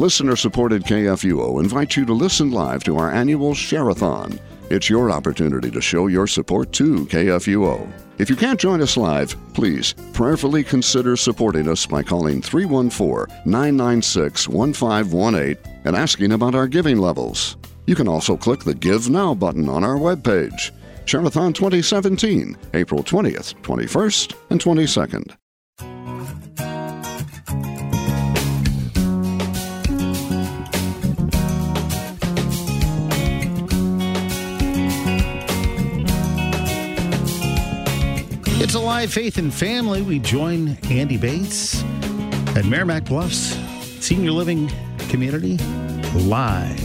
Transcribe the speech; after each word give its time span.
Listener 0.00 0.34
supported 0.34 0.84
KFUO 0.84 1.60
invites 1.60 1.94
you 1.94 2.06
to 2.06 2.14
listen 2.14 2.50
live 2.50 2.82
to 2.84 2.96
our 2.96 3.10
annual 3.10 3.52
Share-a-thon. 3.52 4.40
It's 4.70 4.88
your 4.88 5.10
opportunity 5.10 5.70
to 5.70 5.82
show 5.82 6.06
your 6.06 6.26
support 6.26 6.72
to 6.72 7.04
KFUO. 7.04 7.86
If 8.16 8.30
you 8.30 8.34
can't 8.34 8.58
join 8.58 8.80
us 8.80 8.96
live, 8.96 9.36
please 9.52 9.92
prayerfully 10.14 10.64
consider 10.64 11.16
supporting 11.18 11.68
us 11.68 11.84
by 11.84 12.02
calling 12.02 12.40
314 12.40 13.26
996 13.44 14.48
1518 14.48 15.82
and 15.84 15.94
asking 15.94 16.32
about 16.32 16.54
our 16.54 16.66
giving 16.66 16.96
levels. 16.96 17.58
You 17.84 17.94
can 17.94 18.08
also 18.08 18.38
click 18.38 18.60
the 18.60 18.72
Give 18.72 19.10
Now 19.10 19.34
button 19.34 19.68
on 19.68 19.84
our 19.84 19.96
webpage. 19.96 20.70
Share-a-thon 21.04 21.52
2017, 21.52 22.56
April 22.72 23.02
20th, 23.02 23.54
21st, 23.60 24.34
and 24.48 24.58
22nd. 24.58 25.36
It's 38.70 38.76
Alive 38.76 39.12
Faith 39.12 39.36
and 39.36 39.52
Family. 39.52 40.00
We 40.00 40.20
join 40.20 40.78
Andy 40.88 41.16
Bates 41.16 41.82
at 41.82 42.62
Meramec 42.62 43.04
Bluffs 43.04 43.58
Senior 43.98 44.30
Living 44.30 44.70
Community 45.08 45.56
live. 46.14 46.78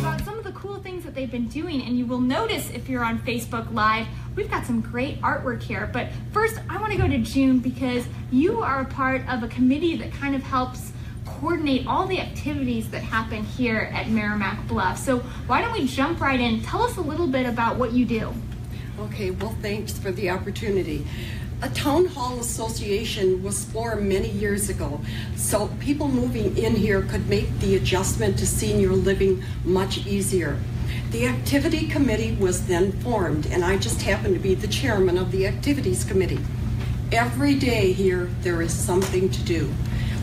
About 0.00 0.20
some 0.24 0.36
of 0.36 0.42
the 0.42 0.50
cool 0.50 0.78
things 0.78 1.04
that 1.04 1.14
they've 1.14 1.30
been 1.30 1.46
doing, 1.46 1.80
and 1.82 1.96
you 1.96 2.06
will 2.06 2.20
notice 2.20 2.70
if 2.70 2.88
you're 2.88 3.04
on 3.04 3.20
Facebook 3.20 3.72
Live, 3.72 4.08
we've 4.34 4.50
got 4.50 4.66
some 4.66 4.80
great 4.80 5.20
artwork 5.20 5.62
here. 5.62 5.88
But 5.92 6.08
first, 6.32 6.58
I 6.68 6.80
want 6.80 6.90
to 6.90 6.98
go 6.98 7.06
to 7.06 7.18
June 7.18 7.60
because 7.60 8.04
you 8.32 8.60
are 8.60 8.80
a 8.80 8.84
part 8.84 9.22
of 9.28 9.44
a 9.44 9.48
committee 9.48 9.96
that 9.98 10.12
kind 10.12 10.34
of 10.34 10.42
helps 10.42 10.90
coordinate 11.24 11.86
all 11.86 12.04
the 12.04 12.18
activities 12.18 12.90
that 12.90 13.02
happen 13.04 13.44
here 13.44 13.92
at 13.94 14.06
Meramec 14.06 14.66
Bluff. 14.66 14.98
So 14.98 15.20
why 15.46 15.60
don't 15.60 15.72
we 15.72 15.86
jump 15.86 16.20
right 16.20 16.40
in? 16.40 16.62
Tell 16.62 16.82
us 16.82 16.96
a 16.96 17.00
little 17.00 17.28
bit 17.28 17.46
about 17.46 17.76
what 17.76 17.92
you 17.92 18.06
do. 18.06 18.34
Okay, 19.06 19.32
well, 19.32 19.56
thanks 19.60 19.98
for 19.98 20.12
the 20.12 20.30
opportunity. 20.30 21.04
A 21.60 21.68
town 21.70 22.06
hall 22.06 22.38
association 22.38 23.42
was 23.42 23.64
formed 23.64 24.06
many 24.06 24.28
years 24.28 24.68
ago, 24.68 25.00
so 25.34 25.66
people 25.80 26.06
moving 26.06 26.56
in 26.56 26.76
here 26.76 27.02
could 27.02 27.28
make 27.28 27.58
the 27.58 27.74
adjustment 27.74 28.38
to 28.38 28.46
senior 28.46 28.90
living 28.90 29.42
much 29.64 30.06
easier. 30.06 30.56
The 31.10 31.26
activity 31.26 31.88
committee 31.88 32.36
was 32.36 32.68
then 32.68 32.92
formed, 33.00 33.46
and 33.46 33.64
I 33.64 33.76
just 33.76 34.02
happen 34.02 34.34
to 34.34 34.38
be 34.38 34.54
the 34.54 34.68
chairman 34.68 35.18
of 35.18 35.32
the 35.32 35.48
activities 35.48 36.04
committee. 36.04 36.40
Every 37.10 37.56
day 37.56 37.92
here, 37.92 38.30
there 38.42 38.62
is 38.62 38.72
something 38.72 39.30
to 39.30 39.42
do. 39.42 39.74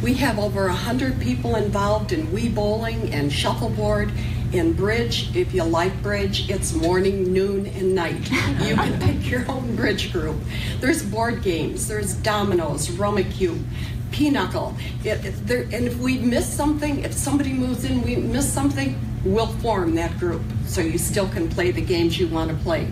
We 0.02 0.14
have 0.16 0.40
over 0.40 0.68
100 0.68 1.20
people 1.20 1.58
involved 1.58 2.14
in 2.14 2.28
Wii 2.28 2.56
Bowling 2.56 3.14
and 3.14 3.30
Shuffleboard 3.30 4.14
in 4.54 4.74
bridge, 4.74 5.36
if 5.36 5.54
you 5.54 5.64
like 5.64 6.02
bridge, 6.02 6.50
it's 6.50 6.74
morning, 6.74 7.32
noon, 7.32 7.68
and 7.68 7.94
night. 7.94 8.30
You 8.62 8.76
can 8.76 9.00
pick 9.06 9.30
your 9.30 9.50
own 9.50 9.76
bridge 9.76 10.12
group. 10.12 10.38
There's 10.80 11.04
board 11.04 11.42
games, 11.44 11.88
there's 11.88 12.14
dominoes, 12.16 12.88
Rummikub, 12.90 13.64
pinochle. 14.12 14.76
It, 15.04 15.24
it, 15.26 15.48
there, 15.48 15.64
and 15.64 15.86
if 15.86 15.98
we 15.98 16.18
miss 16.18 16.52
something, 16.52 17.04
if 17.04 17.14
somebody 17.14 17.54
moves 17.54 17.84
in, 17.86 18.02
we 18.02 18.16
miss 18.16 18.52
something, 18.52 19.00
we'll 19.24 19.48
form 19.48 19.96
that 19.96 20.18
group 20.18 20.42
so 20.66 20.82
you 20.82 20.98
still 20.98 21.28
can 21.30 21.50
play 21.50 21.72
the 21.72 21.82
games 21.82 22.20
you 22.20 22.28
want 22.28 22.50
to 22.50 22.58
play. 22.58 22.92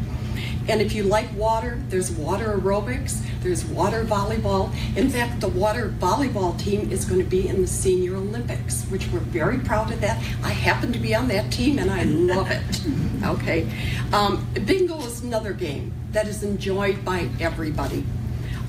And 0.67 0.81
if 0.81 0.93
you 0.93 1.03
like 1.03 1.33
water, 1.35 1.79
there's 1.87 2.11
water 2.11 2.57
aerobics, 2.57 3.21
there's 3.41 3.63
water 3.65 4.03
volleyball. 4.03 4.73
In 4.97 5.09
fact, 5.09 5.39
the 5.39 5.47
water 5.47 5.93
volleyball 5.97 6.59
team 6.59 6.91
is 6.91 7.05
going 7.05 7.21
to 7.21 7.29
be 7.29 7.47
in 7.47 7.61
the 7.61 7.67
Senior 7.67 8.17
Olympics, 8.17 8.83
which 8.85 9.07
we're 9.07 9.19
very 9.19 9.59
proud 9.59 9.91
of 9.91 10.01
that. 10.01 10.17
I 10.43 10.49
happen 10.49 10.91
to 10.91 10.99
be 10.99 11.15
on 11.15 11.29
that 11.29 11.51
team 11.51 11.79
and 11.79 11.89
I 11.89 12.03
love 12.03 12.51
it. 12.51 12.81
Okay. 13.23 13.67
Um, 14.13 14.47
bingo 14.65 14.99
is 14.99 15.23
another 15.23 15.51
game 15.51 15.91
that 16.11 16.27
is 16.27 16.43
enjoyed 16.43 17.03
by 17.03 17.29
everybody. 17.39 18.05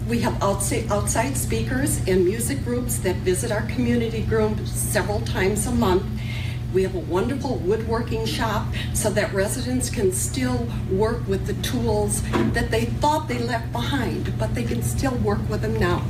We 0.08 0.20
have 0.20 0.42
outside, 0.42 0.90
outside 0.90 1.36
speakers 1.36 1.98
and 2.08 2.24
music 2.24 2.64
groups 2.64 2.96
that 3.00 3.16
visit 3.16 3.52
our 3.52 3.62
community 3.66 4.22
room 4.22 4.64
several 4.66 5.20
times 5.20 5.66
a 5.66 5.70
month 5.70 6.04
we 6.72 6.82
have 6.82 6.94
a 6.94 7.00
wonderful 7.00 7.56
woodworking 7.56 8.26
shop 8.26 8.66
so 8.92 9.10
that 9.10 9.32
residents 9.32 9.88
can 9.88 10.12
still 10.12 10.68
work 10.90 11.26
with 11.26 11.46
the 11.46 11.54
tools 11.62 12.22
that 12.52 12.70
they 12.70 12.84
thought 12.84 13.28
they 13.28 13.38
left 13.38 13.72
behind, 13.72 14.38
but 14.38 14.54
they 14.54 14.64
can 14.64 14.82
still 14.82 15.14
work 15.16 15.40
with 15.48 15.62
them 15.62 15.78
now. 15.78 16.04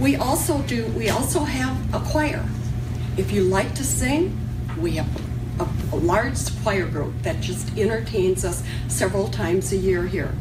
We 0.00 0.16
also 0.16 0.60
do, 0.62 0.86
we 0.88 1.08
also 1.08 1.40
have 1.40 1.94
a 1.94 2.00
choir. 2.00 2.44
If 3.16 3.32
you 3.32 3.42
like 3.44 3.74
to 3.76 3.84
sing, 3.84 4.38
we 4.78 4.92
have 4.96 5.08
a, 5.58 5.68
a 5.94 5.96
large 5.96 6.38
choir 6.62 6.86
group 6.86 7.14
that 7.22 7.40
just 7.40 7.76
entertains 7.78 8.44
us 8.44 8.62
several 8.88 9.28
times 9.28 9.72
a 9.72 9.76
year 9.76 10.06
here. 10.06 10.34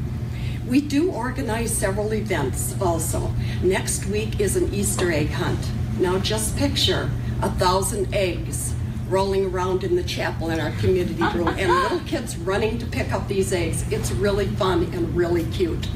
We 0.68 0.82
do 0.82 1.12
organize 1.12 1.76
several 1.76 2.14
events 2.14 2.76
also. 2.82 3.32
Next 3.64 4.06
week 4.08 4.42
is 4.42 4.58
an 4.58 4.74
Easter 4.74 5.12
egg 5.12 5.30
hunt. 5.30 5.60
Now 6.00 6.20
just 6.20 6.58
picture 6.58 7.10
a 7.42 7.50
thousand 7.52 8.14
eggs 8.14 8.75
rolling 9.10 9.46
around 9.46 9.84
in 9.84 9.96
the 9.96 10.04
chapel 10.04 10.50
in 10.50 10.60
our 10.60 10.72
community 10.80 11.22
room 11.38 11.48
and 11.48 11.72
little 11.72 12.00
kids 12.02 12.38
running 12.38 12.78
to 12.80 12.86
pick 12.86 13.12
up 13.12 13.28
these 13.28 13.54
eggs. 13.54 13.84
It's 13.92 14.12
really 14.12 14.48
fun 14.48 14.84
and 14.94 15.16
really 15.16 15.46
cute. 15.46 15.88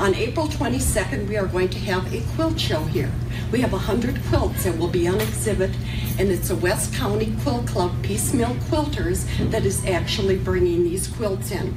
On 0.00 0.14
April 0.14 0.46
22nd, 0.46 1.28
we 1.28 1.36
are 1.36 1.46
going 1.46 1.68
to 1.70 1.78
have 1.80 2.12
a 2.14 2.22
quilt 2.34 2.60
show 2.60 2.84
here. 2.84 3.10
We 3.50 3.60
have 3.62 3.72
100 3.72 4.22
quilts 4.28 4.62
that 4.62 4.78
will 4.78 4.88
be 4.88 5.08
on 5.08 5.20
exhibit, 5.20 5.70
and 6.18 6.30
it's 6.30 6.50
a 6.50 6.56
West 6.56 6.94
County 6.94 7.34
Quilt 7.42 7.66
Club 7.66 7.92
Piecemeal 8.02 8.54
Quilters 8.68 9.26
that 9.50 9.64
is 9.64 9.84
actually 9.86 10.36
bringing 10.36 10.84
these 10.84 11.08
quilts 11.08 11.50
in. 11.50 11.76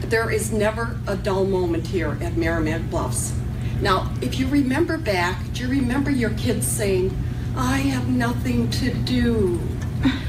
There 0.00 0.30
is 0.30 0.50
never 0.50 0.98
a 1.06 1.16
dull 1.16 1.44
moment 1.44 1.88
here 1.88 2.12
at 2.22 2.34
Meramec 2.34 2.88
Bluffs. 2.88 3.34
Now, 3.82 4.10
if 4.22 4.38
you 4.38 4.46
remember 4.46 4.96
back, 4.96 5.42
do 5.52 5.64
you 5.64 5.68
remember 5.68 6.10
your 6.10 6.30
kids 6.30 6.66
saying, 6.66 7.14
I 7.56 7.78
have 7.78 8.08
nothing 8.08 8.68
to 8.70 8.92
do. 8.92 9.60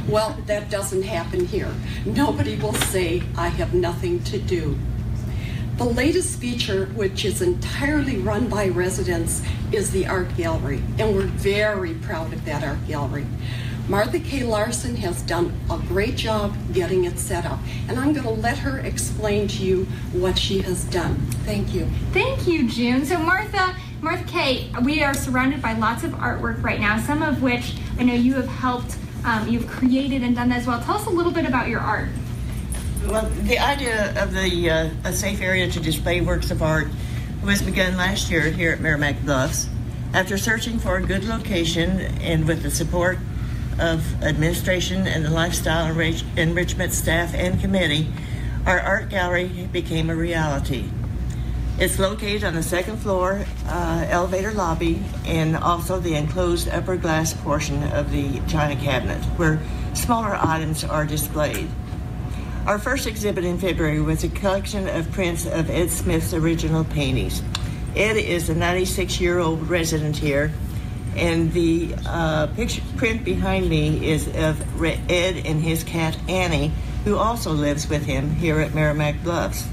Well, 0.08 0.38
that 0.46 0.70
doesn't 0.70 1.02
happen 1.02 1.46
here. 1.46 1.74
Nobody 2.06 2.56
will 2.56 2.74
say, 2.74 3.24
I 3.36 3.48
have 3.48 3.74
nothing 3.74 4.24
to 4.26 4.38
do. 4.38 4.78
The 5.78 5.86
latest 5.86 6.40
feature, 6.40 6.86
which 6.94 7.26
is 7.26 7.42
entirely 7.42 8.18
run 8.20 8.48
by 8.48 8.70
residents, 8.70 9.42
is 9.72 9.92
the 9.92 10.06
art 10.06 10.38
gallery, 10.38 10.84
and 11.00 11.16
we're 11.16 11.26
very 11.26 11.96
proud 11.96 12.32
of 12.32 12.46
that 12.46 12.64
art 12.64 12.86
gallery. 12.88 13.26
Martha 13.88 14.20
K. 14.20 14.44
Larson 14.44 14.96
has 14.96 15.22
done 15.24 15.54
a 15.70 15.78
great 15.78 16.16
job 16.16 16.56
getting 16.74 17.04
it 17.04 17.20
set 17.20 17.46
up, 17.46 17.60
and 17.88 18.00
I'm 18.00 18.14
going 18.14 18.26
to 18.26 18.42
let 18.42 18.60
her 18.60 18.80
explain 18.80 19.48
to 19.50 19.64
you 19.64 19.86
what 20.14 20.38
she 20.40 20.62
has 20.62 20.86
done. 20.86 21.16
Thank 21.44 21.74
you. 21.74 21.88
Thank 22.14 22.48
you, 22.48 22.70
June. 22.70 23.06
So, 23.06 23.20
Martha, 23.20 23.76
Martha 24.06 24.24
Kay, 24.26 24.70
we 24.84 25.02
are 25.02 25.16
surrounded 25.16 25.64
by 25.64 25.74
lots 25.74 26.04
of 26.04 26.12
artwork 26.12 26.62
right 26.62 26.80
now, 26.80 27.00
some 27.00 27.24
of 27.24 27.42
which 27.42 27.74
I 27.98 28.04
know 28.04 28.14
you 28.14 28.36
have 28.36 28.46
helped, 28.46 28.96
um, 29.24 29.48
you've 29.48 29.66
created 29.66 30.22
and 30.22 30.36
done 30.36 30.52
as 30.52 30.68
well. 30.68 30.80
Tell 30.80 30.98
us 30.98 31.08
a 31.08 31.10
little 31.10 31.32
bit 31.32 31.48
about 31.48 31.70
your 31.70 31.80
art. 31.80 32.10
Well, 33.08 33.28
the 33.28 33.58
idea 33.58 34.14
of 34.22 34.32
the 34.32 34.70
uh, 34.70 34.90
a 35.06 35.12
safe 35.12 35.42
area 35.42 35.72
to 35.72 35.80
display 35.80 36.22
works 36.22 36.52
of 36.52 36.62
art 36.62 36.88
was 37.44 37.64
begun 37.64 37.98
last 37.98 38.30
year 38.30 38.42
here 38.52 38.72
at 38.74 38.78
Meramec 38.78 39.26
Bluffs. 39.26 39.68
After 40.14 40.38
searching 40.38 40.78
for 40.78 40.98
a 40.98 41.02
good 41.02 41.24
location 41.24 42.02
and 42.22 42.48
with 42.48 42.62
the 42.62 42.70
support 42.70 43.18
of 43.80 44.22
administration 44.22 45.08
and 45.08 45.26
the 45.26 45.32
lifestyle 45.32 45.92
enrich- 45.92 46.24
enrichment 46.38 46.94
staff 46.94 47.34
and 47.34 47.60
committee, 47.60 48.08
our 48.68 48.80
art 48.80 49.10
gallery 49.10 49.68
became 49.72 50.12
a 50.12 50.16
reality. 50.16 50.92
It's 51.78 52.00
located 52.00 52.46
on 52.46 52.56
the 52.56 52.64
second 52.64 52.98
floor 53.00 53.44
uh, 53.68 54.06
elevator 54.10 54.54
lobby 54.54 55.04
and 55.26 55.58
also 55.58 56.00
the 56.00 56.16
enclosed 56.16 56.70
upper 56.70 56.96
glass 56.96 57.34
portion 57.34 57.84
of 57.92 58.12
the 58.12 58.40
china 58.48 58.80
cabinet 58.82 59.22
where 59.36 59.60
smaller 59.94 60.38
items 60.40 60.86
are 60.86 61.06
displayed. 61.06 61.68
Our 62.66 62.80
first 62.80 63.08
exhibit 63.08 63.44
in 63.44 63.60
February 63.60 64.00
was 64.00 64.24
a 64.24 64.30
collection 64.30 64.88
of 64.88 65.12
prints 65.12 65.46
of 65.46 65.70
Ed 65.70 65.92
Smith's 65.92 66.34
original 66.34 66.86
paintings. 66.86 67.44
Ed 67.94 68.16
is 68.16 68.50
a 68.50 68.56
96 68.56 69.20
year 69.20 69.40
old 69.40 69.68
resident 69.70 70.16
here, 70.16 70.54
and 71.18 71.52
the 71.52 71.94
uh, 72.06 72.48
picture 72.56 72.84
print 72.96 73.26
behind 73.26 73.70
me 73.70 74.12
is 74.12 74.30
of 74.30 74.82
Ed 74.82 75.46
and 75.46 75.62
his 75.62 75.84
cat 75.84 76.18
Annie, 76.30 76.72
who 77.04 77.18
also 77.18 77.52
lives 77.52 77.90
with 77.90 78.06
him 78.06 78.30
here 78.30 78.62
at 78.62 78.72
Meramec 78.72 79.22
Bluffs. 79.24 79.68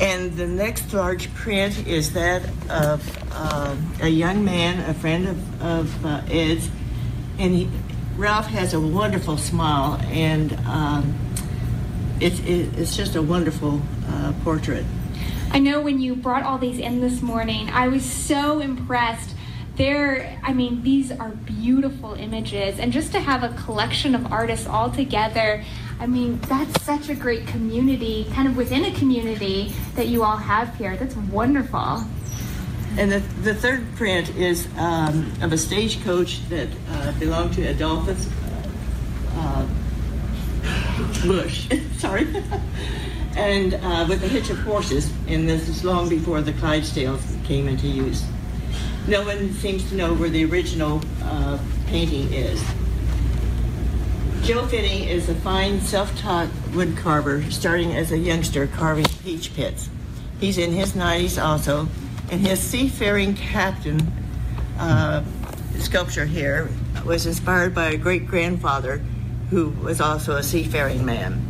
And 0.00 0.32
the 0.36 0.46
next 0.46 0.92
large 0.92 1.32
print 1.34 1.86
is 1.86 2.12
that 2.12 2.42
of 2.70 3.32
uh, 3.32 3.76
a 4.00 4.08
young 4.08 4.44
man, 4.44 4.88
a 4.88 4.94
friend 4.94 5.28
of, 5.28 5.62
of 5.62 6.06
uh, 6.06 6.22
Ed's, 6.30 6.70
and 7.38 7.54
he, 7.54 7.68
Ralph 8.16 8.46
has 8.46 8.74
a 8.74 8.80
wonderful 8.80 9.38
smile, 9.38 10.00
and 10.06 10.52
um, 10.66 11.18
it, 12.20 12.38
it, 12.40 12.78
it's 12.78 12.96
just 12.96 13.16
a 13.16 13.22
wonderful 13.22 13.80
uh, 14.08 14.32
portrait. 14.44 14.84
I 15.50 15.60
know 15.60 15.80
when 15.80 16.00
you 16.00 16.14
brought 16.14 16.42
all 16.42 16.58
these 16.58 16.78
in 16.78 17.00
this 17.00 17.22
morning, 17.22 17.70
I 17.70 17.88
was 17.88 18.04
so 18.04 18.60
impressed 18.60 19.34
there, 19.78 20.38
I 20.42 20.52
mean, 20.52 20.82
these 20.82 21.12
are 21.12 21.30
beautiful 21.30 22.14
images. 22.14 22.78
And 22.80 22.92
just 22.92 23.12
to 23.12 23.20
have 23.20 23.44
a 23.44 23.56
collection 23.56 24.14
of 24.14 24.30
artists 24.32 24.66
all 24.66 24.90
together, 24.90 25.64
I 26.00 26.06
mean, 26.06 26.40
that's 26.40 26.82
such 26.82 27.08
a 27.08 27.14
great 27.14 27.46
community, 27.46 28.26
kind 28.34 28.48
of 28.48 28.56
within 28.56 28.84
a 28.84 28.92
community 28.92 29.72
that 29.94 30.08
you 30.08 30.24
all 30.24 30.36
have 30.36 30.76
here. 30.76 30.96
That's 30.96 31.16
wonderful. 31.16 32.04
And 32.98 33.12
the, 33.12 33.20
the 33.42 33.54
third 33.54 33.86
print 33.94 34.34
is 34.36 34.68
um, 34.76 35.32
of 35.40 35.52
a 35.52 35.58
stagecoach 35.58 36.46
that 36.48 36.68
uh, 36.90 37.12
belonged 37.20 37.54
to 37.54 37.62
Adolphus 37.62 38.28
uh, 39.36 39.68
Busch. 41.24 41.68
Sorry. 41.98 42.26
and 43.36 43.74
uh, 43.74 44.06
with 44.08 44.24
a 44.24 44.28
hitch 44.28 44.50
of 44.50 44.58
horses, 44.60 45.12
and 45.28 45.48
this 45.48 45.68
is 45.68 45.84
long 45.84 46.08
before 46.08 46.40
the 46.40 46.52
Clydesdales 46.54 47.44
came 47.44 47.68
into 47.68 47.86
use. 47.86 48.24
No 49.08 49.24
one 49.24 49.54
seems 49.54 49.88
to 49.88 49.94
know 49.94 50.12
where 50.12 50.28
the 50.28 50.44
original 50.44 51.00
uh, 51.22 51.58
painting 51.86 52.30
is. 52.30 52.62
Joe 54.42 54.66
Finney 54.66 55.08
is 55.08 55.30
a 55.30 55.34
fine, 55.36 55.80
self-taught 55.80 56.50
wood 56.74 56.94
carver, 56.94 57.42
starting 57.50 57.96
as 57.96 58.12
a 58.12 58.18
youngster 58.18 58.66
carving 58.66 59.06
peach 59.24 59.54
pits. 59.54 59.88
He's 60.40 60.58
in 60.58 60.72
his 60.72 60.92
90s 60.92 61.42
also, 61.42 61.88
and 62.30 62.42
his 62.42 62.60
seafaring 62.60 63.34
captain 63.34 63.98
uh, 64.78 65.24
sculpture 65.78 66.26
here 66.26 66.68
was 67.06 67.24
inspired 67.24 67.74
by 67.74 67.86
a 67.86 67.96
great-grandfather 67.96 68.98
who 69.48 69.70
was 69.70 70.02
also 70.02 70.36
a 70.36 70.42
seafaring 70.42 71.06
man. 71.06 71.42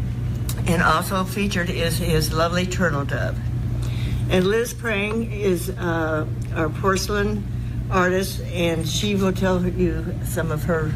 And 0.69 0.81
also 0.81 1.25
featured 1.25 1.71
is 1.71 1.99
his 1.99 2.33
lovely 2.33 2.67
turtle 2.67 3.05
dove. 3.05 3.37
And 4.31 4.47
Liz 4.47 4.75
Prang 4.75 5.33
is 5.33 5.71
uh, 5.71 6.27
our 6.55 6.69
porcelain 6.69 7.45
artist, 7.91 8.41
and 8.53 8.87
she 8.89 9.15
will 9.15 9.33
tell 9.33 9.63
you 9.65 10.05
some 10.25 10.51
of 10.51 10.65
her. 10.65 10.89
her 10.89 10.95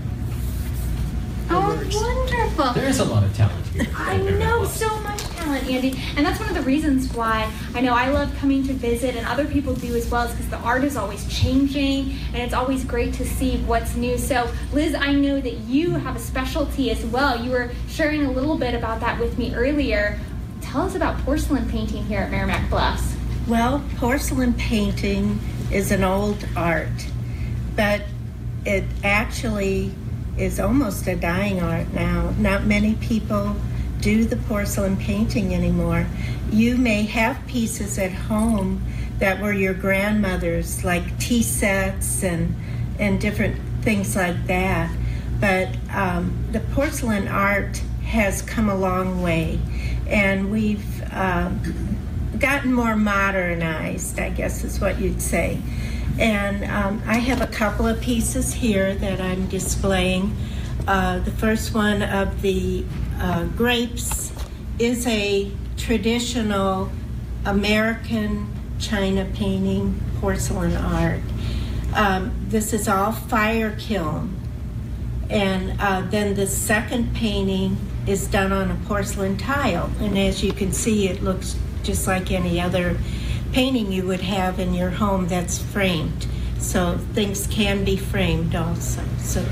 Oh, 1.50 1.74
works. 1.76 1.94
wonderful. 1.94 2.72
There 2.72 2.88
is 2.88 2.98
a 3.00 3.04
lot 3.04 3.22
of 3.24 3.34
talent 3.36 3.66
here. 3.68 3.86
I 3.96 4.16
know 4.18 4.64
so 4.64 4.88
much 5.00 5.20
talent, 5.22 5.68
Andy, 5.68 5.98
and 6.16 6.24
that's 6.24 6.38
one 6.38 6.48
of 6.48 6.54
the 6.54 6.62
reasons 6.62 7.12
why 7.14 7.50
I 7.74 7.80
know 7.80 7.94
I 7.94 8.08
love 8.10 8.34
coming 8.38 8.66
to 8.66 8.72
visit, 8.72 9.16
and 9.16 9.26
other 9.26 9.44
people 9.46 9.74
do 9.74 9.94
as 9.96 10.08
well, 10.10 10.24
is 10.26 10.32
because 10.32 10.50
the 10.50 10.58
art 10.58 10.84
is 10.84 10.96
always 10.96 11.26
changing, 11.28 12.14
and 12.32 12.42
it's 12.42 12.54
always 12.54 12.84
great 12.84 13.14
to 13.14 13.26
see 13.26 13.58
what's 13.64 13.94
new. 13.96 14.16
So, 14.18 14.50
Liz, 14.72 14.94
I 14.94 15.12
know 15.14 15.40
that 15.40 15.54
you 15.60 15.90
have 15.92 16.16
a 16.16 16.20
specialty 16.20 16.90
as 16.90 17.04
well. 17.06 17.42
You 17.42 17.50
were 17.50 17.70
sharing 17.88 18.24
a 18.26 18.30
little 18.30 18.56
bit 18.58 18.74
about 18.74 19.00
that 19.00 19.18
with 19.18 19.38
me 19.38 19.54
earlier. 19.54 20.18
Tell 20.60 20.82
us 20.82 20.94
about 20.94 21.18
porcelain 21.24 21.68
painting 21.68 22.04
here 22.04 22.20
at 22.20 22.30
Meramec 22.30 22.68
Bluffs. 22.70 23.11
Well, 23.48 23.82
porcelain 23.96 24.54
painting 24.54 25.40
is 25.72 25.90
an 25.90 26.04
old 26.04 26.46
art, 26.54 27.08
but 27.74 28.02
it 28.64 28.84
actually 29.02 29.92
is 30.38 30.60
almost 30.60 31.08
a 31.08 31.16
dying 31.16 31.60
art 31.60 31.92
now. 31.92 32.32
Not 32.38 32.64
many 32.64 32.94
people 32.94 33.56
do 34.00 34.24
the 34.24 34.36
porcelain 34.36 34.96
painting 34.96 35.54
anymore. 35.54 36.06
You 36.52 36.76
may 36.76 37.02
have 37.02 37.44
pieces 37.48 37.98
at 37.98 38.12
home 38.12 38.80
that 39.18 39.40
were 39.40 39.52
your 39.52 39.74
grandmother's, 39.74 40.84
like 40.84 41.18
tea 41.18 41.42
sets 41.42 42.22
and 42.22 42.54
and 43.00 43.20
different 43.20 43.60
things 43.82 44.14
like 44.14 44.46
that. 44.46 44.94
But 45.40 45.68
um, 45.92 46.46
the 46.52 46.60
porcelain 46.60 47.26
art 47.26 47.82
has 48.04 48.40
come 48.40 48.68
a 48.68 48.76
long 48.76 49.20
way, 49.20 49.58
and 50.06 50.50
we've 50.50 51.02
um, 51.12 51.98
gotten 52.42 52.72
more 52.72 52.96
modernized, 52.96 54.18
I 54.18 54.28
guess 54.28 54.64
is 54.64 54.80
what 54.80 55.00
you'd 55.00 55.22
say. 55.22 55.60
And 56.18 56.64
um, 56.64 57.00
I 57.06 57.14
have 57.14 57.40
a 57.40 57.46
couple 57.46 57.86
of 57.86 58.00
pieces 58.00 58.52
here 58.52 58.96
that 58.96 59.20
I'm 59.20 59.46
displaying. 59.46 60.36
Uh, 60.86 61.20
the 61.20 61.30
first 61.30 61.72
one 61.72 62.02
of 62.02 62.42
the 62.42 62.84
uh, 63.18 63.44
grapes 63.44 64.32
is 64.80 65.06
a 65.06 65.52
traditional 65.76 66.90
American 67.46 68.52
China 68.80 69.24
painting 69.34 70.00
porcelain 70.20 70.76
art. 70.76 71.20
Um, 71.94 72.34
this 72.48 72.72
is 72.72 72.88
all 72.88 73.12
fire 73.12 73.76
kiln. 73.78 74.36
And 75.30 75.80
uh, 75.80 76.02
then 76.10 76.34
the 76.34 76.48
second 76.48 77.14
painting 77.14 77.76
is 78.06 78.26
done 78.26 78.52
on 78.52 78.72
a 78.72 78.74
porcelain 78.86 79.36
tile. 79.36 79.90
And 80.00 80.18
as 80.18 80.42
you 80.42 80.52
can 80.52 80.72
see, 80.72 81.08
it 81.08 81.22
looks 81.22 81.56
just 81.82 82.06
like 82.06 82.30
any 82.30 82.60
other 82.60 82.96
painting 83.52 83.92
you 83.92 84.06
would 84.06 84.20
have 84.20 84.58
in 84.58 84.74
your 84.74 84.90
home 84.90 85.28
that's 85.28 85.58
framed. 85.58 86.26
So 86.58 86.98
things 87.12 87.46
can 87.48 87.84
be 87.84 87.96
framed 87.96 88.54
also. 88.54 89.02
So 89.18 89.44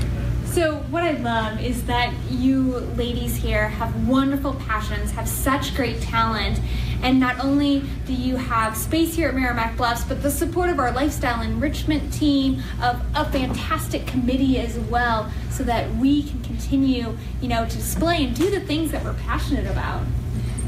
So, 0.45 0.77
what 0.89 1.03
I 1.03 1.11
love 1.11 1.61
is 1.61 1.83
that 1.83 2.13
you 2.29 2.79
ladies 2.97 3.37
here 3.37 3.69
have 3.69 4.07
wonderful 4.07 4.53
passions, 4.55 5.11
have 5.11 5.27
such 5.27 5.75
great 5.75 6.01
talent, 6.01 6.59
and 7.03 7.19
not 7.19 7.39
only 7.39 7.83
do 8.05 8.13
you 8.13 8.35
have 8.35 8.75
space 8.75 9.15
here 9.15 9.29
at 9.29 9.35
Meramec 9.35 9.77
Bluffs, 9.77 10.03
but 10.03 10.21
the 10.21 10.29
support 10.29 10.69
of 10.69 10.77
our 10.77 10.91
lifestyle 10.91 11.41
enrichment 11.41 12.11
team, 12.13 12.61
of 12.81 13.01
a 13.15 13.25
fantastic 13.31 14.05
committee 14.05 14.59
as 14.59 14.77
well, 14.77 15.31
so 15.49 15.63
that 15.63 15.89
we 15.95 16.23
can 16.23 16.41
continue, 16.43 17.17
you 17.41 17.47
know, 17.47 17.65
to 17.65 17.75
display 17.77 18.25
and 18.25 18.35
do 18.35 18.49
the 18.49 18.59
things 18.59 18.91
that 18.91 19.03
we're 19.03 19.13
passionate 19.13 19.69
about. 19.71 20.03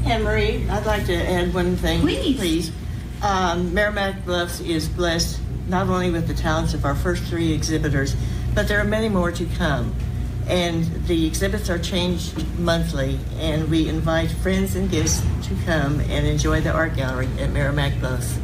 And 0.06 0.22
Marie, 0.22 0.68
I'd 0.68 0.86
like 0.86 1.06
to 1.06 1.14
add 1.14 1.54
one 1.54 1.76
thing. 1.76 2.00
Please. 2.00 2.36
Please. 2.36 2.72
Um, 3.22 3.70
Meramec 3.70 4.24
Bluffs 4.24 4.60
is 4.60 4.88
blessed 4.88 5.40
not 5.66 5.88
only 5.88 6.10
with 6.10 6.28
the 6.28 6.34
talents 6.34 6.74
of 6.74 6.84
our 6.84 6.94
first 6.94 7.22
three 7.24 7.52
exhibitors, 7.52 8.14
but 8.54 8.68
there 8.68 8.78
are 8.80 8.84
many 8.84 9.08
more 9.08 9.32
to 9.32 9.46
come. 9.56 9.94
And 10.46 10.84
the 11.06 11.26
exhibits 11.26 11.70
are 11.70 11.78
changed 11.78 12.46
monthly, 12.58 13.18
and 13.38 13.70
we 13.70 13.88
invite 13.88 14.30
friends 14.30 14.76
and 14.76 14.90
guests 14.90 15.24
to 15.48 15.54
come 15.64 16.00
and 16.00 16.26
enjoy 16.26 16.60
the 16.60 16.70
art 16.70 16.96
gallery 16.96 17.28
at 17.38 17.48
Meramec 17.48 17.98
Bluffs. 17.98 18.38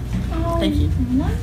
Thank 0.59 0.77
you. 0.77 0.91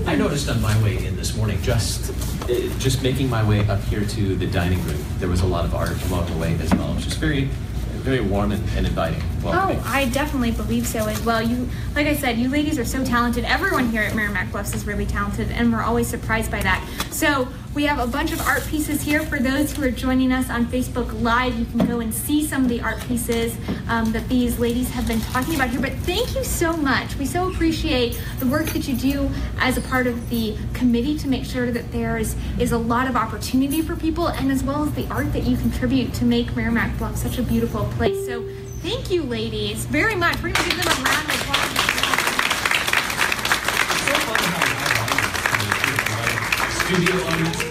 I 0.07 0.15
noticed 0.15 0.49
on 0.49 0.59
my 0.61 0.81
way 0.81 1.05
in 1.05 1.15
this 1.15 1.35
morning, 1.35 1.61
just 1.61 2.09
uh, 2.49 2.53
just 2.79 3.03
making 3.03 3.29
my 3.29 3.47
way 3.47 3.67
up 3.67 3.81
here 3.83 4.03
to 4.03 4.35
the 4.35 4.47
dining 4.47 4.83
room, 4.85 5.03
there 5.19 5.29
was 5.29 5.41
a 5.41 5.45
lot 5.45 5.65
of 5.65 5.75
art 5.75 6.01
along 6.05 6.25
the 6.31 6.37
way 6.37 6.55
as 6.59 6.73
well. 6.73 6.91
It 6.91 6.95
was 6.95 7.03
just 7.05 7.19
very, 7.19 7.49
very 8.07 8.21
warm 8.21 8.53
and, 8.53 8.63
and 8.77 8.87
inviting. 8.87 9.21
Oh, 9.43 9.83
I 9.85 10.05
definitely 10.09 10.51
believe 10.51 10.87
so 10.87 11.07
as 11.07 11.21
well. 11.25 11.41
You, 11.41 11.69
like 11.93 12.07
I 12.07 12.15
said, 12.15 12.37
you 12.37 12.47
ladies 12.47 12.79
are 12.79 12.85
so 12.85 13.03
talented. 13.03 13.43
Everyone 13.43 13.89
here 13.89 14.01
at 14.01 14.13
Meramec 14.13 14.51
Bluffs 14.51 14.73
is 14.73 14.87
really 14.87 15.05
talented, 15.05 15.51
and 15.51 15.73
we're 15.73 15.83
always 15.83 16.07
surprised 16.07 16.49
by 16.49 16.61
that. 16.61 16.87
So 17.11 17.49
we 17.77 17.83
have 17.83 17.99
a 17.99 18.07
bunch 18.07 18.31
of 18.31 18.41
art 18.41 18.65
pieces 18.65 19.03
here. 19.03 19.21
For 19.21 19.37
those 19.37 19.71
who 19.71 19.83
are 19.83 19.91
joining 19.91 20.31
us 20.31 20.49
on 20.49 20.65
Facebook 20.65 21.21
Live, 21.21 21.55
you 21.59 21.65
can 21.65 21.85
go 21.85 21.99
and 21.99 22.11
see 22.11 22.43
some 22.43 22.63
of 22.63 22.69
the 22.69 22.81
art 22.81 22.99
pieces 23.01 23.55
um, 23.87 24.11
that 24.13 24.27
these 24.27 24.57
ladies 24.57 24.89
have 24.89 25.07
been 25.07 25.21
talking 25.21 25.53
about 25.53 25.69
here. 25.69 25.79
But 25.79 25.93
thank 25.97 26.33
you 26.35 26.43
so 26.43 26.75
much. 26.75 27.15
We 27.17 27.27
so 27.27 27.51
appreciate 27.51 28.19
the 28.39 28.47
work 28.47 28.65
that 28.69 28.87
you 28.87 28.95
do 28.95 29.29
as 29.59 29.77
a 29.77 29.81
part 29.81 30.07
of 30.07 30.27
the 30.31 30.57
committee 30.73 31.19
to 31.19 31.27
make 31.27 31.45
sure 31.45 31.69
that 31.69 31.91
there 31.91 32.17
is, 32.17 32.35
is 32.57 32.71
a 32.71 32.79
lot 32.79 33.07
of 33.07 33.15
opportunity 33.15 33.83
for 33.83 33.95
people, 33.95 34.29
and 34.29 34.51
as 34.51 34.63
well 34.63 34.83
as 34.83 34.91
the 34.93 35.07
art 35.11 35.31
that 35.33 35.43
you 35.43 35.55
contribute 35.55 36.15
to 36.15 36.25
make 36.25 36.47
Meramec 36.53 36.97
Bluffs 36.97 37.21
such 37.21 37.37
a 37.37 37.43
beautiful 37.43 37.83
place. 37.91 38.25
So 38.25 38.43
thank 38.81 39.11
you, 39.11 39.21
ladies, 39.21 39.85
very 39.85 40.15
much. 40.15 40.35
We're 40.37 40.49
going 40.49 40.71
to 40.71 40.75
give 40.77 40.83
them 40.83 41.05
a 41.05 41.09
round 41.09 41.29
of 41.29 41.41
applause. 41.41 41.46
Studio 46.87 47.15
audience. 47.25 47.63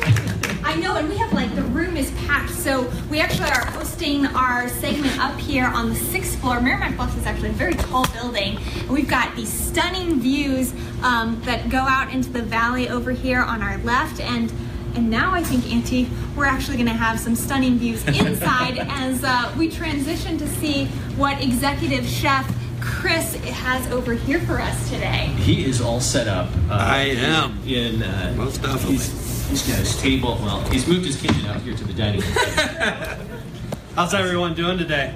I 0.63 0.77
know, 0.77 0.97
and 0.97 1.09
we 1.09 1.17
have 1.17 1.33
like 1.33 1.55
the 1.55 1.63
room 1.63 1.97
is 1.97 2.11
packed. 2.27 2.51
So 2.51 2.83
we 3.09 3.19
actually 3.19 3.49
are 3.49 3.65
hosting 3.65 4.27
our 4.27 4.69
segment 4.69 5.19
up 5.19 5.39
here 5.41 5.65
on 5.65 5.89
the 5.89 5.95
sixth 5.95 6.39
floor. 6.39 6.57
Meramec 6.57 6.97
Bluffs 6.97 7.17
is 7.17 7.25
actually 7.25 7.49
a 7.49 7.53
very 7.53 7.73
tall 7.73 8.07
building, 8.09 8.59
and 8.59 8.91
we've 8.91 9.09
got 9.09 9.35
these 9.35 9.51
stunning 9.51 10.21
views 10.21 10.75
um, 11.03 11.41
that 11.47 11.71
go 11.71 11.79
out 11.79 12.13
into 12.13 12.29
the 12.29 12.43
valley 12.43 12.91
over 12.91 13.11
here 13.11 13.41
on 13.41 13.63
our 13.63 13.79
left. 13.79 14.21
And 14.21 14.53
and 14.95 15.09
now 15.09 15.33
I 15.33 15.43
think, 15.43 15.73
Andy, 15.73 16.11
we're 16.37 16.45
actually 16.45 16.77
going 16.77 16.89
to 16.89 16.93
have 16.93 17.19
some 17.19 17.37
stunning 17.37 17.79
views 17.79 18.07
inside 18.09 18.79
as 18.79 19.25
uh, 19.25 19.51
we 19.57 19.71
transition 19.71 20.37
to 20.37 20.47
see 20.47 20.87
what 21.17 21.43
executive 21.43 22.07
chef 22.07 22.47
Chris 22.87 23.35
has 23.35 23.91
over 23.91 24.15
here 24.15 24.41
for 24.41 24.61
us 24.61 24.89
today. 24.89 25.27
He 25.39 25.65
is 25.65 25.81
all 25.81 26.01
set 26.01 26.29
up. 26.29 26.49
Uh, 26.71 26.75
I 26.75 26.99
am. 26.99 27.61
In 27.67 28.03
uh, 28.03 28.33
Most 28.37 28.63
definitely. 28.63 28.93
He's, 28.93 29.49
he's 29.49 29.69
got 29.69 29.79
his 29.79 30.01
table. 30.01 30.39
Well, 30.41 30.61
he's 30.71 30.87
moved 30.87 31.05
his 31.05 31.21
kitchen 31.21 31.45
out 31.47 31.61
here 31.63 31.77
to 31.77 31.85
the 31.85 31.93
dining 31.93 32.21
room. 32.21 32.31
How's 33.97 34.15
everyone 34.15 34.55
doing 34.55 34.79
today? 34.79 35.15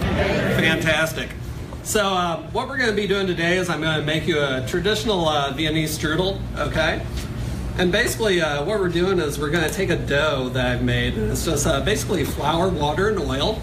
Fantastic. 0.00 1.30
So, 1.84 2.08
uh, 2.08 2.42
what 2.50 2.68
we're 2.68 2.76
going 2.76 2.90
to 2.90 2.96
be 2.96 3.06
doing 3.06 3.26
today 3.26 3.56
is 3.56 3.68
I'm 3.68 3.80
going 3.80 4.00
to 4.00 4.06
make 4.06 4.26
you 4.26 4.40
a 4.40 4.64
traditional 4.66 5.28
uh, 5.28 5.52
Viennese 5.52 5.96
strudel, 5.96 6.40
okay? 6.58 7.04
And 7.78 7.90
basically, 7.92 8.40
uh, 8.40 8.64
what 8.64 8.80
we're 8.80 8.88
doing 8.88 9.18
is 9.18 9.38
we're 9.38 9.50
going 9.50 9.68
to 9.68 9.72
take 9.72 9.90
a 9.90 9.96
dough 9.96 10.48
that 10.50 10.66
I've 10.66 10.82
made. 10.82 11.16
It's 11.16 11.44
just 11.44 11.66
uh, 11.66 11.80
basically 11.80 12.24
flour, 12.24 12.68
water, 12.68 13.08
and 13.08 13.18
oil. 13.18 13.60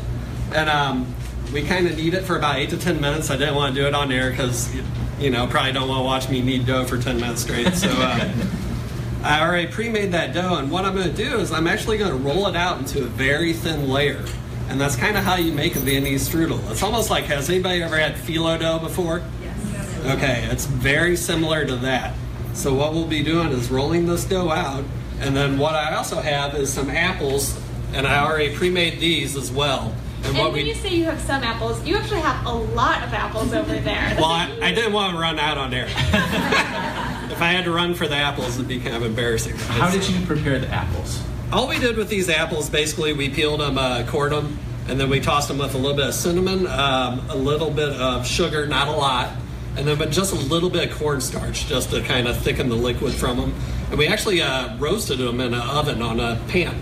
And 0.54 0.70
um, 0.70 1.13
we 1.53 1.63
kind 1.63 1.88
of 1.88 1.98
knead 1.98 2.13
it 2.13 2.24
for 2.24 2.38
about 2.38 2.58
8 2.58 2.70
to 2.72 2.77
10 2.77 3.01
minutes. 3.01 3.29
I 3.29 3.38
didn't 3.38 3.56
want 3.56 3.75
to 3.75 3.82
do 3.82 3.88
it 3.88 3.96
on 3.96 4.12
air 4.12 4.29
because, 4.29 4.74
you 5.20 5.29
know, 5.29 5.48
probably 5.48 5.72
don't 5.72 5.88
want 5.88 6.00
to 6.00 6.03
watch 6.03 6.29
me 6.29 6.41
knead 6.41 6.65
dough 6.65 6.86
for 6.86 6.98
10 6.98 7.20
minutes 7.20 7.41
straight. 7.41 7.74
So, 7.74 7.89
uh, 7.89 8.32
I 9.24 9.41
already 9.41 9.68
pre-made 9.68 10.13
that 10.13 10.34
dough, 10.34 10.56
and 10.56 10.72
what 10.72 10.86
I'm 10.86 10.96
going 10.96 11.10
to 11.10 11.15
do 11.15 11.39
is 11.39 11.51
I'm 11.51 11.68
actually 11.68 11.98
going 11.98 12.12
to 12.12 12.18
roll 12.18 12.48
it 12.48 12.56
out 12.56 12.77
into 12.79 13.03
a 13.03 13.08
very 13.08 13.51
thin 13.51 13.89
layer. 13.89 14.24
And 14.70 14.79
that's 14.79 14.96
kind 14.96 15.18
of 15.18 15.24
how 15.24 15.36
you 15.36 15.51
make 15.51 15.75
a 15.75 15.79
Viennese 15.79 16.29
strudel. 16.29 16.70
It's 16.72 16.84
almost 16.84 17.10
like, 17.10 17.25
has 17.25 17.50
anybody 17.50 17.84
ever 17.84 17.98
had 17.98 18.13
phyllo 18.13 18.58
dough 18.58 18.79
before? 18.79 19.22
Yes. 19.41 20.06
Okay, 20.06 20.48
it's 20.51 20.65
very 20.65 21.18
similar 21.18 21.65
to 21.65 21.75
that. 21.77 22.13
So 22.53 22.74
what 22.74 22.94
we'll 22.94 23.08
be 23.08 23.24
doing 23.24 23.50
is 23.50 23.70
rolling 23.70 24.06
this 24.06 24.24
dough 24.24 24.51
out, 24.51 24.86
and 25.20 25.36
then 25.36 25.58
what 25.58 25.75
I 25.75 25.96
also 25.96 26.22
have 26.22 26.56
is 26.56 26.72
some 26.72 26.89
apples, 26.89 27.60
and 27.94 28.08
I 28.08 28.24
already 28.24 28.56
pre-made 28.56 29.00
these 29.00 29.36
as 29.36 29.51
well. 29.51 29.94
And, 30.30 30.38
what 30.38 30.54
when 30.54 30.64
we 30.64 30.70
you 30.70 30.76
say 30.76 30.94
you 30.94 31.06
have 31.06 31.20
some 31.22 31.44
apples, 31.44 31.84
you 31.84 31.98
actually 31.98 32.22
have 32.22 32.46
a 32.46 32.54
lot 32.54 33.04
of 33.04 33.12
apples 33.14 33.52
over 33.52 33.80
there. 33.80 34.16
well, 34.20 34.26
I, 34.26 34.60
I 34.62 34.72
didn't 34.72 34.94
want 34.94 35.16
to 35.16 35.20
run 35.20 35.40
out 35.40 35.58
on 35.58 35.74
air. 35.74 35.86
if 35.88 37.42
I 37.42 37.48
had 37.52 37.66
to 37.66 37.72
run 37.72 37.96
for 37.96 38.08
the 38.08 38.16
apples, 38.16 38.56
it'd 38.56 38.68
be 38.68 38.80
kind 38.80 38.96
of 38.96 39.04
embarrassing. 39.04 39.58
How 39.58 39.90
did 39.90 40.08
you 40.08 40.24
prepare 40.28 40.60
the 40.60 40.68
apples? 40.68 41.24
All 41.52 41.68
we 41.68 41.80
did 41.80 41.98
with 41.98 42.10
these 42.10 42.30
apples, 42.30 42.70
basically, 42.70 43.14
we 43.14 43.30
peeled 43.30 43.60
them, 43.60 43.80
uh, 43.80 44.06
cored 44.06 44.32
them, 44.32 44.60
and 44.88 45.00
then 45.00 45.10
we 45.10 45.20
tossed 45.20 45.48
them 45.48 45.58
with 45.58 45.74
a 45.74 45.78
little 45.80 45.98
bit 45.98 46.06
of 46.06 46.14
cinnamon, 46.14 46.68
um, 46.68 47.28
a 47.30 47.36
little 47.36 47.72
bit 47.72 47.90
of 47.90 48.28
sugar, 48.28 48.68
not 48.68 48.88
a 48.88 48.92
lot, 48.92 49.32
and 49.78 49.88
then 49.88 49.98
but 49.98 50.12
just 50.12 50.32
a 50.32 50.36
little 50.36 50.70
bit 50.70 50.92
of 50.92 50.98
cornstarch, 50.98 51.66
just 51.66 51.90
to 51.90 52.02
kind 52.04 52.28
of 52.28 52.38
thicken 52.38 52.70
the 52.70 52.76
liquid 52.76 53.14
from 53.14 53.38
them. 53.38 53.56
And 53.90 53.98
we 53.98 54.06
actually 54.06 54.44
uh, 54.44 54.78
roasted 54.78 55.18
them 55.18 55.42
in 55.42 55.56
an 55.56 55.62
oven 55.62 56.04
on 56.04 56.20
a 56.20 56.40
pan. 56.50 56.80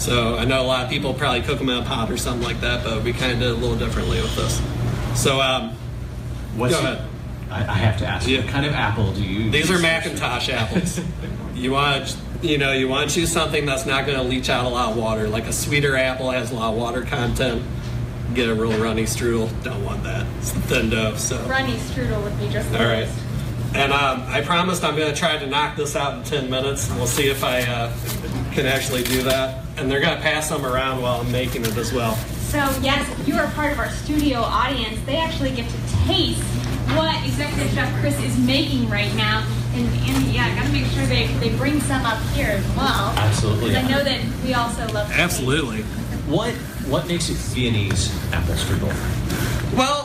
So 0.00 0.36
I 0.36 0.44
know 0.46 0.62
a 0.62 0.66
lot 0.66 0.84
of 0.84 0.90
people 0.90 1.12
probably 1.12 1.42
cook 1.42 1.58
them 1.58 1.68
in 1.68 1.76
a 1.82 1.84
pot 1.84 2.10
or 2.10 2.16
something 2.16 2.42
like 2.42 2.60
that, 2.62 2.82
but 2.82 3.04
we 3.04 3.12
kind 3.12 3.32
of 3.32 3.38
did 3.38 3.48
it 3.48 3.52
a 3.52 3.56
little 3.56 3.76
differently 3.76 4.20
with 4.20 4.34
this. 4.34 4.60
So 5.20 5.40
um, 5.40 5.76
What's 6.56 6.74
Go 6.74 6.80
your- 6.80 6.92
ahead. 6.92 7.06
I, 7.50 7.58
I 7.62 7.74
have 7.78 7.98
to 7.98 8.06
ask. 8.06 8.28
Yeah. 8.28 8.40
What 8.42 8.48
kind 8.48 8.64
of 8.64 8.74
apple 8.74 9.12
do 9.12 9.22
you? 9.24 9.50
These 9.50 9.70
are 9.70 9.74
use? 9.74 9.82
McIntosh 9.82 10.48
apples. 10.52 11.00
you 11.54 11.72
want 11.72 12.06
to, 12.06 12.46
you 12.46 12.58
know, 12.58 12.72
you 12.72 12.86
want 12.88 13.10
to 13.10 13.14
choose 13.14 13.30
something 13.32 13.66
that's 13.66 13.86
not 13.86 14.06
going 14.06 14.16
to 14.16 14.22
leach 14.22 14.48
out 14.48 14.66
a 14.66 14.68
lot 14.68 14.92
of 14.92 14.96
water. 14.96 15.26
Like 15.28 15.46
a 15.46 15.52
sweeter 15.52 15.96
apple 15.96 16.30
has 16.30 16.52
a 16.52 16.54
lot 16.54 16.72
of 16.74 16.78
water 16.78 17.02
content. 17.02 17.62
Get 18.34 18.48
a 18.48 18.54
real 18.54 18.80
runny 18.80 19.02
strudel. 19.02 19.50
Don't 19.64 19.84
want 19.84 20.04
that. 20.04 20.24
It's 20.38 20.52
thin 20.52 20.90
dough. 20.90 21.16
So 21.16 21.36
Runny 21.48 21.72
strudel 21.74 22.22
would 22.22 22.38
be 22.38 22.48
just 22.48 22.70
the 22.70 22.78
all 22.78 22.84
right. 22.84 23.06
best. 23.06 23.18
And 23.74 23.92
um, 23.92 24.22
I 24.28 24.42
promised 24.42 24.84
I'm 24.84 24.94
going 24.96 25.12
to 25.12 25.18
try 25.18 25.36
to 25.36 25.46
knock 25.48 25.76
this 25.76 25.96
out 25.96 26.14
in 26.18 26.22
10 26.24 26.48
minutes. 26.50 26.88
We'll 26.90 27.06
see 27.08 27.28
if 27.28 27.42
I 27.42 27.62
uh, 27.62 27.92
can 28.52 28.66
actually 28.66 29.02
do 29.02 29.22
that. 29.24 29.64
And 29.80 29.90
they're 29.90 30.00
going 30.00 30.14
to 30.16 30.22
pass 30.22 30.50
them 30.50 30.66
around 30.66 31.00
while 31.00 31.20
I'm 31.22 31.32
making 31.32 31.62
it 31.64 31.74
as 31.76 31.92
well. 31.92 32.14
So 32.14 32.58
yes, 32.82 33.08
if 33.18 33.26
you 33.26 33.34
are 33.36 33.46
part 33.52 33.72
of 33.72 33.78
our 33.78 33.88
studio 33.90 34.40
audience, 34.40 35.00
they 35.06 35.16
actually 35.16 35.52
get 35.52 35.68
to 35.70 35.76
taste 36.06 36.42
what 36.94 37.24
Executive 37.24 37.72
Chef 37.72 38.00
Chris 38.00 38.20
is 38.22 38.36
making 38.38 38.90
right 38.90 39.14
now. 39.14 39.46
And, 39.72 39.86
and 39.86 40.24
yeah, 40.26 40.46
I 40.46 40.54
gotta 40.56 40.70
make 40.72 40.84
sure 40.86 41.06
they, 41.06 41.28
they 41.38 41.56
bring 41.56 41.80
some 41.80 42.04
up 42.04 42.20
here 42.34 42.48
as 42.48 42.66
well. 42.76 43.14
Absolutely. 43.16 43.72
'Cause 43.74 43.84
I 43.84 43.88
know 43.88 44.02
that 44.04 44.20
we 44.44 44.52
also 44.52 44.86
love 44.92 45.08
to 45.08 45.14
Absolutely. 45.14 45.82
What 46.28 46.52
What 46.88 47.06
makes 47.06 47.30
it 47.30 47.36
Viennese 47.36 48.10
apple 48.32 48.54
strudel? 48.56 48.92
Well, 49.76 50.04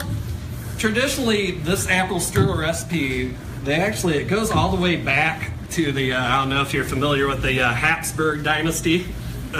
traditionally, 0.78 1.50
this 1.52 1.88
apple 1.88 2.18
strudel 2.18 2.56
recipe, 2.58 3.34
they 3.64 3.74
actually, 3.74 4.18
it 4.18 4.28
goes 4.28 4.50
all 4.52 4.70
the 4.74 4.80
way 4.80 4.96
back 4.96 5.50
to 5.72 5.90
the, 5.92 6.12
uh, 6.12 6.22
I 6.22 6.36
don't 6.40 6.48
know 6.48 6.62
if 6.62 6.72
you're 6.72 6.84
familiar 6.84 7.26
with 7.26 7.42
the 7.42 7.60
uh, 7.60 7.72
Habsburg 7.72 8.44
dynasty 8.44 9.06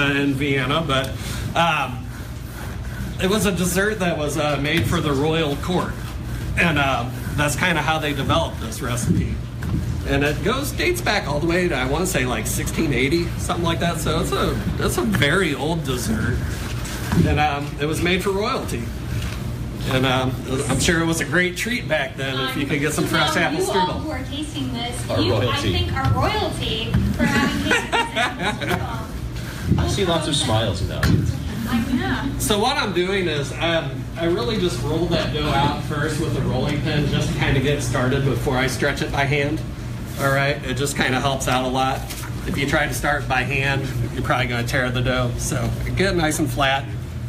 in 0.00 0.34
Vienna, 0.34 0.82
but 0.86 1.08
um, 1.56 2.06
it 3.22 3.30
was 3.30 3.46
a 3.46 3.52
dessert 3.52 3.98
that 4.00 4.16
was 4.18 4.36
uh, 4.36 4.58
made 4.60 4.86
for 4.86 5.00
the 5.00 5.12
royal 5.12 5.56
court. 5.56 5.92
And 6.58 6.78
uh, 6.78 7.08
that's 7.34 7.56
kind 7.56 7.78
of 7.78 7.84
how 7.84 7.98
they 7.98 8.12
developed 8.12 8.60
this 8.60 8.80
recipe. 8.80 9.34
And 10.08 10.22
it 10.22 10.42
goes, 10.44 10.70
dates 10.72 11.00
back 11.00 11.26
all 11.26 11.40
the 11.40 11.46
way 11.46 11.68
to, 11.68 11.74
I 11.74 11.88
want 11.88 12.04
to 12.04 12.10
say 12.10 12.24
like 12.24 12.44
1680, 12.44 13.26
something 13.38 13.64
like 13.64 13.80
that. 13.80 13.98
So 13.98 14.20
it's 14.20 14.32
a, 14.32 14.58
it's 14.78 14.98
a 14.98 15.02
very 15.02 15.54
old 15.54 15.84
dessert. 15.84 16.38
And 17.26 17.40
um, 17.40 17.68
it 17.80 17.86
was 17.86 18.02
made 18.02 18.22
for 18.22 18.30
royalty. 18.30 18.84
And 19.88 20.04
um, 20.04 20.34
I'm 20.68 20.80
sure 20.80 21.00
it 21.00 21.06
was 21.06 21.20
a 21.20 21.24
great 21.24 21.56
treat 21.56 21.88
back 21.88 22.16
then 22.16 22.48
if 22.50 22.56
you 22.56 22.66
could 22.66 22.80
get 22.80 22.92
some 22.92 23.04
So 23.04 23.10
fresh 23.10 23.36
now 23.36 23.42
apple 23.42 23.60
you 23.60 23.70
all 23.70 23.86
who 24.00 24.10
are 24.10 24.24
tasting 24.24 24.72
this, 24.72 25.10
Are 25.10 25.20
you 25.20 25.34
I 25.36 25.56
think 25.58 25.92
are 25.92 26.12
royalty 26.12 26.92
for 27.12 27.22
having 27.22 27.70
tasted 27.70 27.92
this 27.92 28.10
apple 28.16 28.68
strudel. 28.68 29.15
I 29.78 29.88
see 29.88 30.04
lots 30.04 30.28
of 30.28 30.36
smiles 30.36 30.82
in 30.82 30.88
the 30.88 30.98
audience. 30.98 31.36
I 31.68 31.92
know. 31.92 32.38
So 32.38 32.58
what 32.58 32.76
I'm 32.76 32.92
doing 32.92 33.26
is 33.26 33.52
um, 33.52 34.04
I 34.16 34.26
really 34.26 34.58
just 34.58 34.80
roll 34.82 35.06
that 35.06 35.34
dough 35.34 35.48
out 35.48 35.82
first 35.84 36.20
with 36.20 36.36
a 36.36 36.40
rolling 36.42 36.80
pin 36.82 37.06
just 37.08 37.32
to 37.32 37.38
kind 37.38 37.56
of 37.56 37.62
get 37.62 37.82
started 37.82 38.24
before 38.24 38.56
I 38.56 38.68
stretch 38.68 39.02
it 39.02 39.10
by 39.10 39.24
hand. 39.24 39.60
All 40.20 40.32
right, 40.32 40.56
it 40.64 40.74
just 40.74 40.96
kind 40.96 41.14
of 41.14 41.22
helps 41.22 41.48
out 41.48 41.64
a 41.64 41.68
lot. 41.68 42.00
If 42.46 42.56
you 42.56 42.66
try 42.66 42.86
to 42.86 42.94
start 42.94 43.28
by 43.28 43.42
hand, 43.42 43.86
you're 44.14 44.22
probably 44.22 44.46
going 44.46 44.64
to 44.64 44.70
tear 44.70 44.88
the 44.90 45.02
dough. 45.02 45.32
So 45.38 45.68
get 45.96 46.12
it 46.12 46.16
nice 46.16 46.38
and 46.38 46.48
flat. 46.48 46.84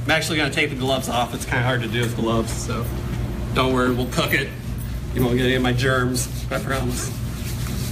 I'm 0.06 0.12
actually 0.12 0.38
going 0.38 0.50
to 0.50 0.56
take 0.56 0.70
the 0.70 0.75
gloves 0.75 1.10
off. 1.10 1.34
It's 1.34 1.46
kind 1.46 1.60
of 1.60 1.65
hard 1.65 1.82
to 1.82 1.88
do 1.88 2.01
with 2.01 2.15
gloves, 2.15 2.53
so 2.53 2.86
don't 3.53 3.74
worry, 3.74 3.94
we'll 3.94 4.12
cook 4.12 4.34
it. 4.34 4.50
You 5.13 5.25
won't 5.25 5.36
get 5.38 5.48
any 5.48 5.56
of 5.56 5.63
my 5.63 5.74
germs, 5.74 6.29
I 6.51 6.60
promise. 6.60 7.12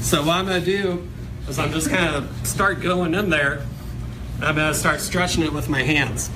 So 0.07 0.21
what 0.21 0.37
I'm 0.37 0.45
going 0.45 0.63
to 0.63 0.65
do 0.65 1.09
is 1.49 1.57
I'm 1.57 1.71
just 1.71 1.89
kind 1.89 2.15
of 2.15 2.47
start 2.47 2.81
going 2.81 3.15
in 3.15 3.29
there. 3.31 3.65
I'm 4.41 4.55
going 4.55 4.71
to 4.71 4.73
start 4.73 4.99
stretching 4.99 5.43
it 5.43 5.53
with 5.53 5.69
my 5.69 5.81
hands. 5.81 6.29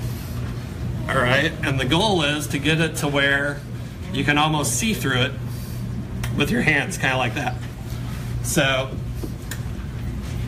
All 1.08 1.16
right, 1.16 1.52
and 1.64 1.78
the 1.78 1.84
goal 1.84 2.22
is 2.22 2.46
to 2.48 2.58
get 2.58 2.80
it 2.80 2.96
to 2.96 3.08
where 3.08 3.60
you 4.12 4.24
can 4.24 4.38
almost 4.38 4.74
see 4.76 4.94
through 4.94 5.22
it 5.22 5.32
with 6.36 6.50
your 6.50 6.62
hands, 6.62 6.96
kind 6.98 7.12
of 7.12 7.18
like 7.18 7.34
that. 7.34 7.54
So 8.42 8.90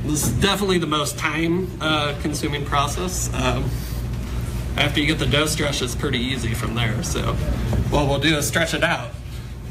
this 0.05 0.27
is 0.27 0.33
definitely 0.41 0.79
the 0.79 0.87
most 0.87 1.19
time-consuming 1.19 2.65
process. 2.65 3.33
Um, 3.35 3.71
after 4.77 5.01
you 5.01 5.07
get 5.07 5.19
the 5.19 5.27
dough 5.27 5.47
stretched, 5.47 5.83
it's 5.83 5.95
pretty 5.95 6.19
easy 6.19 6.55
from 6.55 6.75
there. 6.75 7.03
So 7.03 7.35
what 7.91 8.09
we'll 8.09 8.19
do 8.19 8.37
is 8.37 8.49
stretch 8.49 8.73
it 8.73 8.83
out. 8.83 9.11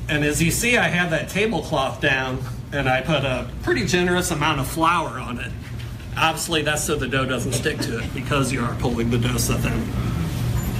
And 0.07 0.23
as 0.23 0.41
you 0.41 0.51
see, 0.51 0.77
I 0.77 0.87
have 0.87 1.09
that 1.11 1.29
tablecloth 1.29 2.01
down, 2.01 2.43
and 2.71 2.87
I 2.87 3.01
put 3.01 3.23
a 3.23 3.49
pretty 3.63 3.85
generous 3.85 4.29
amount 4.29 4.59
of 4.59 4.67
flour 4.67 5.19
on 5.19 5.39
it. 5.39 5.51
Obviously, 6.17 6.61
that's 6.61 6.83
so 6.83 6.95
the 6.95 7.07
dough 7.07 7.25
doesn't 7.25 7.53
stick 7.53 7.79
to 7.79 7.99
it 7.99 8.13
because 8.13 8.51
you 8.51 8.61
are 8.63 8.75
pulling 8.75 9.09
the 9.09 9.17
dough 9.17 9.37
so 9.37 9.55
thin. 9.55 9.81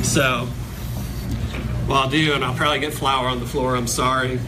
So, 0.03 0.47
well, 1.88 2.00
I'll 2.03 2.09
do, 2.09 2.33
and 2.33 2.43
I'll 2.43 2.53
probably 2.55 2.79
get 2.79 2.93
flour 2.93 3.27
on 3.27 3.39
the 3.39 3.45
floor. 3.45 3.75
I'm 3.75 3.88
sorry. 3.88 4.39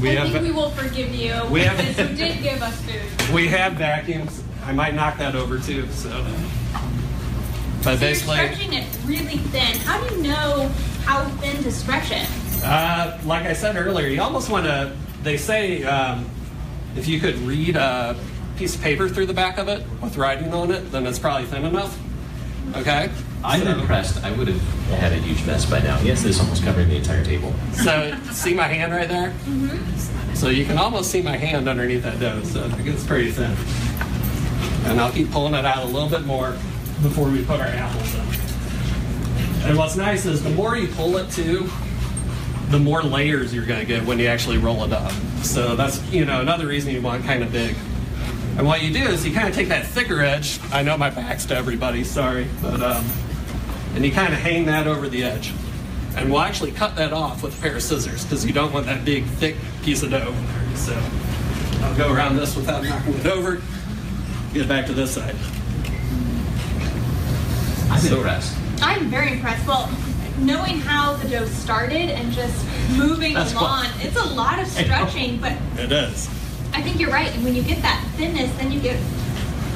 We 0.00 0.10
I 0.10 0.14
have 0.24 0.30
think 0.32 0.44
we 0.44 0.50
will 0.52 0.70
forgive 0.70 1.14
you 1.14 1.34
We 1.50 1.60
have- 1.62 1.76
because 1.78 2.10
you 2.10 2.16
did 2.16 2.42
give 2.42 2.62
us 2.62 2.80
food. 2.82 3.30
we 3.34 3.48
have 3.48 3.74
vacuums. 3.74 4.42
I 4.64 4.72
might 4.72 4.94
knock 4.94 5.18
that 5.18 5.34
over 5.34 5.58
too. 5.58 5.88
So, 5.92 6.10
but 7.78 7.84
So 7.84 7.90
you're 7.90 8.00
basically, 8.00 8.36
stretching 8.36 8.72
it 8.72 8.86
really 9.04 9.36
thin. 9.38 9.76
How 9.80 10.02
do 10.06 10.14
you 10.14 10.22
know 10.22 10.68
how 11.04 11.24
thin 11.40 11.62
to 11.62 11.70
stretch 11.72 12.10
it? 12.10 12.28
Uh, 12.64 13.18
like 13.24 13.44
I 13.46 13.52
said 13.52 13.76
earlier, 13.76 14.08
you 14.08 14.22
almost 14.22 14.48
want 14.48 14.64
to. 14.66 14.96
They 15.22 15.36
say 15.36 15.84
um, 15.84 16.28
if 16.96 17.06
you 17.08 17.20
could 17.20 17.36
read 17.38 17.76
a 17.76 18.16
piece 18.56 18.74
of 18.74 18.80
paper 18.82 19.08
through 19.08 19.26
the 19.26 19.34
back 19.34 19.58
of 19.58 19.68
it 19.68 19.82
with 20.02 20.16
writing 20.16 20.52
on 20.52 20.70
it, 20.70 20.90
then 20.92 21.06
it's 21.06 21.18
probably 21.18 21.46
thin 21.46 21.64
enough. 21.64 21.98
Okay. 22.76 23.10
I'm 23.44 23.62
So- 23.62 23.78
impressed. 23.78 24.24
I 24.24 24.32
would 24.32 24.48
have 24.48 24.60
had 24.98 25.12
a 25.12 25.16
huge 25.16 25.44
mess 25.44 25.66
by 25.66 25.80
now. 25.80 26.00
Yes, 26.00 26.22
this 26.22 26.40
almost 26.40 26.62
covered 26.64 26.88
the 26.88 26.96
entire 26.96 27.24
table. 27.24 27.52
So 27.74 28.16
see 28.32 28.54
my 28.54 28.66
hand 28.66 28.92
right 28.92 29.08
there. 29.08 29.30
Mm-hmm. 29.46 30.34
So 30.34 30.48
you 30.48 30.64
can 30.64 30.78
almost 30.78 31.10
see 31.10 31.20
my 31.22 31.36
hand 31.36 31.68
underneath 31.68 32.02
that 32.04 32.18
dough. 32.20 32.42
So 32.42 32.70
it's 32.80 33.04
pretty 33.04 33.30
thin. 33.30 33.54
And 34.90 35.00
I'll 35.00 35.12
keep 35.12 35.30
pulling 35.30 35.54
it 35.54 35.64
out 35.64 35.84
a 35.84 35.86
little 35.86 36.08
bit 36.08 36.24
more 36.24 36.52
before 37.02 37.28
we 37.28 37.44
put 37.44 37.60
our 37.60 37.66
apples 37.66 38.14
in. 38.14 38.20
And 39.68 39.78
what's 39.78 39.96
nice 39.96 40.26
is 40.26 40.42
the 40.42 40.50
more 40.50 40.76
you 40.76 40.88
pull 40.88 41.16
it 41.16 41.30
to, 41.32 41.68
the 42.70 42.78
more 42.78 43.02
layers 43.02 43.54
you're 43.54 43.64
going 43.66 43.80
to 43.80 43.86
get 43.86 44.04
when 44.04 44.18
you 44.18 44.26
actually 44.26 44.58
roll 44.58 44.84
it 44.84 44.92
up. 44.92 45.12
So 45.42 45.76
that's 45.76 46.02
you 46.10 46.24
know 46.24 46.40
another 46.40 46.66
reason 46.66 46.92
you 46.92 47.00
want 47.02 47.24
kind 47.24 47.42
of 47.42 47.52
big. 47.52 47.76
And 48.56 48.66
what 48.66 48.82
you 48.82 48.92
do 48.92 49.02
is 49.08 49.26
you 49.26 49.32
kind 49.34 49.48
of 49.48 49.54
take 49.54 49.68
that 49.68 49.86
thicker 49.86 50.20
edge. 50.22 50.60
I 50.72 50.82
know 50.82 50.96
my 50.96 51.10
back's 51.10 51.44
to 51.46 51.56
everybody, 51.56 52.04
sorry, 52.04 52.46
but 52.62 52.80
um, 52.80 53.04
and 53.94 54.04
you 54.04 54.12
kind 54.12 54.32
of 54.32 54.38
hang 54.38 54.66
that 54.66 54.86
over 54.86 55.08
the 55.08 55.24
edge. 55.24 55.52
And 56.16 56.30
we'll 56.30 56.40
actually 56.42 56.70
cut 56.70 56.94
that 56.96 57.12
off 57.12 57.42
with 57.42 57.58
a 57.58 57.60
pair 57.60 57.74
of 57.74 57.82
scissors 57.82 58.22
because 58.22 58.46
you 58.46 58.52
don't 58.52 58.72
want 58.72 58.86
that 58.86 59.04
big, 59.04 59.24
thick 59.24 59.56
piece 59.82 60.04
of 60.04 60.10
dough. 60.10 60.32
So 60.76 60.96
I'll 61.82 61.96
go 61.96 62.12
around 62.12 62.36
this 62.36 62.54
without 62.54 62.84
knocking 62.84 63.14
it 63.14 63.26
over. 63.26 63.60
Get 64.52 64.68
back 64.68 64.86
to 64.86 64.92
this 64.92 65.10
side. 65.12 65.34
I'm 67.90 68.00
So- 68.00 68.16
impressed. 68.18 68.56
I'm 68.82 69.08
very 69.10 69.32
impressed. 69.32 69.66
Well, 69.66 69.90
knowing 70.38 70.78
how 70.80 71.14
the 71.14 71.28
dough 71.28 71.46
started 71.46 72.10
and 72.10 72.32
just 72.32 72.64
moving 72.96 73.34
That's 73.34 73.52
along, 73.52 73.86
what- 73.86 74.04
it's 74.04 74.16
a 74.16 74.24
lot 74.34 74.60
of 74.60 74.66
stretching, 74.68 75.38
but 75.38 75.52
It 75.76 75.90
is. 75.90 76.28
I 76.74 76.82
think 76.82 76.98
you're 77.00 77.10
right. 77.10 77.32
And 77.34 77.44
when 77.44 77.54
you 77.54 77.62
get 77.62 77.80
that 77.82 78.04
thinness, 78.16 78.50
then 78.56 78.70
you 78.72 78.80
get 78.80 78.96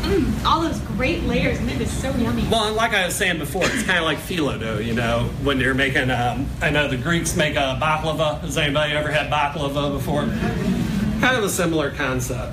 mm, 0.02 0.45
all 0.45 0.61
those 0.62 0.81
great 0.81 1.23
layers, 1.25 1.59
and 1.59 1.71
it 1.71 1.81
is 1.81 1.90
so 1.90 2.11
yummy. 2.17 2.45
Well, 2.50 2.64
and 2.67 2.76
like 2.76 2.93
I 2.93 3.07
was 3.07 3.14
saying 3.14 3.38
before, 3.38 3.64
it's 3.64 3.83
kind 3.85 3.99
of 3.99 4.05
like 4.05 4.19
phyllo 4.19 4.59
dough, 4.59 4.78
you 4.78 4.95
know, 4.95 5.31
when 5.43 5.61
you're 5.61 5.75
making, 5.75 6.11
um, 6.11 6.47
I 6.61 6.71
know 6.71 6.88
the 6.88 6.97
Greeks 6.97 7.37
make 7.37 7.55
a 7.57 7.78
baklava. 7.81 8.40
Has 8.40 8.57
anybody 8.59 8.95
ever 8.95 9.11
had 9.11 9.31
baklava 9.31 9.93
before? 9.93 10.23
Kind 11.21 11.37
of 11.37 11.45
a 11.45 11.49
similar 11.49 11.90
concept. 11.90 12.52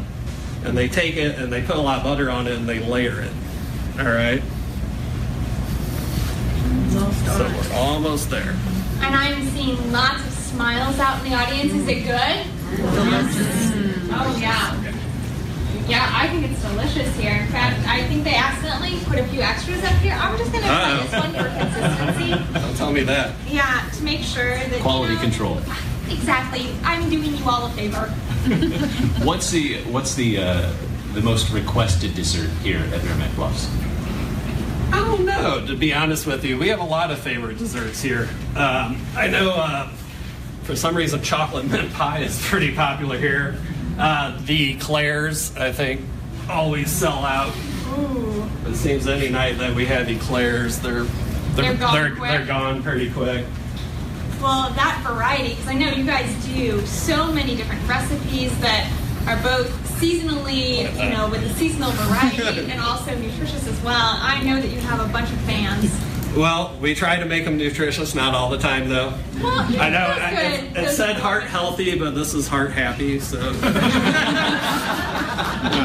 and 0.64 0.76
they 0.78 0.88
take 0.88 1.16
it 1.16 1.38
and 1.38 1.52
they 1.54 1.62
put 1.62 1.76
a 1.76 1.82
lot 1.82 1.98
of 2.00 2.04
butter 2.04 2.30
on 2.30 2.48
it 2.48 2.54
and 2.58 2.68
they 2.68 2.80
layer 2.80 3.22
it. 3.22 3.32
All 4.00 4.06
right. 4.06 4.42
So 6.92 7.44
we're 7.48 7.74
almost 7.76 8.30
there. 8.30 8.56
And 9.02 9.14
I'm 9.16 9.46
seeing 9.50 9.92
lots 9.92 10.26
of 10.26 10.32
smiles 10.34 10.98
out 11.00 11.24
in 11.24 11.32
the 11.32 11.36
audience. 11.38 11.74
Is 11.74 11.88
it 11.88 12.04
good? 12.06 12.46
Oh, 14.18 14.38
yeah. 14.40 14.74
Yeah, 15.88 16.10
I 16.14 16.28
think 16.30 16.50
it's 16.50 16.62
delicious 16.64 17.16
here. 17.16 17.34
In 17.34 17.48
fact, 17.50 17.86
I 17.88 18.08
think 18.08 18.24
they 18.24 18.34
accidentally 18.36 19.00
put 19.06 19.20
a 19.20 19.24
few 19.28 19.42
extras 19.42 19.84
up 19.84 19.94
here. 20.02 20.14
I'm 20.14 20.36
just 20.38 20.52
going 20.52 20.64
to 20.64 20.70
try 20.70 21.04
this 21.04 21.12
one 21.12 21.32
for 21.34 21.50
consistency. 21.60 22.54
Don't 22.60 22.76
tell 22.78 22.92
me 22.92 23.04
that. 23.04 23.36
Yeah, 23.48 23.88
to 23.94 24.04
make 24.04 24.22
sure 24.22 24.56
that. 24.58 24.72
you 24.72 24.82
Quality 24.82 25.14
know- 25.16 25.22
control. 25.22 25.58
Exactly. 26.10 26.68
I'm 26.84 27.10
doing 27.10 27.36
you 27.36 27.46
all 27.50 27.68
a 27.68 27.70
favor. 27.72 28.06
What's 29.26 29.50
the 29.50 29.82
what's 29.86 30.14
the 30.14 30.38
uh, 30.38 30.74
the 31.14 31.22
most 31.22 31.50
requested 31.52 32.14
dessert 32.14 32.50
here 32.62 32.78
at 32.78 33.02
Meramec 33.02 33.34
Bluffs? 33.36 33.68
I 34.92 35.00
don't 35.00 35.26
know, 35.26 35.66
to 35.66 35.76
be 35.76 35.92
honest 35.96 36.28
with 36.28 36.46
you. 36.46 36.60
We 36.60 36.68
have 36.68 36.80
a 36.80 36.84
lot 36.86 37.10
of 37.10 37.18
favorite 37.18 37.58
desserts 37.58 38.04
here. 38.04 38.30
Um, 38.56 39.04
I 39.18 39.28
know 39.32 39.50
uh, 39.56 39.90
for 40.62 40.76
some 40.76 40.96
reason 40.96 41.24
chocolate 41.24 41.66
mint 41.72 41.92
pie 41.94 42.20
is 42.20 42.40
pretty 42.46 42.76
popular 42.76 43.18
here. 43.18 43.56
Uh, 43.98 44.38
the 44.46 44.74
eclairs, 44.74 45.56
I 45.56 45.72
think, 45.72 46.02
always 46.50 46.92
sell 46.92 47.26
out. 47.26 47.54
Ooh. 47.98 48.48
It 48.68 48.76
seems 48.76 49.08
any 49.08 49.30
night 49.30 49.58
that 49.60 49.76
we 49.76 49.86
have 49.86 50.10
eclairs, 50.10 50.80
they're 50.80 51.04
They're 51.56 51.76
gone 51.76 51.94
they're, 51.94 52.16
they're 52.16 52.46
gone 52.46 52.84
pretty 52.84 53.12
quick. 53.12 53.46
Well, 54.42 54.70
that 54.72 55.02
variety, 55.04 55.50
because 55.50 55.68
I 55.68 55.74
know 55.74 55.90
you 55.92 56.04
guys 56.04 56.46
do 56.46 56.86
so 56.86 57.32
many 57.32 57.56
different 57.56 57.88
recipes 57.88 58.58
that 58.60 58.92
are 59.28 59.42
both 59.42 59.70
seasonally, 60.00 60.94
you 61.02 61.10
know, 61.10 61.30
with 61.30 61.42
the 61.42 61.54
seasonal 61.56 61.92
variety 61.92 62.70
and 62.72 62.82
also 62.82 63.16
nutritious 63.16 63.66
as 63.68 63.82
well. 63.82 64.18
I 64.20 64.44
know 64.44 64.60
that 64.60 64.70
you 64.70 64.80
have 64.82 65.00
a 65.00 65.12
bunch 65.12 65.32
of 65.32 65.40
fans. 65.42 65.92
Well, 66.36 66.76
we 66.82 66.94
try 66.96 67.18
to 67.18 67.26
make 67.26 67.46
them 67.46 67.58
nutritious, 67.58 68.14
not 68.14 68.36
all 68.36 68.50
the 68.50 68.58
time 68.58 68.90
though. 68.90 69.14
Well, 69.42 69.72
you 69.72 69.80
I 69.80 69.90
know 69.90 69.98
I- 70.00 70.32
it, 70.32 70.78
it 70.78 70.90
said 70.92 71.16
heart 71.16 71.44
healthy, 71.44 71.98
but 71.98 72.12
this 72.16 72.34
is 72.34 72.48
heart 72.48 72.72
happy, 72.72 73.20
so 73.20 73.40
no, 73.40 73.50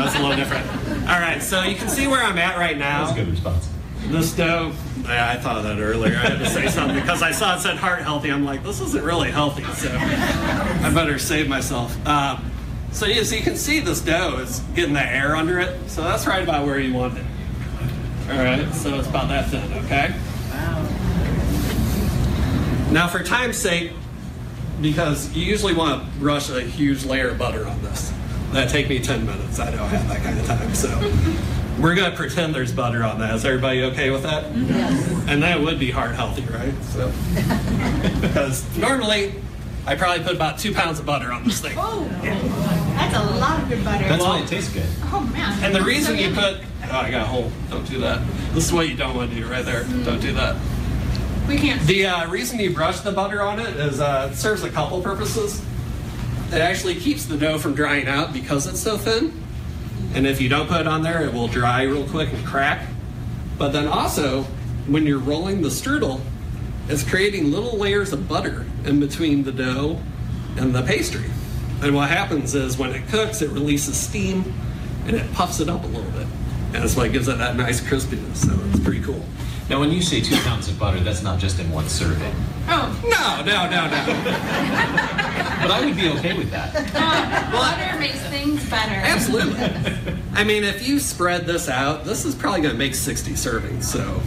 it's 0.06 0.16
a 0.16 0.20
little 0.20 0.36
different. 0.36 0.66
All 1.08 1.18
right, 1.20 1.40
so 1.42 1.62
you 1.62 1.76
can 1.76 1.88
see 1.88 2.06
where 2.06 2.22
I'm 2.22 2.38
at 2.38 2.56
right 2.58 2.76
now. 2.76 3.04
That's 3.06 3.16
a 3.18 3.22
good 3.24 3.30
response. 3.30 3.68
This 4.06 4.32
dough, 4.34 4.72
yeah, 5.04 5.30
I 5.30 5.36
thought 5.36 5.58
of 5.58 5.64
that 5.64 5.78
earlier. 5.78 6.14
I 6.16 6.30
had 6.30 6.38
to 6.40 6.46
say 6.50 6.66
something 6.68 6.98
because 7.00 7.22
I 7.22 7.30
saw 7.32 7.56
it 7.56 7.60
said 7.60 7.76
heart 7.76 8.02
healthy. 8.02 8.30
I'm 8.32 8.44
like, 8.44 8.62
this 8.64 8.80
isn't 8.80 9.04
really 9.04 9.30
healthy, 9.30 9.62
so 9.74 9.90
I 9.94 10.90
better 10.94 11.18
save 11.18 11.48
myself. 11.48 11.94
Um, 12.06 12.50
so 12.92 13.06
as 13.06 13.32
you 13.32 13.40
can 13.42 13.56
see, 13.56 13.78
this 13.80 14.00
dough 14.00 14.38
is 14.38 14.60
getting 14.74 14.94
the 14.94 15.06
air 15.06 15.36
under 15.36 15.60
it, 15.60 15.88
so 15.88 16.02
that's 16.02 16.26
right 16.26 16.42
about 16.42 16.66
where 16.66 16.80
you 16.80 16.92
want 16.92 17.16
it. 17.18 17.24
All 18.30 18.36
right, 18.38 18.72
so 18.74 18.98
it's 18.98 19.08
about 19.08 19.28
that 19.28 19.48
thin, 19.50 19.72
okay? 19.84 20.12
Now, 22.92 23.06
for 23.06 23.22
time's 23.22 23.56
sake, 23.56 23.92
because 24.82 25.32
you 25.32 25.44
usually 25.44 25.74
want 25.74 26.02
to 26.02 26.18
brush 26.18 26.50
a 26.50 26.60
huge 26.62 27.04
layer 27.04 27.28
of 27.28 27.38
butter 27.38 27.66
on 27.66 27.80
this. 27.82 28.12
That 28.52 28.68
take 28.68 28.88
me 28.88 28.98
10 28.98 29.24
minutes. 29.24 29.60
I 29.60 29.70
don't 29.70 29.78
have 29.88 30.08
that 30.08 30.22
kind 30.24 30.38
of 30.40 30.46
time, 30.46 30.74
so 30.74 30.88
we're 31.80 31.94
going 31.94 32.10
to 32.10 32.16
pretend 32.16 32.52
there's 32.52 32.72
butter 32.72 33.04
on 33.04 33.20
that. 33.20 33.32
Is 33.36 33.44
everybody 33.44 33.84
okay 33.84 34.10
with 34.10 34.24
that? 34.24 34.52
Yes. 34.56 35.24
And 35.28 35.40
that 35.44 35.60
would 35.60 35.78
be 35.78 35.92
heart 35.92 36.16
healthy, 36.16 36.42
right? 36.46 36.74
So, 36.82 37.12
because 38.20 38.64
normally 38.76 39.34
I 39.86 39.94
probably 39.94 40.24
put 40.24 40.34
about 40.34 40.58
two 40.58 40.74
pounds 40.74 40.98
of 40.98 41.06
butter 41.06 41.30
on 41.30 41.44
this 41.44 41.60
thing. 41.60 41.76
Oh, 41.78 42.08
that's 42.22 43.16
a 43.16 43.22
lot 43.38 43.62
of 43.62 43.68
good 43.68 43.84
butter. 43.84 44.08
That's 44.08 44.22
why 44.22 44.40
it 44.40 44.48
tastes 44.48 44.72
good. 44.72 44.86
oh 45.04 45.20
man. 45.32 45.62
And 45.62 45.72
the 45.72 45.78
So 45.80 45.84
reason 45.86 46.18
you 46.18 46.34
put, 46.34 46.58
oh, 46.90 46.96
I 46.96 47.10
got 47.10 47.22
a 47.22 47.26
hole. 47.26 47.50
Don't 47.70 47.88
do 47.88 47.98
that. 48.00 48.20
This 48.52 48.66
is 48.66 48.72
what 48.72 48.88
you 48.88 48.96
don't 48.96 49.16
want 49.16 49.30
to 49.30 49.36
do 49.36 49.46
right 49.46 49.64
there. 49.64 49.84
Don't 50.04 50.20
do 50.20 50.32
that. 50.34 50.56
we 51.48 51.56
can't. 51.56 51.80
The 51.82 52.06
uh, 52.06 52.28
reason 52.30 52.58
you 52.58 52.74
brush 52.74 53.00
the 53.00 53.12
butter 53.12 53.42
on 53.42 53.60
it 53.60 53.76
is 53.76 54.00
uh, 54.00 54.30
it 54.32 54.36
serves 54.36 54.62
a 54.62 54.70
couple 54.70 55.00
purposes. 55.00 55.64
It 56.52 56.60
actually 56.60 56.96
keeps 56.96 57.26
the 57.26 57.36
dough 57.36 57.58
from 57.58 57.74
drying 57.74 58.08
out 58.08 58.32
because 58.32 58.66
it's 58.66 58.80
so 58.80 58.96
thin. 58.98 59.32
And 60.14 60.26
if 60.26 60.40
you 60.40 60.48
don't 60.48 60.68
put 60.68 60.80
it 60.80 60.88
on 60.88 61.02
there, 61.02 61.22
it 61.22 61.32
will 61.32 61.46
dry 61.46 61.82
real 61.82 62.06
quick 62.08 62.32
and 62.32 62.44
crack. 62.44 62.86
But 63.56 63.68
then 63.70 63.86
also, 63.86 64.42
when 64.88 65.06
you're 65.06 65.18
rolling 65.18 65.62
the 65.62 65.68
strudel, 65.68 66.20
it's 66.88 67.08
creating 67.08 67.52
little 67.52 67.78
layers 67.78 68.12
of 68.12 68.28
butter 68.28 68.66
in 68.84 68.98
between 68.98 69.44
the 69.44 69.52
dough 69.52 70.00
and 70.56 70.74
the 70.74 70.82
pastry. 70.82 71.30
And 71.82 71.94
what 71.94 72.10
happens 72.10 72.54
is 72.54 72.76
when 72.76 72.90
it 72.90 73.06
cooks, 73.08 73.42
it 73.42 73.50
releases 73.50 73.96
steam 73.96 74.52
and 75.06 75.14
it 75.14 75.32
puffs 75.32 75.60
it 75.60 75.68
up 75.68 75.84
a 75.84 75.86
little 75.86 76.10
bit. 76.10 76.19
And 76.72 76.82
that's 76.84 76.96
why 76.96 77.06
it 77.06 77.12
gives 77.12 77.28
it 77.28 77.38
that 77.38 77.56
nice 77.56 77.80
crispiness. 77.80 78.36
So 78.36 78.58
it's 78.70 78.80
pretty 78.80 79.00
cool. 79.02 79.24
Now, 79.68 79.78
when 79.80 79.90
you 79.92 80.02
say 80.02 80.20
two 80.20 80.36
pounds 80.42 80.68
of 80.68 80.78
butter, 80.78 80.98
that's 81.00 81.22
not 81.22 81.38
just 81.38 81.58
in 81.60 81.70
one 81.70 81.88
serving. 81.88 82.34
Oh, 82.68 82.90
No, 83.04 83.42
no, 83.44 83.68
no, 83.70 83.88
no. 83.88 84.00
But 85.60 85.70
I 85.70 85.84
would 85.84 85.94
be 85.96 86.08
okay 86.18 86.36
with 86.36 86.50
that. 86.52 86.74
uh, 86.74 87.52
butter 87.52 87.98
makes 87.98 88.18
things 88.30 88.68
better. 88.70 88.94
Absolutely. 88.94 89.60
I 90.32 90.42
mean, 90.44 90.64
if 90.64 90.86
you 90.88 90.98
spread 90.98 91.44
this 91.46 91.68
out, 91.68 92.04
this 92.04 92.24
is 92.24 92.34
probably 92.34 92.62
going 92.62 92.72
to 92.72 92.78
make 92.78 92.94
60 92.94 93.32
servings. 93.32 93.84
So, 93.84 94.20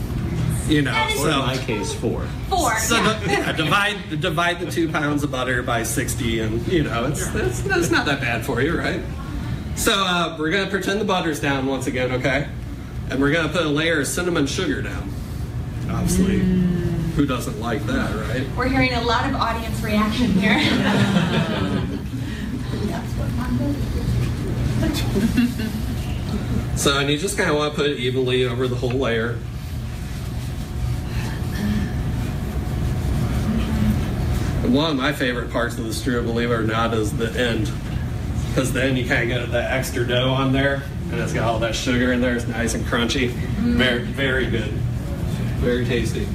you 0.71 0.81
know, 0.83 0.91
That 0.91 1.11
is- 1.11 1.21
Or 1.21 1.27
in 1.27 1.33
so, 1.33 1.39
my 1.39 1.57
case, 1.57 1.93
four. 1.93 2.27
Four. 2.49 2.77
so 2.79 2.95
yeah. 2.97 3.19
di- 3.25 3.31
yeah, 3.31 3.51
divide 3.53 4.21
divide 4.21 4.59
the 4.59 4.69
two 4.71 4.89
pounds 4.91 5.23
of 5.23 5.31
butter 5.31 5.63
by 5.63 5.83
60, 5.83 6.39
and 6.39 6.67
you 6.67 6.83
know, 6.83 7.05
it's 7.05 7.25
it's, 7.35 7.65
it's 7.65 7.89
not 7.89 8.05
that 8.05 8.21
bad 8.21 8.45
for 8.45 8.61
you, 8.61 8.77
right? 8.77 9.01
So 9.75 9.93
uh, 9.93 10.35
we're 10.39 10.51
going 10.51 10.65
to 10.65 10.69
pretend 10.69 11.01
the 11.01 11.05
butter's 11.05 11.39
down 11.39 11.65
once 11.65 11.87
again, 11.87 12.11
okay? 12.13 12.47
And 13.09 13.19
we're 13.19 13.31
going 13.31 13.47
to 13.47 13.53
put 13.53 13.65
a 13.65 13.69
layer 13.69 13.99
of 13.99 14.07
cinnamon 14.07 14.47
sugar 14.47 14.81
down. 14.81 15.09
Obviously, 15.89 16.39
who 16.39 17.25
doesn't 17.25 17.59
like 17.59 17.83
that, 17.85 18.15
right? 18.29 18.47
We're 18.55 18.69
hearing 18.69 18.93
a 18.93 19.01
lot 19.01 19.29
of 19.29 19.35
audience 19.35 19.81
reaction 19.81 20.31
here. 20.33 20.59
So, 26.75 26.99
and 26.99 27.09
you 27.09 27.17
just 27.17 27.37
kind 27.37 27.49
of 27.49 27.55
want 27.55 27.73
to 27.73 27.79
put 27.79 27.89
it 27.89 27.99
evenly 27.99 28.45
over 28.45 28.67
the 28.67 28.75
whole 28.75 28.89
layer. 28.89 29.37
And 34.63 34.73
one 34.73 34.91
of 34.91 34.97
my 34.97 35.13
favorite 35.13 35.51
parts 35.51 35.77
of 35.77 35.85
the 35.85 35.91
strudel, 35.91 36.25
believe 36.25 36.49
it 36.49 36.55
or 36.55 36.63
not, 36.63 36.93
is 36.93 37.15
the 37.15 37.29
end. 37.39 37.71
Because 38.53 38.71
then 38.71 38.95
you 38.95 39.07
kind 39.07 39.23
of 39.23 39.27
get 39.29 39.51
that 39.51 39.71
extra 39.71 40.05
dough 40.05 40.29
on 40.29 40.53
there, 40.53 40.83
and 41.09 41.19
it's 41.19 41.33
got 41.33 41.45
all 41.45 41.57
that 41.57 41.73
sugar 41.73 42.13
in 42.13 42.21
there. 42.21 42.35
It's 42.35 42.45
nice 42.45 42.75
and 42.75 42.85
crunchy. 42.85 43.29
Mm-hmm. 43.29 43.77
Very, 43.77 44.03
very 44.03 44.45
good. 44.45 44.69
Very 45.57 45.83
tasty. 45.85 46.27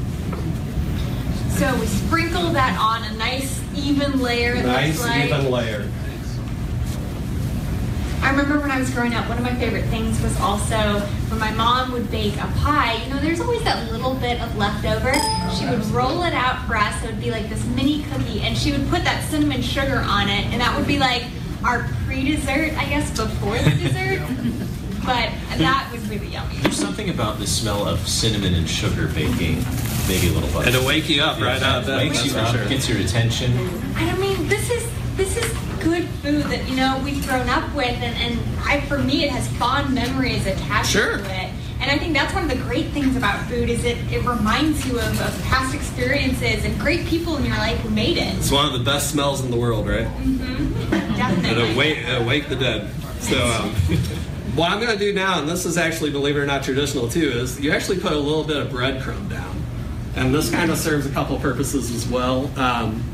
so 1.51 1.79
we 1.79 1.87
sprinkle 1.87 2.51
that 2.51 2.77
on 2.81 3.05
a 3.05 3.17
nice 3.17 3.63
even 3.77 4.21
layer. 4.21 4.61
Nice, 4.61 5.01
like. 5.01 5.27
even 5.27 5.49
layer. 5.49 5.89
I 8.21 8.31
remember 8.31 8.59
when 8.59 8.73
I 8.73 8.81
was 8.81 8.91
growing 8.91 9.15
up, 9.15 9.29
one 9.29 9.39
of 9.39 9.45
my 9.45 9.55
favorite 9.55 9.85
things 9.85 10.21
was 10.21 10.37
also 10.41 10.99
when 11.29 11.39
my 11.39 11.53
mom 11.53 11.93
would 11.93 12.11
bake 12.11 12.35
a 12.39 12.53
pie. 12.59 13.01
You 13.05 13.15
know, 13.15 13.21
there's 13.21 13.39
always 13.39 13.63
that 13.63 13.93
little 13.93 14.15
bit 14.15 14.41
of 14.41 14.57
leftover. 14.57 15.15
She 15.57 15.67
would 15.67 15.85
roll 15.95 16.25
it 16.25 16.35
out 16.35 16.67
for 16.67 16.75
us. 16.75 17.01
It 17.05 17.13
would 17.13 17.21
be 17.21 17.31
like 17.31 17.49
this 17.49 17.65
mini 17.67 18.03
cookie, 18.11 18.41
and 18.41 18.59
she 18.59 18.73
would 18.73 18.89
put 18.89 19.05
that 19.05 19.23
cinnamon 19.31 19.63
sugar 19.63 20.03
on 20.05 20.29
it, 20.29 20.47
and 20.47 20.61
that 20.61 20.77
would 20.77 20.89
be 20.89 20.99
like 20.99 21.23
our 21.65 21.89
pre-dessert, 22.07 22.73
I 22.77 22.89
guess, 22.89 23.11
before 23.11 23.59
the 23.59 23.71
dessert. 23.71 24.21
but 25.05 25.31
that 25.59 25.89
was 25.93 26.09
really 26.09 26.29
yummy. 26.29 26.57
There's 26.59 26.77
something 26.79 27.11
about 27.11 27.39
the 27.39 27.47
smell 27.47 27.87
of 27.87 28.07
cinnamon 28.07 28.55
and 28.55 28.69
sugar 28.69 29.09
baking, 29.09 29.65
maybe 30.07 30.29
a 30.29 30.33
little 30.33 30.51
butter. 30.51 30.69
It'll 30.69 30.87
wake 30.87 31.09
you 31.09 31.23
up 31.23 31.41
right 31.41 31.63
out 31.63 31.81
of 31.81 31.87
bed. 31.87 31.99
Wakes 31.99 32.25
you 32.27 32.37
up, 32.39 32.55
sure. 32.55 32.69
gets 32.69 32.89
your 32.89 32.99
attention. 32.99 33.53
I 33.97 34.17
mean, 34.19 34.49
this 34.49 34.71
is 34.71 34.89
this 35.17 35.37
is 35.37 35.53
good 35.81 36.05
food 36.23 36.45
that 36.45 36.69
you 36.69 36.77
know 36.77 37.01
we've 37.05 37.27
grown 37.27 37.49
up 37.49 37.75
with, 37.75 37.87
and, 37.87 38.17
and 38.17 38.59
I, 38.61 38.81
for 38.83 38.99
me, 38.99 39.25
it 39.25 39.31
has 39.31 39.49
fond 39.59 39.95
memories 39.95 40.47
attached 40.47 40.91
Sure. 40.91 41.19
to 41.19 41.25
it. 41.25 41.48
And 41.81 41.91
I 41.91 41.99
think 41.99 42.13
that's 42.13 42.35
one 42.35 42.43
of 42.43 42.51
the 42.51 42.63
great 42.65 42.89
things 42.89 43.17
about 43.17 43.47
food 43.47 43.71
is 43.71 43.85
it, 43.85 43.97
it 44.13 44.25
reminds 44.27 44.85
you 44.87 44.99
of, 44.99 45.21
of 45.21 45.43
past 45.45 45.75
experiences 45.75 46.65
and 46.65 46.79
great 46.79 47.07
people 47.07 47.37
in 47.37 47.45
your 47.45 47.57
life 47.57 47.79
who 47.81 47.91
made 47.91 48.19
it. 48.19 48.37
It's 48.37 48.51
one 48.51 48.67
of 48.67 48.73
the 48.73 48.85
best 48.85 49.11
smells 49.11 49.45
in 49.45 49.51
the 49.51 49.57
world, 49.57 49.87
right? 49.87 50.05
Definitely. 50.91 51.51
It'll 51.51 51.77
wake, 51.77 51.99
it'll 51.99 52.27
wake 52.27 52.49
the 52.49 52.57
dead. 52.57 52.91
So, 53.21 53.45
um, 53.47 53.71
what 54.57 54.73
I'm 54.73 54.81
going 54.81 54.93
to 54.93 54.99
do 54.99 55.13
now, 55.13 55.39
and 55.39 55.49
this 55.49 55.65
is 55.67 55.79
actually, 55.79 56.11
believe 56.11 56.37
it 56.37 56.41
or 56.41 56.47
not, 56.47 56.65
traditional 56.65 57.09
too, 57.09 57.31
is 57.31 57.61
you 57.61 57.71
actually 57.71 58.01
put 58.01 58.13
a 58.13 58.19
little 58.19 58.45
bit 58.45 58.57
of 58.57 58.69
breadcrumb 58.73 59.31
down. 59.31 59.63
And 60.17 60.35
this 60.35 60.51
kind 60.51 60.73
of 60.73 60.79
serves 60.79 61.07
a 61.07 61.11
couple 61.11 61.39
purposes 61.39 61.95
as 61.95 62.09
well. 62.09 62.51
Um, 62.59 63.05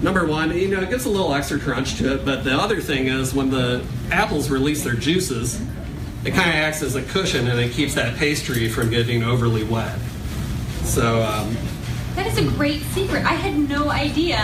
number 0.00 0.26
one, 0.26 0.56
you 0.56 0.68
know, 0.68 0.80
it 0.80 0.88
gives 0.88 1.04
a 1.04 1.10
little 1.10 1.34
extra 1.34 1.58
crunch 1.58 1.96
to 1.96 2.14
it, 2.14 2.24
but 2.24 2.42
the 2.42 2.54
other 2.54 2.80
thing 2.80 3.06
is 3.06 3.34
when 3.34 3.50
the 3.50 3.84
apples 4.10 4.48
release 4.48 4.82
their 4.82 4.94
juices, 4.94 5.60
it 6.24 6.32
kind 6.34 6.48
of 6.48 6.54
acts 6.56 6.82
as 6.82 6.94
a 6.96 7.02
cushion 7.02 7.48
and 7.48 7.58
it 7.60 7.72
keeps 7.72 7.94
that 7.94 8.16
pastry 8.16 8.68
from 8.68 8.90
getting 8.90 9.22
overly 9.22 9.64
wet. 9.64 9.98
So, 10.82 11.22
um, 11.22 11.56
That 12.16 12.26
is 12.26 12.38
a 12.38 12.50
great 12.56 12.82
secret. 12.92 13.24
I 13.24 13.34
had 13.34 13.68
no 13.68 13.90
idea 13.90 14.36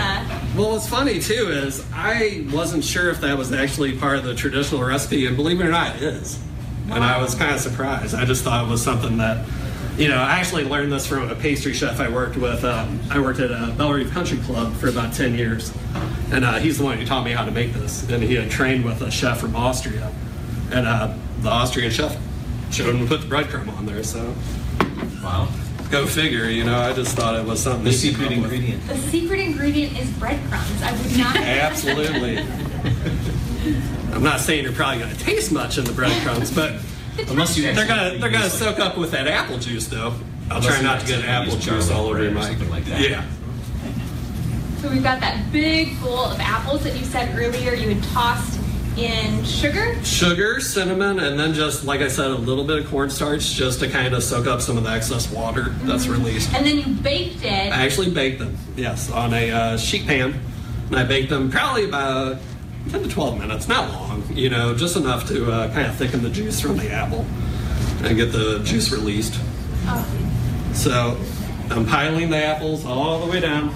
Well, 0.55 0.71
what's 0.71 0.87
funny 0.87 1.19
too 1.19 1.49
is 1.51 1.85
I 1.93 2.45
wasn't 2.51 2.83
sure 2.83 3.09
if 3.09 3.19
that 3.21 3.37
was 3.37 3.51
actually 3.51 3.97
part 3.97 4.17
of 4.17 4.23
the 4.23 4.33
traditional 4.35 4.83
recipe, 4.83 5.25
and 5.25 5.35
believe 5.35 5.59
it 5.59 5.65
or 5.65 5.71
not, 5.71 5.97
it 5.97 6.03
is. 6.03 6.39
And 6.89 7.03
I 7.03 7.21
was 7.21 7.35
kind 7.35 7.53
of 7.53 7.59
surprised. 7.59 8.13
I 8.15 8.25
just 8.25 8.43
thought 8.43 8.65
it 8.65 8.69
was 8.69 8.81
something 8.81 9.17
that, 9.17 9.45
you 9.97 10.07
know, 10.07 10.17
I 10.17 10.39
actually 10.39 10.63
learned 10.65 10.91
this 10.93 11.05
from 11.07 11.29
a 11.29 11.35
pastry 11.35 11.73
chef 11.73 11.99
I 11.99 12.07
worked 12.09 12.37
with. 12.37 12.63
Um, 12.63 12.99
I 13.09 13.19
worked 13.19 13.39
at 13.39 13.49
a 13.49 13.73
Bellerive 13.75 14.11
Country 14.11 14.37
Club 14.39 14.73
for 14.75 14.87
about 14.87 15.11
10 15.11 15.33
years. 15.33 15.73
And 16.31 16.45
uh, 16.45 16.59
he's 16.59 16.77
the 16.77 16.83
one 16.83 16.97
who 16.99 17.05
taught 17.05 17.25
me 17.25 17.31
how 17.31 17.43
to 17.43 17.51
make 17.51 17.73
this. 17.73 18.07
And 18.09 18.21
he 18.21 18.35
had 18.35 18.51
trained 18.51 18.85
with 18.85 19.01
a 19.01 19.09
chef 19.09 19.39
from 19.39 19.55
Austria. 19.55 20.11
And 20.71 20.87
uh, 20.87 21.13
the 21.41 21.49
Austrian 21.49 21.91
chef 21.91 22.17
showed 22.71 22.93
him 22.95 23.01
to 23.01 23.07
put 23.07 23.21
the 23.21 23.27
breadcrumb 23.27 23.69
on 23.77 23.85
there. 23.85 24.03
So 24.03 24.33
Wow. 25.23 25.47
go 25.91 26.05
figure, 26.05 26.45
you 26.49 26.63
know, 26.63 26.77
I 26.79 26.93
just 26.93 27.15
thought 27.15 27.35
it 27.39 27.45
was 27.45 27.61
something 27.61 27.83
The 27.85 27.93
secret 27.93 28.29
come 28.29 28.41
with. 28.41 28.51
ingredient. 28.53 28.87
The 28.87 28.97
secret 28.97 29.39
ingredient 29.39 29.97
is 29.99 30.09
breadcrumbs. 30.11 30.81
I 30.81 30.91
would 30.91 31.17
not. 31.17 31.35
Absolutely. 31.37 32.37
I'm 34.13 34.23
not 34.23 34.39
saying 34.39 34.63
you're 34.63 34.73
probably 34.73 34.99
going 35.03 35.15
to 35.15 35.19
taste 35.23 35.51
much 35.51 35.77
in 35.77 35.83
the 35.85 35.91
breadcrumbs, 35.93 36.51
but 36.53 36.73
The 37.17 37.29
Unless 37.31 37.57
you 37.57 37.73
they're 37.73 37.87
gonna 37.87 38.17
they're 38.19 38.29
gonna 38.29 38.49
soak 38.49 38.79
up 38.79 38.97
with 38.97 39.11
that 39.11 39.27
apple 39.27 39.57
juice, 39.57 39.87
though. 39.87 40.13
I'll 40.51 40.57
Unless 40.57 40.73
try 40.75 40.81
not 40.83 40.99
to 41.01 41.07
get 41.07 41.23
accidentally 41.23 41.27
apple 41.47 41.57
juice 41.59 41.89
all 41.91 42.05
over 42.07 42.15
bread 42.15 42.27
or 42.31 42.35
my. 42.35 42.41
something 42.49 42.69
like 42.69 42.85
that. 42.85 42.99
Yeah. 43.01 43.25
So 44.81 44.89
we've 44.91 45.01
got 45.03 45.19
that 45.21 45.51
big 45.51 45.99
bowl 46.01 46.25
of 46.25 46.39
apples 46.39 46.83
that 46.83 46.95
you 46.97 47.03
said 47.05 47.35
earlier 47.39 47.73
you 47.73 47.89
had 47.95 48.03
tossed 48.11 48.54
in 48.97 49.43
sugar. 49.43 50.03
Sugar, 50.03 50.59
cinnamon, 50.59 51.19
and 51.19 51.39
then 51.39 51.53
just 51.53 51.85
like 51.85 52.01
I 52.01 52.07
said, 52.07 52.31
a 52.31 52.35
little 52.35 52.63
bit 52.63 52.79
of 52.79 52.87
cornstarch 52.89 53.53
just 53.53 53.79
to 53.81 53.89
kind 53.89 54.13
of 54.13 54.23
soak 54.23 54.47
up 54.47 54.61
some 54.61 54.77
of 54.77 54.83
the 54.83 54.89
excess 54.89 55.31
water 55.31 55.69
that's 55.83 56.07
released. 56.07 56.53
And 56.53 56.65
then 56.65 56.77
you 56.77 56.93
baked 57.01 57.43
it. 57.43 57.71
I 57.73 57.85
actually 57.85 58.11
baked 58.11 58.39
them, 58.39 58.57
yes, 58.75 59.11
on 59.11 59.33
a 59.33 59.51
uh, 59.51 59.77
sheet 59.77 60.05
pan. 60.05 60.39
And 60.87 60.95
I 60.95 61.03
baked 61.03 61.29
them 61.29 61.49
probably 61.51 61.85
about 61.85 62.37
10 62.89 63.03
to 63.03 63.09
12 63.09 63.39
minutes, 63.39 63.67
not 63.67 63.91
long, 63.91 64.23
you 64.33 64.49
know, 64.49 64.75
just 64.75 64.95
enough 64.95 65.27
to 65.27 65.51
uh, 65.51 65.73
kind 65.73 65.87
of 65.87 65.95
thicken 65.95 66.21
the 66.21 66.29
juice 66.29 66.61
from 66.61 66.77
the 66.77 66.91
apple 66.91 67.25
and 68.03 68.15
get 68.15 68.31
the 68.31 68.59
juice 68.63 68.91
released. 68.91 69.39
So 70.73 71.17
I'm 71.71 71.85
piling 71.85 72.29
the 72.29 72.37
apples 72.37 72.85
all 72.85 73.25
the 73.25 73.31
way 73.31 73.39
down. 73.39 73.73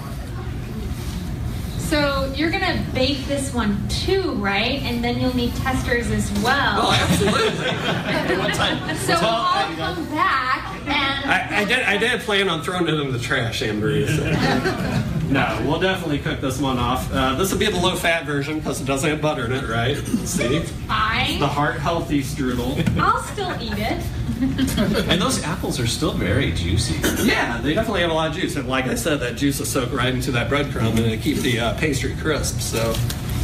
So 1.90 2.32
you're 2.36 2.52
gonna 2.52 2.86
bake 2.94 3.26
this 3.26 3.52
one 3.52 3.88
too, 3.88 4.34
right? 4.34 4.80
And 4.82 5.02
then 5.02 5.18
you'll 5.18 5.34
need 5.34 5.52
testers 5.56 6.08
as 6.12 6.30
well. 6.40 6.82
Oh, 6.82 6.92
absolutely. 6.92 8.36
One 8.38 8.52
time. 8.52 8.96
so 8.96 9.14
we'll 9.14 9.24
all 9.24 9.64
come 9.74 10.08
back 10.10 10.80
and 10.86 11.30
I, 11.30 11.62
I 11.62 11.64
did. 11.64 11.80
I 11.80 11.96
did 11.96 12.20
plan 12.20 12.48
on 12.48 12.62
throwing 12.62 12.86
it 12.86 12.94
in 12.94 13.12
the 13.12 13.18
trash, 13.18 13.62
Anne 13.62 13.80
so. 13.80 15.26
no, 15.30 15.64
we'll 15.66 15.80
definitely 15.80 16.20
cook 16.20 16.40
this 16.40 16.60
one 16.60 16.78
off. 16.78 17.12
Uh, 17.12 17.34
this 17.34 17.50
will 17.50 17.58
be 17.58 17.66
the 17.66 17.80
low-fat 17.80 18.24
version 18.24 18.60
because 18.60 18.80
it 18.80 18.84
doesn't 18.84 19.10
have 19.10 19.20
butter 19.20 19.46
in 19.46 19.52
it, 19.52 19.68
right? 19.68 19.96
See, 19.96 20.60
fine. 20.60 21.40
the 21.40 21.48
heart-healthy 21.48 22.22
strudel. 22.22 22.98
I'll 23.00 23.22
still 23.22 23.52
eat 23.60 23.78
it. 23.78 24.00
And 25.10 25.20
those 25.20 25.42
apples 25.42 25.78
are 25.78 25.86
still 25.86 26.12
very 26.12 26.52
juicy. 26.52 26.94
Yeah, 27.26 27.60
they 27.60 27.74
definitely 27.74 28.00
have 28.00 28.10
a 28.10 28.14
lot 28.14 28.30
of 28.30 28.36
juice, 28.36 28.56
and 28.56 28.68
like 28.68 28.86
I 28.86 28.94
said, 28.94 29.20
that 29.20 29.36
juice 29.36 29.58
will 29.58 29.66
soak 29.66 29.92
right 29.92 30.14
into 30.14 30.30
that 30.32 30.50
breadcrumb 30.50 30.98
and 30.98 31.22
keep 31.22 31.38
the 31.38 31.60
uh, 31.60 31.78
pastry 31.78 32.14
crisp. 32.16 32.60
So, 32.60 32.94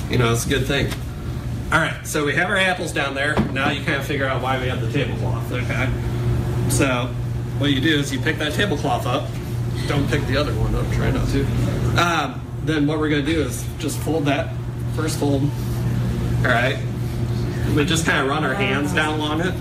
you 0.09 0.17
know, 0.17 0.33
it's 0.33 0.47
a 0.47 0.49
good 0.49 0.67
thing. 0.67 0.91
All 1.73 1.81
right, 1.81 2.07
so 2.07 2.25
we 2.25 2.35
have 2.35 2.49
our 2.49 2.57
apples 2.57 2.93
down 2.93 3.15
there. 3.15 3.39
Now 3.53 3.71
you 3.71 3.85
kind 3.85 3.99
of 3.99 4.07
figure 4.07 4.27
out 4.27 4.41
why 4.41 4.59
we 4.59 4.69
have 4.69 4.81
the 4.81 4.91
tablecloth. 4.91 5.53
Okay, 5.53 5.91
so 6.71 7.07
what 7.59 7.71
you 7.71 7.81
do 7.81 7.99
is 7.99 8.13
you 8.13 8.21
pick 8.21 8.39
that 8.39 8.55
tablecloth 8.55 9.07
up. 9.07 9.29
Don't 9.89 10.09
pick 10.09 10.25
the 10.27 10.37
other 10.37 10.55
one 10.55 10.75
up. 10.75 10.91
Try 10.93 11.11
not 11.11 11.29
to. 11.29 11.45
Um, 12.01 12.41
then 12.65 12.87
what 12.87 12.99
we're 12.99 13.11
to 13.11 13.23
do 13.23 13.43
is 13.43 13.67
just 13.79 13.99
fold 13.99 14.25
that 14.27 14.55
first 14.95 15.19
fold. 15.19 15.43
All 15.43 16.53
right. 16.53 16.79
We 17.75 17.85
just 17.85 18.07
kind 18.07 18.21
of 18.21 18.29
run 18.29 18.45
our 18.45 18.55
hands 18.55 18.93
down 18.93 19.19
along 19.19 19.43
it. 19.43 19.55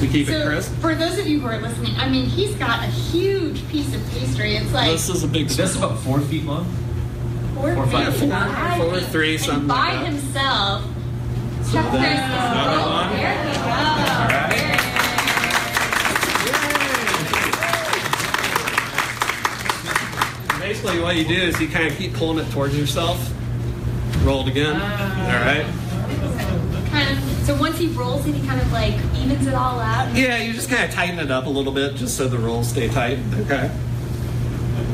We 0.00 0.06
keep 0.08 0.28
it 0.28 0.46
crisp. 0.46 0.72
for 0.76 0.94
those 0.94 1.18
of 1.18 1.26
you 1.26 1.40
who 1.40 1.48
are 1.48 1.60
listening, 1.60 1.96
I 1.96 2.08
mean, 2.08 2.26
he's 2.26 2.54
got 2.54 2.84
a 2.84 2.86
huge 2.86 3.66
piece 3.68 3.92
of 3.94 4.00
pastry. 4.10 4.54
It's 4.54 4.72
like 4.72 4.92
This 4.92 5.08
is 5.08 5.24
a 5.24 5.28
big. 5.28 5.48
This 5.48 5.58
is 5.70 5.76
about 5.76 5.98
four 5.98 6.20
feet 6.20 6.44
long. 6.44 6.64
four, 7.54 7.74
four, 7.74 7.86
five, 7.88 8.12
feet 8.12 8.20
four, 8.20 8.28
wide. 8.28 8.80
four, 8.80 9.00
three, 9.00 9.34
and 9.34 9.44
something 9.44 9.66
by 9.66 9.94
like 9.94 10.06
himself. 10.06 10.84
Chef 11.72 11.84
Chris 11.90 12.02
is 12.02 12.08
another 12.18 12.80
oh, 12.80 12.90
one. 12.90 13.16
There 13.16 13.44
we 13.44 13.52
go. 13.54 13.60
right. 13.60 14.74
Basically, 20.60 21.00
what 21.00 21.16
you 21.16 21.24
do 21.26 21.34
is 21.34 21.60
you 21.60 21.68
kind 21.68 21.86
of 21.88 21.96
keep 21.96 22.14
pulling 22.14 22.44
it 22.44 22.50
towards 22.52 22.76
yourself. 22.78 23.32
Roll 24.22 24.42
it 24.46 24.50
again. 24.50 24.76
Oh. 24.76 24.80
All 24.80 25.40
right. 25.44 25.66
Kind 27.48 27.50
of. 27.50 27.56
So 27.56 27.60
once 27.60 27.78
he 27.78 27.86
rolls 27.88 28.26
it, 28.26 28.34
he 28.34 28.46
kind 28.46 28.60
of 28.60 28.70
like 28.72 28.94
evens 29.16 29.46
it 29.46 29.54
all 29.54 29.80
out. 29.80 30.14
Yeah, 30.14 30.36
you 30.38 30.52
just 30.52 30.68
kind 30.68 30.84
of 30.84 30.90
tighten 30.90 31.18
it 31.18 31.30
up 31.30 31.46
a 31.46 31.50
little 31.50 31.72
bit 31.72 31.94
just 31.94 32.16
so 32.16 32.28
the 32.28 32.38
rolls 32.38 32.68
stay 32.68 32.88
tight. 32.88 33.18
Okay. 33.40 33.70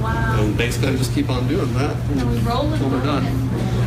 Wow. 0.01 0.37
And 0.38 0.57
basically, 0.57 0.88
I 0.88 0.97
just 0.97 1.14
keep 1.14 1.31
on 1.31 1.49
doing 1.49 1.73
that 1.75 1.97
And 2.11 2.31
we 2.31 2.38
roll 2.40 2.67
it. 2.73 2.75
until 2.75 2.90
we're 2.90 3.05
done. 3.05 3.25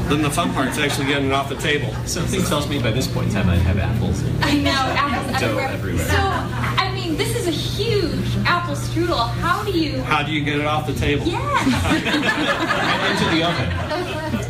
Then 0.10 0.22
the 0.22 0.30
fun 0.32 0.54
part's 0.54 0.78
actually 0.78 1.08
getting 1.08 1.28
it 1.28 1.34
off 1.34 1.50
the 1.50 1.56
table. 1.56 1.94
Something 2.06 2.42
tells 2.44 2.68
me 2.70 2.80
by 2.82 2.92
this 2.92 3.08
point 3.08 3.28
in 3.28 3.34
time 3.34 3.50
I'd 3.50 3.60
have 3.60 3.78
apples. 3.78 4.24
I 4.42 4.58
know 4.58 4.72
apples 4.72 5.40
Dough 5.42 5.58
everywhere. 5.58 5.68
everywhere. 5.70 6.06
So 6.06 6.16
I 6.18 6.92
mean, 6.94 7.18
this 7.18 7.36
is 7.36 7.48
a 7.48 7.52
huge 7.52 8.38
apple 8.46 8.76
strudel. 8.76 9.30
How 9.30 9.64
do 9.64 9.72
you? 9.72 10.02
How 10.04 10.24
do 10.24 10.32
you 10.32 10.44
get 10.44 10.60
it 10.60 10.66
off 10.66 10.88
the 10.88 10.94
table? 10.94 11.26
Yes. 11.26 11.66
Into 13.22 13.36
the 13.36 13.44
oven. 13.44 14.47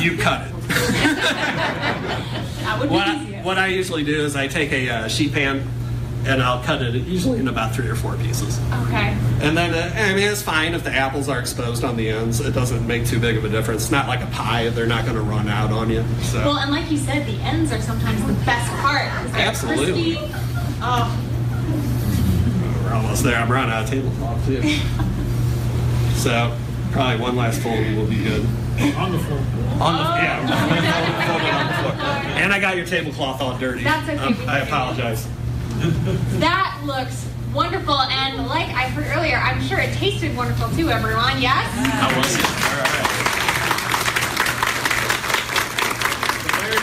You 0.00 0.16
cut 0.18 0.46
it. 0.48 0.52
that 1.48 2.76
would 2.80 2.88
be 2.88 2.94
What 2.94 3.06
I, 3.08 3.22
easier. 3.22 3.42
what 3.42 3.58
I 3.58 3.66
usually 3.68 4.04
do 4.04 4.20
is 4.24 4.34
I 4.36 4.46
take 4.48 4.72
a 4.72 4.88
uh, 4.90 5.08
sheet 5.08 5.32
pan 5.32 5.66
and 6.26 6.42
I'll 6.42 6.62
cut 6.64 6.82
it 6.82 6.94
usually 6.94 7.38
in 7.38 7.48
about 7.48 7.74
three 7.74 7.88
or 7.88 7.94
four 7.94 8.16
pieces. 8.16 8.58
Okay. 8.86 9.16
And 9.40 9.56
then, 9.56 9.72
uh, 9.72 9.94
I 9.96 10.14
mean, 10.14 10.24
it's 10.28 10.42
fine 10.42 10.74
if 10.74 10.82
the 10.84 10.90
apples 10.92 11.28
are 11.28 11.38
exposed 11.38 11.84
on 11.84 11.96
the 11.96 12.08
ends. 12.10 12.40
It 12.40 12.52
doesn't 12.52 12.86
make 12.86 13.06
too 13.06 13.20
big 13.20 13.36
of 13.36 13.44
a 13.44 13.48
difference. 13.48 13.82
It's 13.84 13.90
not 13.92 14.08
like 14.08 14.20
a 14.20 14.26
pie. 14.26 14.68
They're 14.70 14.86
not 14.86 15.04
going 15.04 15.14
to 15.16 15.22
run 15.22 15.48
out 15.48 15.70
on 15.70 15.88
you. 15.90 16.04
So, 16.22 16.38
Well, 16.40 16.56
and 16.58 16.70
like 16.72 16.90
you 16.90 16.98
said, 16.98 17.24
the 17.26 17.38
ends 17.42 17.72
are 17.72 17.80
sometimes 17.80 18.20
the 18.26 18.32
best 18.44 18.70
part. 18.82 19.06
Absolutely. 19.36 20.16
Crispy. 20.16 20.34
Oh, 20.82 21.24
we're 22.84 22.92
almost 22.94 23.22
there. 23.22 23.36
I'm 23.36 23.50
running 23.50 23.72
out 23.72 23.84
of 23.84 23.90
tablecloth, 23.90 24.44
too. 24.44 24.60
so, 26.18 26.56
probably 26.92 27.20
one 27.22 27.36
last 27.36 27.60
fold 27.62 27.78
will 27.96 28.06
be 28.06 28.22
good. 28.24 28.44
On 28.96 29.12
the 29.12 29.18
floor. 29.18 29.40
On 29.80 29.94
the, 29.94 30.00
yeah, 30.00 30.40
on 30.40 30.46
the 30.46 30.52
floor. 30.54 32.32
And 32.42 32.52
I 32.52 32.58
got 32.58 32.76
your 32.76 32.84
tablecloth 32.86 33.40
all 33.40 33.56
dirty. 33.58 33.84
That's 33.84 34.08
okay, 34.08 34.18
Um, 34.18 34.36
I 34.48 34.58
apologize. 34.60 35.28
that 36.40 36.80
looks 36.84 37.26
wonderful. 37.54 37.94
And 38.00 38.46
like 38.48 38.68
I 38.70 38.88
heard 38.88 39.06
earlier, 39.16 39.36
I'm 39.36 39.62
sure 39.62 39.78
it 39.78 39.94
tasted 39.94 40.36
wonderful 40.36 40.68
too, 40.70 40.90
everyone. 40.90 41.40
Yes? 41.40 41.64
How 41.74 42.08
was 42.18 42.34
it? 42.34 42.44
All 42.44 42.78
right. 42.82 43.04
There 46.58 46.72
it 46.72 46.82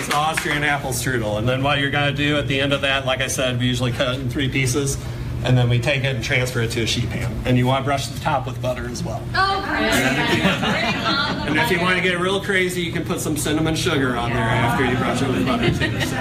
is. 0.00 0.06
It's 0.06 0.14
Austrian 0.14 0.64
apple 0.64 0.92
strudel. 0.92 1.38
And 1.38 1.46
then 1.48 1.62
what 1.62 1.78
you're 1.78 1.90
going 1.90 2.10
to 2.10 2.16
do 2.16 2.38
at 2.38 2.48
the 2.48 2.58
end 2.60 2.72
of 2.72 2.80
that, 2.80 3.04
like 3.04 3.20
I 3.20 3.26
said, 3.26 3.58
we 3.58 3.66
usually 3.66 3.92
cut 3.92 4.14
it 4.14 4.20
in 4.20 4.30
three 4.30 4.48
pieces. 4.48 4.96
And 5.44 5.58
then 5.58 5.68
we 5.68 5.80
take 5.80 6.04
it 6.04 6.14
and 6.14 6.24
transfer 6.24 6.60
it 6.60 6.70
to 6.72 6.82
a 6.82 6.86
sheet 6.86 7.10
pan. 7.10 7.32
And 7.44 7.58
you 7.58 7.66
want 7.66 7.82
to 7.82 7.84
brush 7.84 8.06
the 8.06 8.20
top 8.20 8.46
with 8.46 8.62
butter 8.62 8.88
as 8.88 9.02
well. 9.02 9.22
Oh, 9.34 9.64
great. 9.66 9.90
Bring 9.90 10.94
on 10.94 11.38
the 11.38 11.50
And 11.50 11.58
if 11.58 11.70
you 11.70 11.80
want 11.80 11.96
to 11.96 12.02
get 12.02 12.20
real 12.20 12.40
crazy, 12.40 12.82
you 12.82 12.92
can 12.92 13.04
put 13.04 13.20
some 13.20 13.36
cinnamon 13.36 13.74
sugar 13.74 14.16
on 14.16 14.30
there 14.30 14.38
after 14.38 14.84
you 14.84 14.96
brush 14.96 15.20
it 15.20 15.28
with 15.28 15.44
butter 15.44 15.68
too. 15.70 16.00
So. 16.06 16.16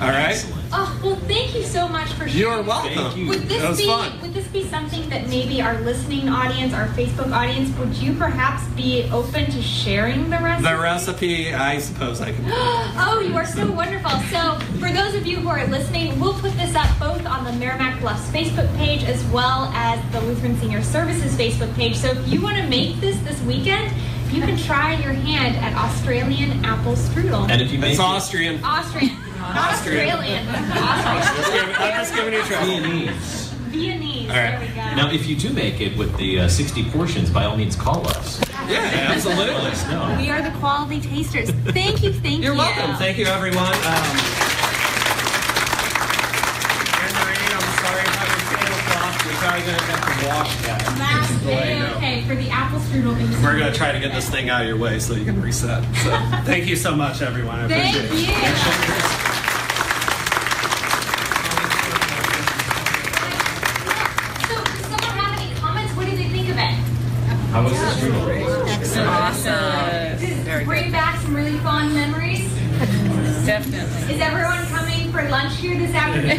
All 0.00 0.08
right? 0.08 0.57
Oh, 0.70 1.00
well, 1.02 1.16
thank 1.26 1.54
you 1.54 1.62
so 1.62 1.88
much 1.88 2.08
for 2.12 2.28
sharing. 2.28 2.36
You're 2.36 2.62
welcome. 2.62 2.92
Thank 2.94 3.16
you. 3.16 3.28
Would 3.28 3.42
this 3.48 3.62
That 3.62 3.68
was 3.70 3.78
be 3.78 3.86
fun. 3.86 4.20
would 4.20 4.34
this 4.34 4.46
be 4.48 4.64
something 4.68 5.08
that 5.08 5.26
maybe 5.28 5.62
our 5.62 5.80
listening 5.80 6.28
audience, 6.28 6.74
our 6.74 6.86
Facebook 6.88 7.32
audience, 7.32 7.74
would 7.78 7.94
you 7.96 8.12
perhaps 8.14 8.66
be 8.74 9.08
open 9.10 9.46
to 9.50 9.62
sharing 9.62 10.24
the 10.28 10.36
recipe? 10.38 10.68
The 10.68 10.78
recipe, 10.78 11.54
I 11.54 11.78
suppose 11.78 12.20
I 12.20 12.32
can. 12.32 12.44
Oh, 13.00 13.20
you 13.20 13.34
are 13.36 13.46
so 13.46 13.70
wonderful. 13.70 14.10
So, 14.30 14.58
for 14.80 14.90
those 14.90 15.14
of 15.14 15.24
you 15.26 15.36
who 15.36 15.48
are 15.48 15.66
listening, 15.68 16.18
we'll 16.20 16.34
put 16.34 16.52
this 16.54 16.74
up 16.74 16.88
both 16.98 17.24
on 17.26 17.44
the 17.44 17.52
Meramec 17.52 18.00
Bluffs 18.00 18.28
Facebook 18.30 18.74
page 18.76 19.04
as 19.04 19.22
well 19.26 19.70
as 19.74 19.98
the 20.12 20.20
Lutheran 20.22 20.56
Senior 20.58 20.82
Services 20.82 21.34
Facebook 21.36 21.72
page. 21.76 21.96
So, 21.96 22.08
if 22.10 22.28
you 22.28 22.42
want 22.42 22.56
to 22.58 22.66
make 22.68 22.96
this 23.00 23.16
this 23.20 23.40
weekend, 23.42 23.92
you 24.30 24.42
can 24.42 24.56
try 24.58 24.94
your 24.96 25.12
hand 25.12 25.56
at 25.56 25.74
Australian 25.74 26.62
apple 26.64 26.92
strudel. 26.94 27.48
And 27.50 27.62
if 27.62 27.70
you 27.72 27.78
make 27.78 27.92
It's 27.92 28.00
it 28.00 28.02
Austrian. 28.02 28.62
Austrian, 28.64 29.16
not 29.54 29.72
Austrian. 29.72 30.08
Australian. 30.10 30.44
Just 30.46 30.76
Austrian. 31.06 31.76
I'm 31.76 31.92
just 32.00 32.14
giving 32.14 32.32
you 32.34 32.42
trouble. 32.42 32.66
Viennese. 32.66 33.48
Viennese. 33.68 34.30
All 34.30 34.36
right. 34.36 34.50
There 34.50 34.60
we 34.60 34.66
go. 34.68 34.96
Now, 34.96 35.10
if 35.10 35.26
you 35.26 35.36
do 35.36 35.50
make 35.52 35.80
it 35.80 35.96
with 35.96 36.16
the 36.16 36.40
uh, 36.40 36.48
60 36.48 36.84
portions, 36.90 37.30
by 37.30 37.44
all 37.44 37.56
means, 37.56 37.76
call 37.76 38.06
us. 38.08 38.40
Yeah, 38.68 38.80
Let 38.82 38.94
absolutely. 39.16 39.54
us 39.70 39.86
know. 39.88 40.16
we 40.20 40.28
are 40.30 40.42
the 40.42 40.50
quality 40.58 41.00
tasters. 41.00 41.50
Thank 41.72 42.02
you, 42.02 42.12
thank 42.12 42.42
You're 42.42 42.52
you. 42.52 42.58
welcome. 42.58 42.96
Thank 42.96 43.16
you, 43.18 43.24
everyone. 43.26 43.64
Um, 43.64 43.72
I'm 46.68 47.64
sorry 47.80 48.02
about 48.04 48.28
your 48.28 48.44
tablecloth. 48.48 49.26
We're 49.26 49.32
probably 49.40 49.62
going 49.64 49.78
to 49.78 49.84
have 49.84 50.20
to 50.20 50.26
wash 50.28 50.56
that. 50.66 50.80
Last 50.98 51.44
Go 51.44 51.50
ahead 51.52 52.24
for 52.26 52.34
the 52.34 52.50
apple 52.50 52.80
strudel. 52.80 53.42
We're 53.42 53.58
going 53.58 53.72
to 53.72 53.78
try 53.78 53.92
to 53.92 54.00
get 54.00 54.12
this 54.12 54.28
thing 54.28 54.50
out 54.50 54.62
of 54.62 54.68
your 54.68 54.76
way 54.76 54.98
so 54.98 55.14
you 55.14 55.24
can 55.24 55.40
reset. 55.40 55.82
So 56.04 56.10
thank 56.44 56.66
you 56.66 56.76
so 56.76 56.94
much, 56.94 57.22
everyone. 57.22 57.60
I 57.60 57.68
Thank 57.68 57.96
appreciate 58.04 58.36
it. 58.36 59.14
How 67.58 67.64
was 67.64 67.72
the 67.72 67.78
strudel? 68.06 68.22
Does 70.20 70.46
it 70.46 70.64
bring 70.64 70.92
back 70.92 71.20
some 71.20 71.34
really 71.34 71.58
fond 71.58 71.92
memories? 71.92 72.48
Definitely. 73.44 74.14
Is 74.14 74.20
everyone 74.20 74.64
coming 74.66 75.10
for 75.10 75.28
lunch 75.28 75.56
here 75.56 75.76
this 75.76 75.92
afternoon? 75.92 76.38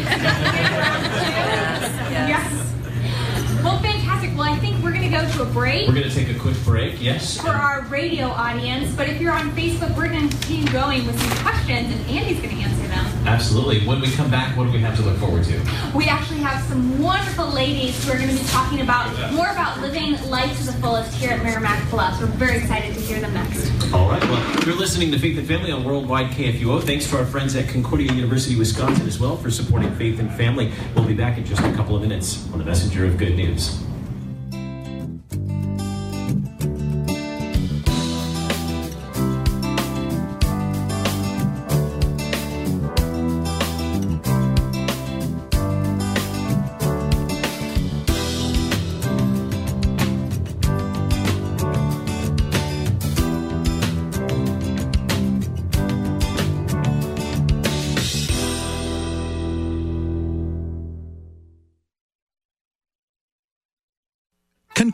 yes. 2.10 2.50
Well, 3.62 3.78
fantastic. 3.80 3.99
Well, 3.99 3.99
I 4.42 4.56
think 4.58 4.82
we're 4.82 4.92
going 4.92 5.02
to 5.02 5.08
go 5.08 5.28
to 5.28 5.42
a 5.42 5.46
break 5.46 5.86
We're 5.88 5.94
going 5.94 6.08
to 6.08 6.14
take 6.14 6.34
a 6.34 6.38
quick 6.38 6.56
break, 6.64 7.00
yes? 7.00 7.40
for 7.40 7.50
our 7.50 7.82
radio 7.82 8.26
audience. 8.28 8.94
But 8.94 9.08
if 9.08 9.20
you're 9.20 9.32
on 9.32 9.50
Facebook, 9.52 9.96
we're 9.96 10.08
going 10.08 10.28
to 10.28 10.36
continue 10.36 10.70
going 10.72 11.06
with 11.06 11.20
some 11.20 11.44
questions, 11.44 11.92
and 11.92 12.10
Andy's 12.10 12.40
going 12.40 12.56
to 12.56 12.62
answer 12.62 12.88
them. 12.88 13.06
Absolutely. 13.26 13.86
When 13.86 14.00
we 14.00 14.10
come 14.12 14.30
back, 14.30 14.56
what 14.56 14.64
do 14.64 14.72
we 14.72 14.80
have 14.80 14.96
to 14.96 15.02
look 15.02 15.18
forward 15.18 15.44
to? 15.44 15.60
We 15.94 16.06
actually 16.06 16.40
have 16.40 16.62
some 16.64 17.00
wonderful 17.00 17.48
ladies 17.48 18.02
who 18.04 18.12
are 18.12 18.16
going 18.18 18.30
to 18.30 18.34
be 18.34 18.48
talking 18.48 18.80
about 18.80 19.10
more 19.32 19.48
about 19.50 19.80
living 19.80 20.12
life 20.30 20.56
to 20.58 20.66
the 20.66 20.72
fullest 20.74 21.14
here 21.16 21.30
at 21.32 21.40
Meramec 21.40 21.90
Bluffs. 21.90 22.20
We're 22.20 22.26
very 22.26 22.58
excited 22.58 22.94
to 22.94 23.00
hear 23.00 23.20
them 23.20 23.34
next. 23.34 23.70
All 23.92 24.08
right. 24.08 24.22
Well, 24.22 24.64
you're 24.64 24.76
listening 24.76 25.10
to 25.12 25.18
Faith 25.18 25.38
and 25.38 25.46
Family 25.46 25.70
on 25.70 25.84
Worldwide 25.84 26.30
KFUO. 26.30 26.82
Thanks 26.82 27.08
to 27.10 27.18
our 27.18 27.26
friends 27.26 27.54
at 27.56 27.68
Concordia 27.68 28.12
University, 28.12 28.56
Wisconsin, 28.56 29.06
as 29.06 29.18
well, 29.20 29.36
for 29.36 29.50
supporting 29.50 29.94
Faith 29.96 30.18
and 30.18 30.32
Family. 30.32 30.72
We'll 30.94 31.06
be 31.06 31.14
back 31.14 31.38
in 31.38 31.44
just 31.44 31.62
a 31.62 31.72
couple 31.72 31.94
of 31.96 32.02
minutes 32.02 32.50
on 32.52 32.58
the 32.58 32.64
Messenger 32.64 33.06
of 33.06 33.18
Good 33.18 33.36
News. 33.36 33.82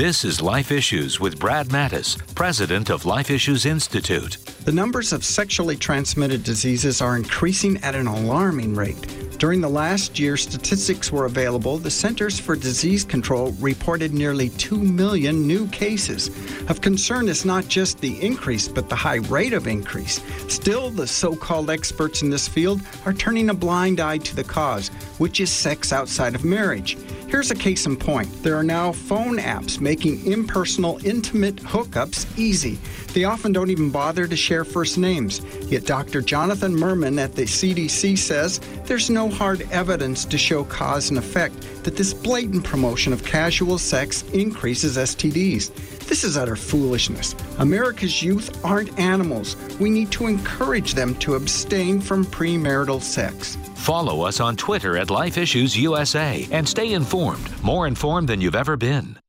This 0.00 0.24
is 0.24 0.40
Life 0.40 0.72
Issues 0.72 1.20
with 1.20 1.38
Brad 1.38 1.68
Mattes, 1.68 2.16
president 2.34 2.88
of 2.88 3.04
Life 3.04 3.30
Issues 3.30 3.66
Institute. 3.66 4.38
The 4.64 4.72
numbers 4.72 5.12
of 5.12 5.22
sexually 5.22 5.76
transmitted 5.76 6.42
diseases 6.42 7.02
are 7.02 7.16
increasing 7.16 7.76
at 7.84 7.94
an 7.94 8.06
alarming 8.06 8.74
rate. 8.74 8.96
During 9.38 9.60
the 9.60 9.68
last 9.68 10.18
year 10.18 10.38
statistics 10.38 11.12
were 11.12 11.26
available, 11.26 11.76
the 11.76 11.90
Centers 11.90 12.40
for 12.40 12.56
Disease 12.56 13.04
Control 13.04 13.52
reported 13.60 14.14
nearly 14.14 14.48
2 14.48 14.78
million 14.78 15.46
new 15.46 15.66
cases. 15.68 16.28
Of 16.70 16.80
concern 16.80 17.28
is 17.28 17.44
not 17.44 17.68
just 17.68 18.00
the 18.00 18.18
increase, 18.22 18.68
but 18.68 18.88
the 18.88 18.96
high 18.96 19.20
rate 19.28 19.52
of 19.52 19.66
increase. 19.66 20.22
Still, 20.48 20.90
the 20.90 21.06
so 21.06 21.36
called 21.36 21.68
experts 21.68 22.22
in 22.22 22.30
this 22.30 22.48
field 22.48 22.80
are 23.04 23.12
turning 23.12 23.50
a 23.50 23.54
blind 23.54 24.00
eye 24.00 24.18
to 24.18 24.34
the 24.34 24.44
cause, 24.44 24.88
which 25.18 25.40
is 25.40 25.50
sex 25.50 25.92
outside 25.92 26.34
of 26.34 26.42
marriage. 26.42 26.96
Here's 27.30 27.52
a 27.52 27.54
case 27.54 27.86
in 27.86 27.96
point 27.96 28.28
there 28.42 28.56
are 28.56 28.64
now 28.64 28.90
phone 28.90 29.38
apps 29.38 29.80
making 29.80 30.26
impersonal, 30.26 30.98
intimate 31.06 31.54
hookups 31.56 32.26
easy. 32.36 32.76
They 33.14 33.22
often 33.22 33.52
don't 33.52 33.70
even 33.70 33.90
bother 33.90 34.26
to 34.26 34.36
share 34.36 34.64
first 34.64 34.98
names. 34.98 35.40
Yet 35.70 35.86
Dr. 35.86 36.22
Jonathan 36.22 36.74
Mermin 36.74 37.20
at 37.20 37.36
the 37.36 37.42
CDC 37.42 38.18
says 38.18 38.58
there's 38.84 39.10
no 39.10 39.30
hard 39.30 39.62
evidence 39.70 40.24
to 40.24 40.36
show 40.36 40.64
cause 40.64 41.10
and 41.10 41.18
effect 41.18 41.54
that 41.84 41.96
this 41.96 42.12
blatant 42.12 42.64
promotion 42.64 43.12
of 43.12 43.24
casual 43.24 43.78
sex 43.78 44.22
increases 44.32 44.96
STDs. 44.96 45.72
This 46.08 46.24
is 46.24 46.36
utter 46.36 46.56
foolishness. 46.56 47.36
America's 47.60 48.24
youth 48.24 48.64
aren't 48.64 48.98
animals. 48.98 49.54
We 49.78 49.88
need 49.88 50.10
to 50.12 50.26
encourage 50.26 50.94
them 50.94 51.14
to 51.20 51.36
abstain 51.36 52.00
from 52.00 52.24
premarital 52.24 53.00
sex. 53.00 53.56
Follow 53.80 54.20
us 54.20 54.40
on 54.40 54.56
Twitter 54.56 54.98
at 54.98 55.08
Life 55.08 55.38
Issues 55.38 55.74
USA 55.74 56.46
and 56.52 56.68
stay 56.68 56.92
informed, 56.92 57.50
more 57.62 57.86
informed 57.86 58.28
than 58.28 58.38
you've 58.38 58.54
ever 58.54 58.76
been. 58.76 59.19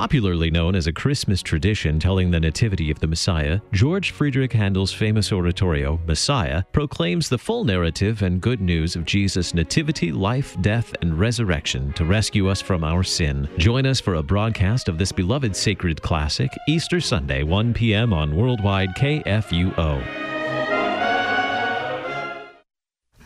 Popularly 0.00 0.50
known 0.50 0.74
as 0.74 0.86
a 0.86 0.94
Christmas 0.94 1.42
tradition 1.42 2.00
telling 2.00 2.30
the 2.30 2.40
nativity 2.40 2.90
of 2.90 2.98
the 3.00 3.06
Messiah, 3.06 3.60
George 3.70 4.12
Friedrich 4.12 4.54
Handel's 4.54 4.94
famous 4.94 5.30
oratorio, 5.30 6.00
Messiah, 6.06 6.62
proclaims 6.72 7.28
the 7.28 7.36
full 7.36 7.64
narrative 7.64 8.22
and 8.22 8.40
good 8.40 8.62
news 8.62 8.96
of 8.96 9.04
Jesus' 9.04 9.52
nativity, 9.52 10.10
life, 10.10 10.56
death, 10.62 10.94
and 11.02 11.18
resurrection 11.18 11.92
to 11.92 12.06
rescue 12.06 12.48
us 12.48 12.62
from 12.62 12.82
our 12.82 13.02
sin. 13.02 13.46
Join 13.58 13.84
us 13.84 14.00
for 14.00 14.14
a 14.14 14.22
broadcast 14.22 14.88
of 14.88 14.96
this 14.96 15.12
beloved 15.12 15.54
sacred 15.54 16.00
classic, 16.00 16.50
Easter 16.66 16.98
Sunday, 17.02 17.42
1 17.42 17.74
p.m. 17.74 18.14
on 18.14 18.34
Worldwide 18.34 18.94
KFUO. 18.96 20.02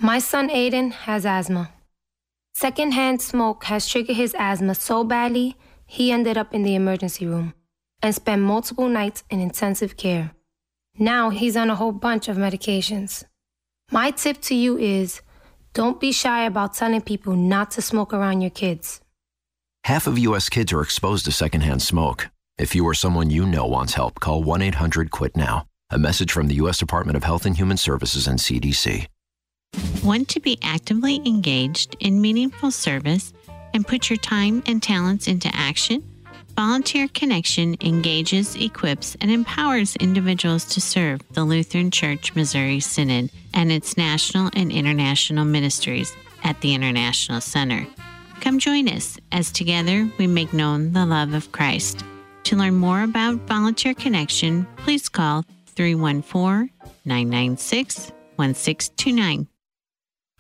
My 0.01 0.19
son 0.19 0.49
Aiden 0.49 0.91
has 0.91 1.25
asthma. 1.25 1.71
Secondhand 2.53 3.23
smoke 3.23 3.63
has 3.67 3.89
triggered 3.89 4.17
his 4.17 4.35
asthma 4.37 4.75
so 4.75 5.05
badly, 5.05 5.57
he 5.95 6.11
ended 6.11 6.37
up 6.37 6.53
in 6.53 6.65
the 6.65 6.75
emergency 6.75 7.25
room 7.25 7.55
and 8.03 8.13
spent 8.13 8.43
multiple 8.43 8.89
nights 8.89 9.23
in 9.31 9.39
intensive 9.39 9.97
care. 9.97 10.33
Now 10.99 11.31
he's 11.31 11.57
on 11.57 11.71
a 11.71 11.77
whole 11.77 11.93
bunch 11.93 12.27
of 12.29 12.37
medications. 12.37 13.23
My 13.93 14.11
tip 14.11 14.41
to 14.43 14.57
you 14.57 14.77
is 14.77 15.23
don't 15.73 16.01
be 16.01 16.11
shy 16.11 16.47
about 16.47 16.75
telling 16.75 17.01
people 17.01 17.37
not 17.37 17.71
to 17.73 17.83
smoke 17.83 18.13
around 18.13 18.41
your 18.41 18.51
kids. 18.51 19.01
Half 19.85 20.09
of 20.09 20.19
U.S. 20.19 20.49
kids 20.49 20.73
are 20.73 20.83
exposed 20.83 21.27
to 21.27 21.33
secondhand 21.33 21.81
smoke. 21.83 22.29
If 22.59 22.75
you 22.75 22.85
or 22.85 22.95
someone 22.95 23.31
you 23.31 23.47
know 23.47 23.67
wants 23.67 23.95
help, 23.95 24.19
call 24.19 24.43
1 24.43 24.63
800 24.63 25.11
QUIT 25.13 25.37
NOW. 25.37 25.67
A 25.91 25.99
message 25.99 26.33
from 26.33 26.49
the 26.49 26.57
U.S. 26.57 26.79
Department 26.79 27.17
of 27.17 27.23
Health 27.23 27.47
and 27.47 27.57
Human 27.57 27.77
Services 27.77 28.27
and 28.27 28.39
CDC. 28.39 29.07
Want 30.03 30.29
to 30.31 30.41
be 30.41 30.59
actively 30.63 31.17
engaged 31.25 31.97
in 32.01 32.21
meaningful 32.21 32.71
service 32.71 33.33
and 33.75 33.87
put 33.87 34.09
your 34.09 34.17
time 34.17 34.63
and 34.67 34.83
talents 34.83 35.29
into 35.29 35.51
action? 35.53 36.03
Volunteer 36.57 37.09
Connection 37.09 37.77
engages, 37.81 38.55
equips, 38.55 39.17
and 39.21 39.31
empowers 39.31 39.97
individuals 39.97 40.65
to 40.67 40.81
serve 40.81 41.21
the 41.33 41.45
Lutheran 41.45 41.91
Church 41.91 42.35
Missouri 42.37 42.79
Synod 42.79 43.31
and 43.53 43.73
its 43.73 43.97
national 43.97 44.51
and 44.55 44.71
international 44.71 45.45
ministries 45.45 46.15
at 46.45 46.61
the 46.61 46.73
International 46.73 47.41
Center. 47.41 47.87
Come 48.41 48.61
join 48.61 48.89
us 48.89 49.19
as 49.33 49.51
together 49.51 50.09
we 50.17 50.29
make 50.29 50.53
known 50.53 50.93
the 50.93 51.05
love 51.05 51.35
of 51.35 51.51
Christ. 51.51 52.05
To 52.45 52.57
learn 52.57 52.77
more 52.77 53.03
about 53.03 53.37
Volunteer 53.49 53.95
Connection, 53.95 54.67
please 54.77 55.09
call 55.09 55.45
314 55.75 56.71
996 57.05 58.13
1629. 58.37 59.49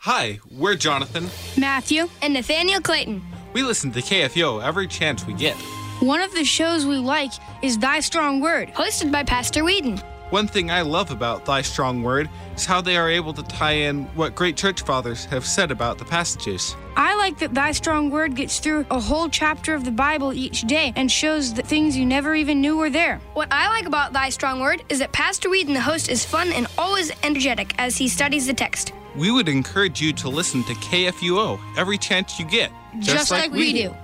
Hi, 0.05 0.39
we're 0.51 0.75
Jonathan. 0.75 1.31
Matthew, 1.57 2.11
and 2.21 2.35
Nathaniel 2.35 2.79
Clayton. 2.79 3.23
We 3.55 3.63
listen 3.63 3.91
to 3.93 4.01
KFO 4.01 4.63
every 4.63 4.87
chance 4.87 5.27
we 5.27 5.33
get. 5.33 5.55
One 6.01 6.21
of 6.21 6.31
the 6.35 6.45
shows 6.45 6.85
we 6.85 6.99
like 6.99 7.33
is 7.63 7.79
Thy 7.79 8.01
Strong 8.01 8.43
Word, 8.43 8.69
hosted 8.75 9.11
by 9.11 9.25
Pastor 9.25 9.65
Weedon. 9.65 9.99
One 10.35 10.49
thing 10.49 10.69
I 10.69 10.81
love 10.81 11.13
about 11.13 11.45
Thy 11.45 11.63
Strong 11.63 12.03
Word 12.03 12.29
is 12.57 12.67
how 12.67 12.81
they 12.81 12.97
are 12.97 13.09
able 13.09 13.33
to 13.35 13.43
tie 13.45 13.75
in 13.87 14.07
what 14.17 14.35
great 14.35 14.57
church 14.57 14.83
fathers 14.83 15.27
have 15.27 15.47
said 15.47 15.71
about 15.71 15.97
the 15.97 16.05
passages. 16.05 16.75
I 16.97 17.15
like 17.15 17.39
that 17.39 17.55
Thy 17.55 17.71
Strong 17.71 18.11
Word 18.11 18.35
gets 18.35 18.59
through 18.59 18.85
a 18.91 18.99
whole 18.99 19.29
chapter 19.29 19.77
of 19.77 19.85
the 19.85 19.93
Bible 19.93 20.33
each 20.33 20.63
day 20.63 20.93
and 20.97 21.09
shows 21.09 21.55
the 21.55 21.63
things 21.63 21.97
you 21.97 22.05
never 22.05 22.35
even 22.35 22.61
knew 22.61 22.77
were 22.77 22.91
there. 22.91 23.21
What 23.35 23.47
I 23.53 23.69
like 23.69 23.87
about 23.87 24.13
Thy 24.13 24.29
Strong 24.29 24.59
Word 24.59 24.83
is 24.89 24.99
that 24.99 25.13
Pastor 25.13 25.49
Weed, 25.49 25.69
and 25.69 25.77
the 25.77 25.81
host, 25.81 26.09
is 26.09 26.25
fun 26.25 26.51
and 26.51 26.67
always 26.77 27.13
energetic 27.23 27.73
as 27.79 27.97
he 27.97 28.09
studies 28.09 28.49
the 28.49 28.55
text. 28.55 28.93
We 29.15 29.31
would 29.31 29.49
encourage 29.49 30.01
you 30.01 30.13
to 30.15 30.29
listen 30.29 30.65
to 30.65 30.73
KFUO 30.75 31.61
every 31.79 31.97
chance 31.97 32.41
you 32.41 32.45
get. 32.45 32.73
Just, 32.99 33.31
like, 33.31 33.53
we 33.53 33.73
do. 33.73 33.95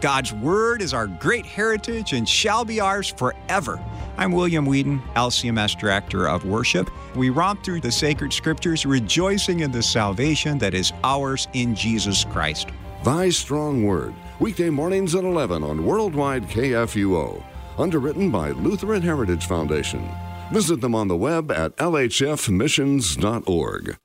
God's 0.00 0.32
Word 0.32 0.80
is 0.80 0.94
our 0.94 1.06
great 1.06 1.44
heritage 1.44 2.14
and 2.14 2.26
shall 2.26 2.64
be 2.64 2.80
ours 2.80 3.08
forever. 3.08 3.78
I'm 4.16 4.32
William 4.32 4.64
Weedon, 4.64 5.02
LCMS 5.14 5.78
Director 5.78 6.26
of 6.26 6.46
Worship. 6.46 6.90
We 7.14 7.28
romp 7.28 7.62
through 7.62 7.82
the 7.82 7.92
sacred 7.92 8.32
scriptures, 8.32 8.86
rejoicing 8.86 9.60
in 9.60 9.70
the 9.70 9.82
salvation 9.82 10.56
that 10.58 10.72
is 10.72 10.94
ours 11.04 11.48
in 11.52 11.74
Jesus 11.74 12.24
Christ. 12.24 12.70
Thy 13.04 13.28
Strong 13.28 13.84
Word, 13.84 14.14
weekday 14.38 14.70
mornings 14.70 15.14
at 15.14 15.24
11 15.24 15.62
on 15.62 15.84
Worldwide 15.84 16.44
KFUO. 16.44 17.44
Underwritten 17.76 18.30
by 18.30 18.52
Lutheran 18.52 19.02
Heritage 19.02 19.44
Foundation. 19.46 20.08
Visit 20.52 20.80
them 20.80 20.94
on 20.94 21.08
the 21.08 21.16
web 21.16 21.50
at 21.50 21.76
lhfmissions.org. 21.76 23.98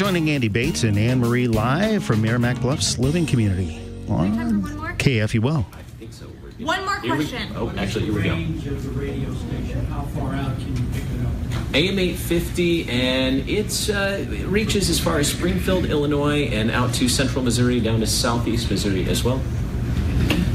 joining 0.00 0.30
Andy 0.30 0.48
Bates 0.48 0.82
and 0.84 0.96
Anne 0.96 1.20
Marie 1.20 1.46
live 1.46 2.02
from 2.02 2.22
Meramec 2.22 2.58
Bluffs 2.62 2.98
Living 2.98 3.26
Community 3.26 3.78
on 4.08 4.62
KFUO. 4.96 5.62
One 6.58 6.84
more 6.86 7.00
question. 7.00 7.52
Oh, 7.54 7.70
actually, 7.76 8.06
here 8.06 8.14
we 8.14 8.22
go. 8.22 8.30
range 8.30 8.66
of 8.66 8.82
the 8.82 8.98
radio 8.98 9.34
station? 9.34 9.84
How 9.84 10.04
far 10.04 10.34
out 10.36 10.56
can 10.56 10.74
you 10.74 10.84
pick 10.94 11.02
it 11.02 11.26
up? 11.26 11.74
AM 11.74 11.98
850, 11.98 12.88
and 12.88 13.46
it's, 13.46 13.90
uh, 13.90 14.24
it 14.26 14.46
reaches 14.46 14.88
as 14.88 14.98
far 14.98 15.18
as 15.18 15.30
Springfield, 15.30 15.84
Illinois, 15.84 16.44
and 16.44 16.70
out 16.70 16.94
to 16.94 17.06
central 17.06 17.44
Missouri, 17.44 17.78
down 17.78 18.00
to 18.00 18.06
southeast 18.06 18.70
Missouri 18.70 19.06
as 19.06 19.22
well. 19.22 19.42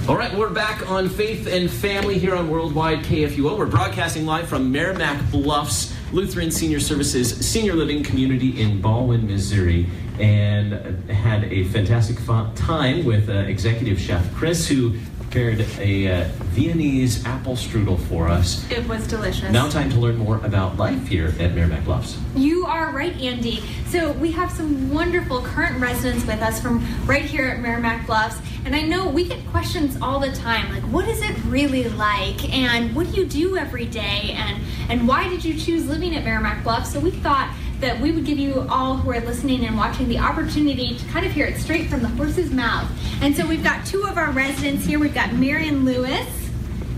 All 0.07 0.15
right, 0.15 0.31
we're 0.37 0.51
back 0.51 0.87
on 0.87 1.09
Faith 1.09 1.47
and 1.47 1.67
Family 1.67 2.19
here 2.19 2.35
on 2.35 2.47
Worldwide 2.47 2.99
KFUO. 2.99 3.57
We're 3.57 3.65
broadcasting 3.65 4.23
live 4.27 4.47
from 4.47 4.71
Meramec 4.71 5.31
Bluffs 5.31 5.95
Lutheran 6.11 6.51
Senior 6.51 6.79
Services 6.79 7.35
Senior 7.43 7.73
Living 7.73 8.03
Community 8.03 8.61
in 8.61 8.79
Ballwin, 8.79 9.23
Missouri, 9.23 9.89
and 10.19 10.73
had 11.09 11.45
a 11.45 11.63
fantastic 11.69 12.17
time 12.53 13.03
with 13.03 13.29
uh, 13.29 13.33
Executive 13.33 13.99
Chef 13.99 14.31
Chris, 14.35 14.67
who 14.67 14.93
prepared 15.35 15.59
a 15.79 16.07
uh, 16.07 16.29
Viennese 16.53 17.25
apple 17.25 17.55
strudel 17.55 17.99
for 18.07 18.29
us. 18.29 18.65
It 18.71 18.87
was 18.87 19.05
delicious. 19.05 19.51
Now, 19.51 19.67
time 19.67 19.89
to 19.89 19.99
learn 19.99 20.15
more 20.15 20.37
about 20.45 20.77
life 20.77 21.09
here 21.09 21.27
at 21.27 21.51
Meramec 21.51 21.83
Bluffs. 21.83 22.17
You 22.37 22.65
are 22.65 22.91
right, 22.91 23.13
Andy. 23.19 23.61
So 23.87 24.13
we 24.13 24.31
have 24.31 24.49
some 24.49 24.89
wonderful 24.93 25.41
current 25.41 25.81
residents 25.81 26.25
with 26.25 26.41
us 26.41 26.61
from 26.61 26.85
right 27.05 27.25
here 27.25 27.47
at 27.47 27.57
Meramec 27.57 28.05
Bluffs. 28.05 28.37
And 28.63 28.73
I 28.73 28.83
know 28.83 29.09
we 29.09 29.27
get 29.27 29.45
questions 29.47 29.97
all 30.01 30.21
the 30.21 30.31
time, 30.31 30.73
like 30.73 30.83
what 30.83 31.05
is 31.09 31.21
it 31.21 31.35
really 31.47 31.89
like? 31.89 32.53
And 32.53 32.95
what 32.95 33.11
do 33.11 33.19
you 33.19 33.27
do 33.27 33.57
every 33.57 33.85
day? 33.85 34.33
And 34.37 34.63
and 34.87 35.05
why 35.05 35.27
did 35.27 35.43
you 35.43 35.59
choose 35.59 35.85
living 35.85 36.15
at 36.15 36.23
Meramec 36.23 36.63
Bluffs? 36.63 36.93
So 36.93 36.99
we 36.99 37.11
thought 37.11 37.53
that 37.79 37.99
we 37.99 38.11
would 38.11 38.25
give 38.25 38.37
you 38.37 38.65
all 38.69 38.95
who 38.95 39.11
are 39.11 39.19
listening 39.21 39.65
and 39.65 39.75
watching 39.75 40.07
the 40.07 40.17
opportunity 40.17 40.97
to 40.97 41.05
kind 41.07 41.25
of 41.25 41.31
hear 41.31 41.45
it 41.45 41.57
straight 41.57 41.89
from 41.89 42.01
the 42.01 42.07
horse's 42.09 42.51
mouth. 42.51 42.89
And 43.21 43.35
so 43.35 43.45
we've 43.45 43.63
got 43.63 43.85
two 43.85 44.03
of 44.03 44.17
our 44.17 44.31
residents 44.31 44.85
here. 44.85 44.99
We've 44.99 45.13
got 45.13 45.33
Marion 45.33 45.85
Lewis 45.85 46.27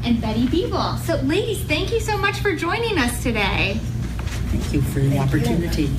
and 0.04 0.22
Betty 0.22 0.48
Beeble. 0.48 1.00
So 1.00 1.16
ladies, 1.18 1.64
thank 1.64 1.92
you 1.92 2.00
so 2.00 2.18
much 2.18 2.38
for 2.40 2.56
joining 2.56 2.98
us 2.98 3.24
today. 3.24 3.80
Thank 4.50 4.74
you 4.74 4.82
for 4.82 5.00
the 5.00 5.20
opportunity. 5.20 5.90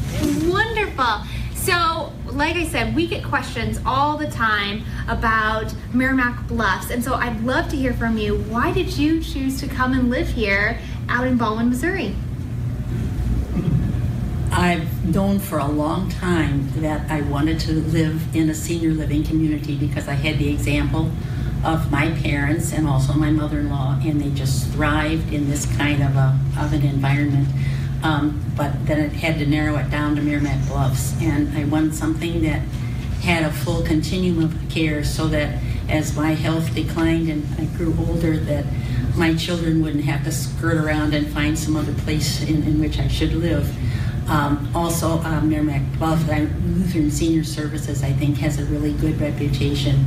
Wonderful. 0.49 1.23
So, 1.55 2.12
like 2.25 2.57
I 2.57 2.67
said, 2.67 2.95
we 2.95 3.07
get 3.07 3.23
questions 3.23 3.79
all 3.85 4.17
the 4.17 4.31
time 4.31 4.85
about 5.07 5.67
Meramec 5.93 6.49
Bluffs. 6.49 6.91
And 6.91 7.05
so 7.05 7.14
I'd 7.14 7.43
love 7.43 7.69
to 7.71 7.77
hear 7.77 7.93
from 7.93 8.17
you. 8.17 8.38
Why 8.45 8.73
did 8.73 8.97
you 8.97 9.23
choose 9.23 9.61
to 9.61 9.69
come 9.69 9.93
and 9.93 10.09
live 10.09 10.29
here 10.29 10.81
out 11.11 11.27
in 11.27 11.37
Ballwin, 11.37 11.69
Missouri? 11.69 12.14
I've 14.59 15.14
known 15.14 15.38
for 15.38 15.59
a 15.59 15.68
long 15.68 16.11
time 16.11 16.68
that 16.83 17.09
I 17.09 17.21
wanted 17.21 17.61
to 17.61 17.75
live 17.75 18.35
in 18.35 18.51
a 18.51 18.55
senior 18.55 18.90
living 18.90 19.23
community 19.23 19.77
because 19.77 20.09
I 20.09 20.14
had 20.14 20.37
the 20.40 20.53
example 20.53 21.12
of 21.64 21.92
my 21.92 22.11
parents 22.23 22.73
and 22.73 22.88
also 22.88 23.12
my 23.12 23.31
mother-in-law, 23.31 24.01
and 24.03 24.21
they 24.21 24.31
just 24.31 24.68
thrived 24.73 25.33
in 25.33 25.49
this 25.49 25.64
kind 25.77 26.03
of 26.03 26.16
a 26.16 26.37
of 26.59 26.73
an 26.73 26.83
environment. 26.83 27.47
Um, 28.03 28.44
but 28.57 28.85
then 28.85 28.99
it 28.99 29.12
had 29.12 29.38
to 29.38 29.47
narrow 29.47 29.77
it 29.77 29.92
down 29.92 30.16
to 30.16 30.23
Meramec 30.23 30.66
Bluffs, 30.66 31.14
and 31.23 31.57
I 31.57 31.62
wanted 31.62 31.94
something 31.94 32.42
that 32.42 32.62
had 33.23 33.44
a 33.44 33.53
full 33.53 33.85
continuum 33.85 34.42
of 34.42 34.71
care, 34.71 35.05
so 35.05 35.29
that 35.29 35.62
as 35.88 36.16
my 36.16 36.33
health 36.33 36.75
declined 36.75 37.29
and 37.29 37.47
I 37.61 37.66
grew 37.77 37.97
older, 38.09 38.37
that 38.37 38.64
my 39.14 39.37
children 39.37 39.83
wouldn't 39.83 40.05
have 40.07 40.25
to 40.25 40.33
skirt 40.33 40.79
around 40.79 41.14
and 41.14 41.29
find 41.29 41.57
some 41.57 41.77
other 41.77 41.94
place 41.94 42.42
in, 42.42 42.64
in 42.64 42.81
which 42.81 42.99
I 42.99 43.07
should 43.07 43.35
live. 43.35 43.73
Um, 44.29 44.71
also, 44.75 45.21
um, 45.21 45.51
Meramec 45.51 45.99
Bluff 45.99 46.29
uh, 46.29 46.47
Lutheran 46.64 47.11
Senior 47.11 47.45
Services, 47.45 48.03
I 48.03 48.12
think, 48.12 48.37
has 48.38 48.59
a 48.59 48.64
really 48.67 48.93
good 48.93 49.19
reputation 49.21 50.05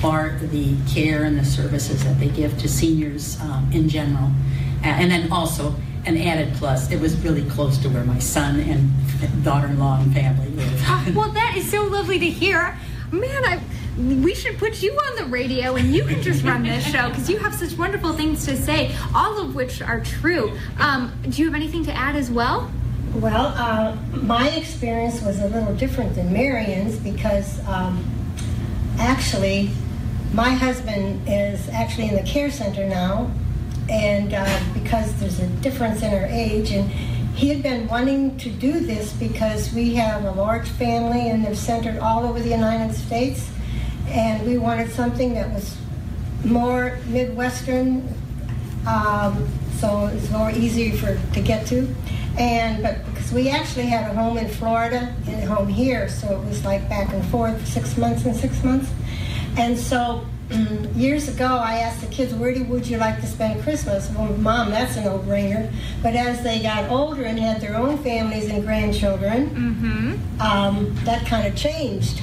for 0.00 0.38
the 0.42 0.76
care 0.92 1.24
and 1.24 1.38
the 1.38 1.44
services 1.44 2.02
that 2.04 2.18
they 2.18 2.28
give 2.28 2.58
to 2.58 2.68
seniors 2.68 3.40
um, 3.40 3.70
in 3.72 3.88
general. 3.88 4.30
Uh, 4.82 4.86
and 4.86 5.10
then 5.10 5.30
also, 5.30 5.74
an 6.06 6.16
added 6.16 6.54
plus, 6.54 6.90
it 6.90 7.00
was 7.00 7.16
really 7.22 7.48
close 7.50 7.78
to 7.78 7.88
where 7.90 8.04
my 8.04 8.18
son 8.18 8.58
and 8.60 8.90
daughter-in-law 9.44 10.00
and 10.00 10.14
family 10.14 10.48
live. 10.48 11.14
Well, 11.14 11.30
that 11.30 11.54
is 11.56 11.70
so 11.70 11.84
lovely 11.84 12.18
to 12.18 12.30
hear. 12.30 12.76
Man, 13.12 13.44
I, 13.44 13.60
we 13.98 14.34
should 14.34 14.58
put 14.58 14.82
you 14.82 14.92
on 14.92 15.16
the 15.16 15.24
radio 15.26 15.74
and 15.74 15.94
you 15.94 16.04
can 16.04 16.22
just 16.22 16.42
run 16.44 16.62
this 16.62 16.84
show 16.84 17.08
because 17.08 17.28
you 17.28 17.38
have 17.38 17.54
such 17.54 17.76
wonderful 17.76 18.12
things 18.14 18.46
to 18.46 18.56
say, 18.56 18.94
all 19.14 19.40
of 19.40 19.54
which 19.54 19.82
are 19.82 20.00
true. 20.00 20.56
Um, 20.78 21.12
do 21.28 21.42
you 21.42 21.46
have 21.46 21.54
anything 21.54 21.84
to 21.84 21.92
add 21.92 22.16
as 22.16 22.30
well? 22.30 22.70
Well, 23.14 23.52
uh, 23.56 23.96
my 24.12 24.50
experience 24.50 25.20
was 25.20 25.40
a 25.40 25.48
little 25.48 25.74
different 25.74 26.14
than 26.14 26.32
Marion's 26.32 26.96
because 26.96 27.58
um, 27.66 28.04
actually, 29.00 29.70
my 30.32 30.50
husband 30.50 31.28
is 31.28 31.68
actually 31.70 32.08
in 32.08 32.14
the 32.14 32.22
care 32.22 32.52
center 32.52 32.86
now, 32.86 33.28
and 33.88 34.32
uh, 34.32 34.60
because 34.74 35.18
there's 35.18 35.40
a 35.40 35.48
difference 35.60 36.02
in 36.02 36.14
our 36.14 36.26
age, 36.26 36.70
and 36.70 36.88
he 37.34 37.48
had 37.48 37.64
been 37.64 37.88
wanting 37.88 38.38
to 38.38 38.48
do 38.48 38.78
this 38.78 39.12
because 39.14 39.72
we 39.72 39.94
have 39.94 40.24
a 40.24 40.30
large 40.30 40.68
family 40.68 41.30
and 41.30 41.44
they're 41.44 41.56
centered 41.56 41.98
all 41.98 42.24
over 42.24 42.38
the 42.38 42.50
United 42.50 42.94
States, 42.94 43.50
and 44.06 44.46
we 44.46 44.56
wanted 44.56 44.88
something 44.92 45.34
that 45.34 45.52
was 45.52 45.76
more 46.44 47.00
Midwestern, 47.06 48.06
um, 48.86 49.48
so 49.78 50.06
it's 50.06 50.30
more 50.30 50.52
easy 50.52 50.92
for 50.92 51.20
to 51.34 51.40
get 51.40 51.66
to. 51.66 51.92
And 52.38 52.82
but 52.82 53.04
because 53.06 53.32
we 53.32 53.50
actually 53.50 53.86
had 53.86 54.10
a 54.10 54.14
home 54.14 54.38
in 54.38 54.48
Florida 54.48 55.14
and 55.26 55.42
a 55.42 55.46
home 55.46 55.68
here, 55.68 56.08
so 56.08 56.40
it 56.40 56.46
was 56.46 56.64
like 56.64 56.88
back 56.88 57.12
and 57.12 57.24
forth, 57.26 57.66
six 57.66 57.96
months 57.98 58.24
and 58.24 58.34
six 58.34 58.62
months. 58.64 58.90
And 59.56 59.76
so 59.76 60.24
years 60.94 61.28
ago, 61.28 61.46
I 61.46 61.78
asked 61.78 62.00
the 62.00 62.06
kids, 62.06 62.32
"Where 62.34 62.54
do, 62.54 62.64
would 62.64 62.86
you 62.86 62.98
like 62.98 63.20
to 63.20 63.26
spend 63.26 63.62
Christmas?" 63.62 64.10
Well, 64.16 64.28
Mom, 64.38 64.70
that's 64.70 64.96
a 64.96 65.04
no-brainer. 65.04 65.70
But 66.02 66.14
as 66.14 66.42
they 66.42 66.60
got 66.60 66.90
older 66.90 67.24
and 67.24 67.38
had 67.38 67.60
their 67.60 67.76
own 67.76 67.98
families 67.98 68.48
and 68.50 68.64
grandchildren, 68.64 69.50
um, 70.40 70.94
that 71.04 71.26
kind 71.26 71.46
of 71.46 71.54
changed. 71.56 72.22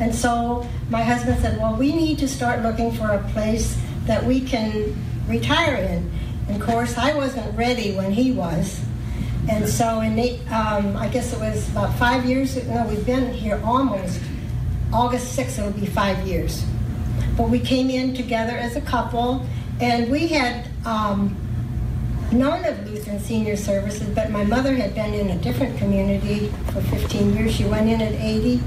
And 0.00 0.14
so 0.14 0.66
my 0.90 1.02
husband 1.02 1.40
said, 1.40 1.58
"Well, 1.58 1.74
we 1.76 1.92
need 1.94 2.18
to 2.18 2.28
start 2.28 2.62
looking 2.62 2.92
for 2.92 3.08
a 3.10 3.22
place 3.32 3.76
that 4.06 4.24
we 4.24 4.40
can 4.40 4.94
retire 5.28 5.76
in." 5.76 6.10
And 6.48 6.60
of 6.60 6.66
course, 6.66 6.96
I 6.96 7.14
wasn't 7.14 7.56
ready 7.56 7.94
when 7.96 8.12
he 8.12 8.32
was. 8.32 8.80
And 9.48 9.68
so, 9.68 10.00
in 10.00 10.18
eight, 10.18 10.40
um, 10.50 10.96
I 10.96 11.08
guess 11.08 11.32
it 11.32 11.38
was 11.38 11.68
about 11.70 11.94
five 11.94 12.24
years. 12.24 12.56
No, 12.66 12.84
we've 12.86 13.06
been 13.06 13.32
here 13.32 13.60
almost. 13.64 14.20
August 14.92 15.38
6th, 15.38 15.58
it'll 15.58 15.70
be 15.72 15.86
five 15.86 16.26
years. 16.26 16.64
But 17.36 17.48
we 17.48 17.60
came 17.60 17.88
in 17.88 18.14
together 18.14 18.56
as 18.56 18.76
a 18.76 18.80
couple, 18.80 19.46
and 19.80 20.10
we 20.10 20.28
had 20.28 20.68
um, 20.84 21.36
known 22.32 22.64
of 22.64 22.88
Lutheran 22.90 23.20
Senior 23.20 23.56
Services, 23.56 24.08
but 24.08 24.30
my 24.30 24.44
mother 24.44 24.74
had 24.74 24.94
been 24.94 25.14
in 25.14 25.30
a 25.30 25.38
different 25.38 25.78
community 25.78 26.48
for 26.72 26.80
15 26.80 27.34
years. 27.34 27.54
She 27.54 27.64
went 27.64 27.88
in 27.88 28.00
at 28.00 28.12
80 28.12 28.60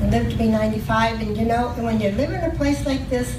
and 0.00 0.10
lived 0.10 0.30
to 0.32 0.36
be 0.36 0.48
95. 0.48 1.20
And 1.20 1.36
you 1.36 1.44
know, 1.44 1.68
when 1.78 2.00
you 2.00 2.10
live 2.10 2.30
in 2.30 2.42
a 2.44 2.54
place 2.54 2.86
like 2.86 3.08
this, 3.10 3.38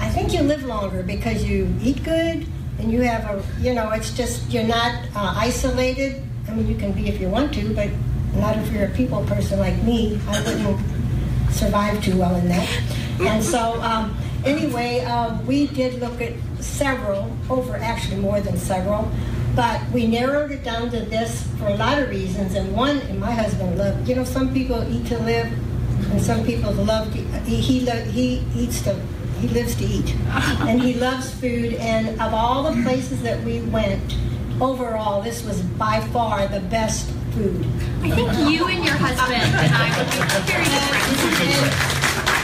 I 0.00 0.08
think 0.08 0.32
you 0.32 0.42
live 0.42 0.64
longer 0.64 1.02
because 1.02 1.44
you 1.44 1.72
eat 1.82 2.02
good 2.02 2.46
and 2.78 2.92
you 2.92 3.02
have 3.02 3.24
a, 3.24 3.42
you 3.60 3.74
know, 3.74 3.90
it's 3.90 4.12
just, 4.12 4.48
you're 4.50 4.64
not 4.64 4.94
uh, 5.14 5.34
isolated. 5.36 6.22
I 6.48 6.54
mean, 6.54 6.68
you 6.68 6.76
can 6.76 6.92
be 6.92 7.08
if 7.08 7.20
you 7.20 7.28
want 7.28 7.52
to, 7.54 7.74
but 7.74 7.90
not 8.34 8.56
if 8.56 8.72
you're 8.72 8.86
a 8.86 8.90
people 8.90 9.24
person 9.24 9.58
like 9.58 9.82
me. 9.82 10.20
I 10.28 10.40
wouldn't 10.42 10.80
survive 11.50 12.02
too 12.02 12.16
well 12.16 12.34
in 12.36 12.48
that. 12.48 12.68
And 13.20 13.42
so, 13.42 13.80
um, 13.82 14.16
anyway, 14.44 15.00
uh, 15.00 15.40
we 15.42 15.66
did 15.66 16.00
look 16.00 16.20
at 16.20 16.32
several, 16.60 17.30
over 17.50 17.76
actually 17.76 18.20
more 18.20 18.40
than 18.40 18.56
several, 18.56 19.10
but 19.56 19.80
we 19.90 20.06
narrowed 20.06 20.52
it 20.52 20.62
down 20.62 20.90
to 20.90 21.00
this 21.00 21.46
for 21.58 21.66
a 21.66 21.74
lot 21.74 21.98
of 21.98 22.08
reasons. 22.10 22.54
And 22.54 22.74
one, 22.76 22.98
and 22.98 23.18
my 23.18 23.32
husband 23.32 23.76
loved, 23.76 24.08
you 24.08 24.14
know, 24.14 24.24
some 24.24 24.52
people 24.52 24.86
eat 24.92 25.06
to 25.06 25.18
live, 25.18 25.46
and 26.12 26.22
some 26.22 26.44
people 26.44 26.72
love 26.72 27.12
to, 27.12 27.18
he, 27.42 27.56
he, 27.56 27.90
he 27.90 28.44
eats 28.56 28.80
to, 28.82 28.94
he 29.40 29.48
lives 29.48 29.74
to 29.76 29.84
eat. 29.84 30.14
and 30.60 30.80
he 30.82 30.94
loves 30.94 31.30
food. 31.34 31.74
And 31.74 32.20
of 32.20 32.34
all 32.34 32.62
the 32.64 32.82
places 32.82 33.22
that 33.22 33.42
we 33.44 33.62
went, 33.62 34.16
overall, 34.60 35.22
this 35.22 35.44
was 35.44 35.60
by 35.62 36.00
far 36.12 36.46
the 36.48 36.60
best 36.60 37.10
food. 37.32 37.64
I 38.02 38.10
think 38.10 38.32
you 38.50 38.66
and 38.66 38.84
your 38.84 38.94
husband 38.94 39.42
and 39.42 39.74
I 39.74 39.88
would 39.96 40.10
be 40.10 40.20
very 40.50 40.64
different. 40.64 41.74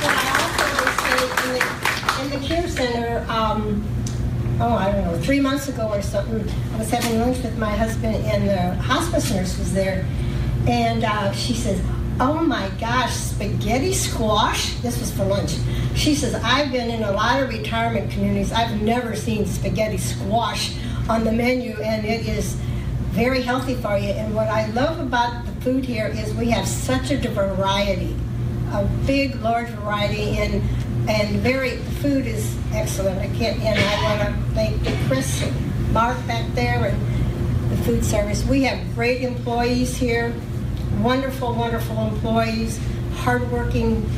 And 0.04 0.12
I 0.12 0.26
also 0.40 0.64
would 0.84 0.94
say 1.00 1.18
in 1.44 2.30
the, 2.30 2.36
in 2.36 2.40
the 2.40 2.46
care 2.46 2.68
center, 2.68 3.26
um, 3.28 3.84
oh, 4.60 4.74
I 4.74 4.92
don't 4.92 5.04
know, 5.04 5.18
three 5.20 5.40
months 5.40 5.68
ago 5.68 5.88
or 5.88 6.02
something, 6.02 6.48
I 6.74 6.78
was 6.78 6.90
having 6.90 7.18
lunch 7.20 7.38
with 7.42 7.58
my 7.58 7.70
husband, 7.70 8.16
and 8.26 8.48
the 8.48 8.82
hospice 8.82 9.32
nurse 9.32 9.58
was 9.58 9.72
there, 9.72 10.06
and 10.68 11.04
uh, 11.04 11.32
she 11.32 11.54
says, 11.54 11.80
"Oh 12.20 12.40
my 12.42 12.68
gosh, 12.80 13.12
spaghetti 13.14 13.92
squash!" 13.92 14.74
This 14.82 14.98
was 15.00 15.10
for 15.10 15.24
lunch. 15.24 15.52
She 15.94 16.14
says, 16.14 16.34
"I've 16.34 16.70
been 16.72 16.90
in 16.90 17.02
a 17.02 17.12
lot 17.12 17.42
of 17.42 17.48
retirement 17.48 18.10
communities. 18.10 18.52
I've 18.52 18.80
never 18.82 19.16
seen 19.16 19.46
spaghetti 19.46 19.98
squash 19.98 20.72
on 21.08 21.24
the 21.24 21.32
menu, 21.32 21.76
and 21.82 22.04
it 22.04 22.26
is." 22.26 22.56
Very 23.12 23.42
healthy 23.42 23.76
for 23.76 23.96
you, 23.96 24.10
and 24.10 24.34
what 24.34 24.48
I 24.48 24.66
love 24.72 24.98
about 24.98 25.46
the 25.46 25.52
food 25.60 25.84
here 25.84 26.08
is 26.08 26.34
we 26.34 26.50
have 26.50 26.66
such 26.66 27.12
a 27.12 27.16
variety, 27.16 28.16
a 28.72 28.82
big, 29.06 29.40
large 29.40 29.68
variety, 29.68 30.36
and 30.38 30.60
and 31.08 31.38
very 31.38 31.76
food 32.02 32.26
is 32.26 32.56
excellent. 32.72 33.20
I 33.20 33.28
can't, 33.38 33.62
and 33.62 33.78
I 33.78 34.02
want 34.02 34.34
to 34.34 34.54
thank 34.54 34.82
Chris 35.06 35.42
and 35.42 35.92
Mark 35.92 36.16
back 36.26 36.44
there 36.56 36.86
and 36.86 37.70
the 37.70 37.76
food 37.84 38.04
service. 38.04 38.44
We 38.44 38.64
have 38.64 38.80
great 38.96 39.22
employees 39.22 39.96
here, 39.96 40.34
wonderful, 41.02 41.54
wonderful 41.54 41.98
employees, 42.08 42.80
hardworking, 43.14 44.08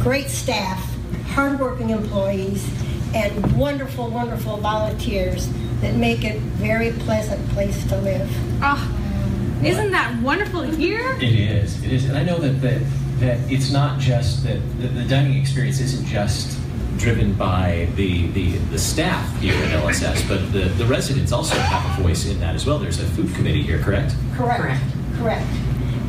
great 0.00 0.28
staff, 0.28 0.82
hardworking 1.28 1.90
employees, 1.90 2.68
and 3.14 3.56
wonderful, 3.56 4.08
wonderful 4.08 4.56
volunteers 4.58 5.48
that 5.80 5.94
make 5.94 6.24
it 6.24 6.36
a 6.36 6.40
very 6.40 6.92
pleasant 6.92 7.46
place 7.50 7.86
to 7.88 7.96
live. 7.98 8.28
Oh, 8.62 9.60
isn't 9.64 9.92
that 9.92 10.20
wonderful 10.22 10.62
here? 10.62 11.12
It 11.20 11.34
is. 11.34 11.82
It 11.82 11.92
is, 11.92 12.04
and 12.06 12.18
I 12.18 12.24
know 12.24 12.38
that 12.38 12.60
that, 12.60 12.80
that 13.20 13.38
it's 13.50 13.70
not 13.70 13.98
just 13.98 14.44
that 14.44 14.60
the, 14.80 14.88
the 14.88 15.04
dining 15.04 15.38
experience 15.40 15.80
isn't 15.80 16.06
just 16.06 16.58
driven 16.98 17.34
by 17.34 17.88
the, 17.96 18.28
the, 18.28 18.52
the 18.70 18.78
staff 18.78 19.40
here 19.40 19.54
at 19.54 19.70
LSS, 19.82 20.26
but 20.28 20.52
the, 20.52 20.60
the 20.76 20.84
residents 20.86 21.32
also 21.32 21.56
have 21.56 21.98
a 21.98 22.02
voice 22.02 22.26
in 22.26 22.38
that 22.40 22.54
as 22.54 22.66
well. 22.66 22.78
There's 22.78 23.00
a 23.00 23.04
food 23.06 23.34
committee 23.34 23.62
here, 23.62 23.78
correct? 23.80 24.14
Correct. 24.36 24.60
Correct. 24.60 24.82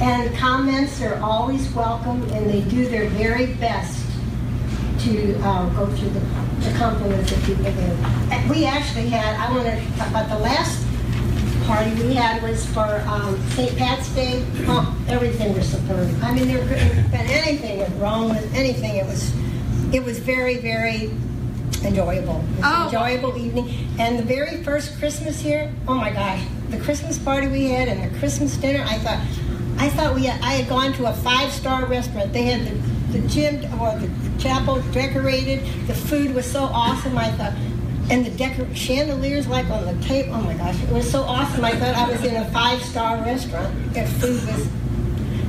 And 0.01 0.36
comments 0.38 1.01
are 1.01 1.16
always 1.22 1.70
welcome, 1.74 2.22
and 2.34 2.49
they 2.49 2.62
do 2.62 2.88
their 2.88 3.08
very 3.10 3.47
best 3.56 4.01
to 4.99 5.36
uh, 5.41 5.70
go 5.70 5.88
through 5.95 6.10
the, 6.10 6.20
the 6.20 6.78
compliments 6.78 7.32
that 7.32 7.43
people 7.43 7.64
give. 7.64 8.49
We 8.49 8.66
actually 8.66 9.08
had, 9.10 9.36
I 9.39 9.51
want 9.53 9.66
to 9.68 9.97
talk 9.97 10.10
about 10.10 10.30
the 10.30 10.39
last 10.39 10.86
party 11.66 11.91
we 12.03 12.14
had 12.14 12.41
was 12.43 12.66
for 12.68 13.01
um, 13.08 13.39
St. 13.51 13.76
Pat's 13.78 14.10
Day. 14.14 14.43
Oh, 14.68 14.95
everything 15.08 15.53
was 15.53 15.68
superb. 15.70 16.10
I 16.22 16.34
mean, 16.34 16.47
there 16.47 16.60
couldn't 16.68 16.78
have 16.91 17.12
been 17.12 17.28
anything 17.30 17.99
wrong 17.99 18.30
with 18.30 18.53
anything. 18.53 18.95
It 18.97 19.06
was, 19.06 19.34
it 19.93 20.03
was 20.03 20.20
very, 20.20 20.58
very 20.58 21.10
enjoyable. 21.84 22.41
It 22.41 22.49
was 22.49 22.58
an 22.60 22.64
Oh. 22.64 22.86
enjoyable 22.86 23.38
evening. 23.38 23.88
And 23.99 24.20
the 24.20 24.24
very 24.24 24.64
first 24.64 24.97
Christmas 24.99 25.39
here, 25.41 25.72
oh 25.88 25.95
my 25.95 26.12
gosh, 26.12 26.41
the 26.76 26.84
Christmas 26.84 27.17
party 27.17 27.47
we 27.47 27.69
had 27.69 27.88
and 27.88 28.03
the 28.03 28.19
Christmas 28.19 28.57
dinner, 28.57 28.84
I 28.88 28.97
thought, 28.99 29.19
I 29.78 29.89
thought 29.89 30.15
we 30.15 30.26
had, 30.26 30.41
I 30.41 30.53
had 30.53 30.69
gone 30.69 30.93
to 30.93 31.05
a 31.09 31.13
five-star 31.13 31.86
restaurant. 31.86 32.34
They 32.34 32.43
had 32.43 32.65
the, 32.65 33.19
the 33.19 33.28
gym 33.28 33.55
or 33.80 33.97
the 33.97 34.09
chapel 34.39 34.82
decorated. 34.91 35.65
The 35.88 35.93
food 35.93 36.34
was 36.34 36.49
so 36.49 36.63
awesome. 36.63 37.17
I 37.17 37.32
thought, 37.32 37.53
and 38.09 38.26
the 38.26 38.32
decor- 38.32 38.73
chandeliers 38.76 39.47
like 39.47 39.69
on 39.69 39.86
the 39.86 40.05
tape. 40.05 40.28
Oh 40.30 40.41
my 40.41 40.53
gosh, 40.53 40.82
it 40.82 40.89
was 40.91 41.09
so 41.09 41.23
awesome. 41.23 41.63
I 41.63 41.71
thought 41.76 41.95
I 41.95 42.09
was 42.09 42.23
in 42.23 42.36
a 42.36 42.45
five-star 42.51 43.17
restaurant. 43.23 43.93
Their 43.93 44.07
food 44.07 44.45
was. 44.47 44.67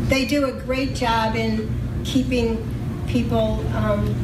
They 0.09 0.25
do 0.25 0.45
a 0.47 0.53
great 0.53 0.95
job 0.95 1.35
in 1.35 2.03
keeping 2.05 2.65
people 3.09 3.67
um, 3.75 4.15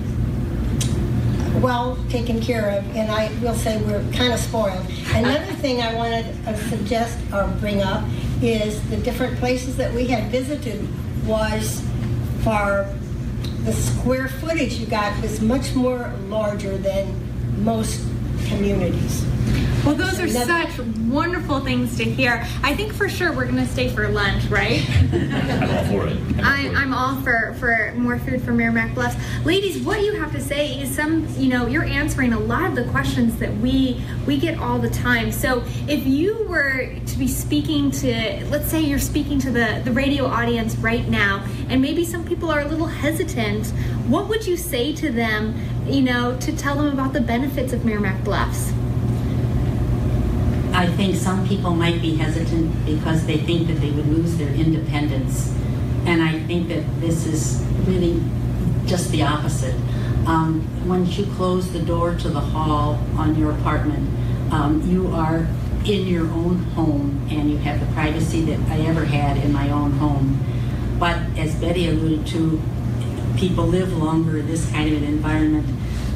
well 1.63 1.97
taken 2.11 2.41
care 2.41 2.71
of, 2.71 2.97
and 2.97 3.11
I 3.11 3.33
will 3.41 3.55
say 3.55 3.81
we're 3.83 4.03
kind 4.13 4.33
of 4.33 4.41
spoiled. 4.41 4.85
Another 5.15 5.53
thing 5.55 5.81
I 5.81 5.95
wanted 5.95 6.27
to 6.45 6.57
suggest 6.69 7.19
or 7.33 7.47
bring 7.61 7.81
up 7.81 8.05
is 8.43 8.83
the 8.91 8.97
different 8.97 9.39
places 9.39 9.77
that 9.77 9.95
we 9.95 10.09
had 10.09 10.31
visited 10.33 10.87
was 11.25 11.81
for 12.43 12.93
the 13.65 13.73
square 13.73 14.27
footage 14.27 14.75
you 14.75 14.87
got 14.87 15.21
was 15.23 15.41
much 15.41 15.73
more 15.75 16.13
larger 16.27 16.77
than 16.77 17.65
most 17.65 18.01
communities. 18.49 19.25
Well, 19.85 19.97
those 19.97 20.21
are 20.21 20.25
Another- 20.25 20.71
such 20.71 20.79
wonderful 21.09 21.59
things 21.61 21.97
to 21.97 22.05
hear. 22.05 22.47
I 22.63 22.75
think 22.77 22.93
for 22.93 23.09
sure 23.09 23.33
we're 23.33 23.47
going 23.47 23.57
to 23.57 23.67
stay 23.67 23.89
for 23.89 24.09
lunch, 24.09 24.45
right? 24.45 24.81
I'm 25.13 25.71
all 25.71 25.85
for 25.87 26.07
it. 26.07 26.19
I, 26.41 26.69
I'm 26.75 26.95
all 26.95 27.21
for, 27.23 27.55
for 27.59 27.93
more 27.97 28.19
food 28.21 28.43
for 28.43 28.53
Meramec 28.53 28.95
Bluffs. 28.95 29.17
Ladies, 29.45 29.83
what 29.83 30.01
you 30.03 30.15
have 30.15 30.31
to 30.33 30.41
say 30.41 30.81
is 30.81 30.95
some, 30.95 31.27
you 31.37 31.49
know, 31.49 31.67
you're 31.67 31.83
answering 31.85 32.33
a 32.33 32.39
lot 32.39 32.67
of 32.67 32.77
the 32.77 32.85
questions 32.93 33.39
that 33.39 33.53
we 33.59 34.01
we 34.27 34.39
get 34.39 34.59
all 34.59 34.79
the 34.79 34.91
time. 34.91 35.33
So 35.33 35.65
if 35.89 36.07
you 36.07 36.45
were 36.49 36.95
to 37.05 37.19
be 37.19 37.27
speaking 37.27 37.91
to, 37.91 38.45
let's 38.51 38.69
say 38.71 38.81
you're 38.81 39.01
speaking 39.01 39.41
to 39.41 39.51
the, 39.51 39.83
the 39.85 39.91
radio 39.93 40.27
audience 40.27 40.77
right 40.77 41.09
now, 41.09 41.45
and 41.69 41.83
maybe 41.83 42.05
some 42.05 42.25
people 42.25 42.51
are 42.53 42.61
a 42.61 42.67
little 42.69 42.87
hesitant, 42.87 43.67
what 44.09 44.29
would 44.29 44.47
you 44.47 44.57
say 44.57 44.95
to 44.95 45.11
them, 45.11 45.57
you 45.89 46.03
know, 46.03 46.39
to 46.39 46.57
tell 46.57 46.77
them 46.77 46.87
about 46.87 47.13
the 47.13 47.21
benefits 47.21 47.73
of 47.73 47.81
Meramec 47.81 48.23
Bluffs? 48.23 48.73
I 50.75 50.87
think 50.87 51.17
some 51.17 51.47
people 51.47 51.75
might 51.75 52.01
be 52.01 52.17
hesitant 52.17 52.87
because 52.87 53.27
they 53.27 53.39
think 53.39 53.69
that 53.69 53.75
they 53.75 53.91
would 53.91 54.07
lose 54.07 54.37
their 54.39 54.49
independence. 54.49 55.55
And 56.07 56.23
I 56.23 56.39
think 56.41 56.69
that 56.69 56.83
this 57.01 57.27
is 57.27 57.63
really 57.87 58.23
just 58.87 59.11
the 59.11 59.23
opposite. 59.23 59.75
Um, 60.27 60.67
once 60.89 61.19
you 61.19 61.27
close 61.35 61.73
the 61.73 61.81
door 61.81 62.15
to 62.15 62.29
the 62.29 62.41
hall 62.41 62.99
on 63.17 63.37
your 63.37 63.53
apartment, 63.53 64.09
um, 64.53 64.83
you 64.89 65.09
are 65.09 65.47
in 65.85 66.07
your 66.07 66.27
own 66.31 66.59
home 66.75 67.27
and 67.31 67.51
you 67.51 67.59
have 67.59 67.81
the 67.81 67.93
privacy 67.93 68.41
that 68.43 68.61
I 68.71 68.81
ever 68.87 69.05
had 69.05 69.37
in 69.39 69.53
my 69.53 69.71
own 69.71 69.93
home. 69.93 70.41
But 70.99 71.19
as 71.37 71.55
Betty 71.57 71.89
alluded 71.89 72.27
to, 72.29 72.63
people 73.37 73.67
live 73.67 73.93
longer 73.97 74.39
in 74.39 74.47
this 74.47 74.71
kind 74.71 74.95
of 74.95 75.03
an 75.03 75.09
environment. 75.09 75.67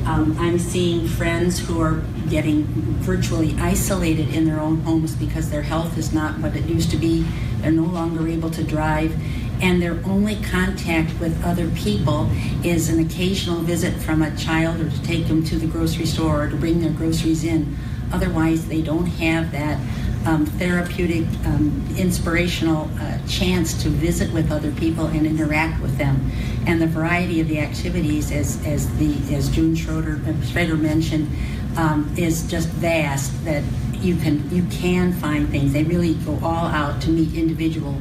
Um, 0.07 0.37
I'm 0.39 0.59
seeing 0.59 1.09
friends 1.09 1.59
who 1.59 1.81
are 1.81 2.03
getting 2.29 2.65
virtually 3.01 3.57
isolated 3.59 4.35
in 4.35 4.45
their 4.45 4.61
own 4.61 4.81
homes 4.81 5.15
because 5.15 5.51
their 5.51 5.63
health 5.63 5.97
is 5.97 6.13
not 6.13 6.39
what 6.39 6.57
it 6.57 6.65
used 6.65 6.91
to 6.91 6.97
be. 6.97 7.27
They're 7.61 7.73
no 7.73 7.85
longer 7.85 8.29
able 8.29 8.51
to 8.51 8.63
drive, 8.63 9.17
and 9.63 9.81
their 9.81 9.99
only 10.05 10.37
contact 10.37 11.19
with 11.19 11.43
other 11.45 11.69
people 11.71 12.31
is 12.63 12.89
an 12.89 13.05
occasional 13.05 13.61
visit 13.61 13.95
from 13.95 14.23
a 14.23 14.37
child 14.37 14.81
or 14.81 14.91
to 14.91 15.03
take 15.03 15.27
them 15.29 15.43
to 15.45 15.57
the 15.57 15.67
grocery 15.67 16.07
store 16.07 16.45
or 16.45 16.51
to 16.51 16.57
bring 16.57 16.81
their 16.81 16.93
groceries 16.93 17.45
in. 17.45 17.77
Otherwise, 18.13 18.69
they 18.69 18.83
don't 18.83 19.07
have 19.07 19.51
that 19.53 19.81
um, 20.27 20.45
therapeutic, 20.45 21.25
um, 21.47 21.87
inspirational 21.97 22.91
uh, 22.99 23.19
chance 23.29 23.81
to 23.83 23.89
visit 23.89 24.33
with 24.33 24.51
other 24.51 24.73
people 24.73 25.07
and 25.07 25.27
interact 25.27 25.81
with 25.81 25.97
them. 25.99 26.31
And 26.67 26.81
the 26.83 26.87
variety 26.87 27.41
of 27.41 27.49
the 27.49 27.61
activities, 27.61 28.33
as, 28.33 28.65
as 28.67 28.95
the 28.99 29.17
as 29.35 29.49
June 29.49 29.77
Schroeder, 29.77 30.21
uh, 30.27 30.45
Schrader 30.45 30.77
mentioned, 30.77 31.29
um, 31.77 32.13
is 32.17 32.47
just 32.51 32.69
vast. 32.69 33.33
That 33.45 33.63
you 33.95 34.17
can 34.17 34.49
you 34.55 34.65
can 34.71 35.13
find 35.13 35.49
things. 35.49 35.73
They 35.73 35.85
really 35.85 36.15
go 36.15 36.39
all 36.43 36.67
out 36.67 37.01
to 37.03 37.11
meet 37.11 37.35
individual 37.35 38.01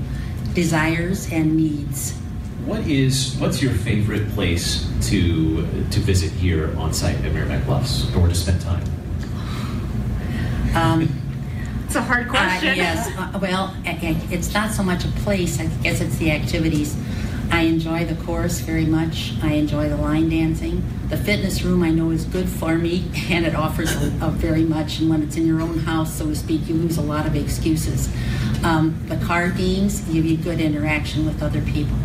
desires 0.54 1.32
and 1.32 1.56
needs. 1.58 2.14
What 2.66 2.82
is 2.88 3.36
what's 3.38 3.62
your 3.62 3.74
favorite 3.74 4.30
place 4.32 4.88
to 5.10 5.62
to 5.92 6.00
visit 6.00 6.32
here 6.32 6.76
on 6.78 6.94
site 6.94 7.16
at 7.18 7.32
Meramec 7.32 7.66
Bluffs 7.66 8.14
or 8.16 8.28
to 8.28 8.36
spend 8.36 8.62
time? 8.62 8.84
Um, 10.76 11.22
It's 11.86 11.96
a 11.96 12.02
hard 12.02 12.28
question. 12.28 12.70
Uh, 12.70 12.74
yes. 12.76 13.08
Uh, 13.18 13.40
well, 13.42 13.74
I- 13.86 13.92
I- 13.92 14.28
it's 14.34 14.54
not 14.54 14.72
so 14.74 14.84
much 14.84 15.06
a 15.06 15.08
place. 15.24 15.60
I 15.62 15.68
guess 15.82 16.02
it's 16.02 16.18
the 16.18 16.32
activities. 16.32 16.94
I 17.52 17.62
enjoy 17.62 18.06
the 18.06 18.16
chorus 18.24 18.60
very 18.60 18.86
much. 18.86 19.34
I 19.42 19.54
enjoy 19.54 19.90
the 19.90 19.98
line 19.98 20.30
dancing. 20.30 20.84
The 21.10 21.18
fitness 21.18 21.62
room 21.64 21.84
I 21.84 21.92
know 21.92 22.12
is 22.12 22.26
good 22.26 22.50
for 22.50 22.78
me, 22.78 23.10
and 23.30 23.46
it 23.46 23.56
offers 23.56 23.94
a, 23.96 24.30
very 24.30 24.64
much. 24.64 25.00
And 25.00 25.10
when 25.10 25.24
it's 25.24 25.38
in 25.38 25.46
your 25.46 25.62
own 25.62 25.80
house, 25.80 26.14
so 26.14 26.28
to 26.28 26.36
speak, 26.36 26.68
you 26.68 26.76
lose 26.76 26.98
a 26.98 27.02
lot 27.02 27.26
of 27.26 27.36
excuses. 27.36 28.10
Um, 28.64 29.00
the 29.08 29.18
card 29.18 29.58
games 29.58 30.02
give 30.02 30.26
you 30.26 30.38
good 30.38 30.60
interaction 30.60 31.26
with 31.26 31.42
other 31.42 31.62
people. 31.62 31.96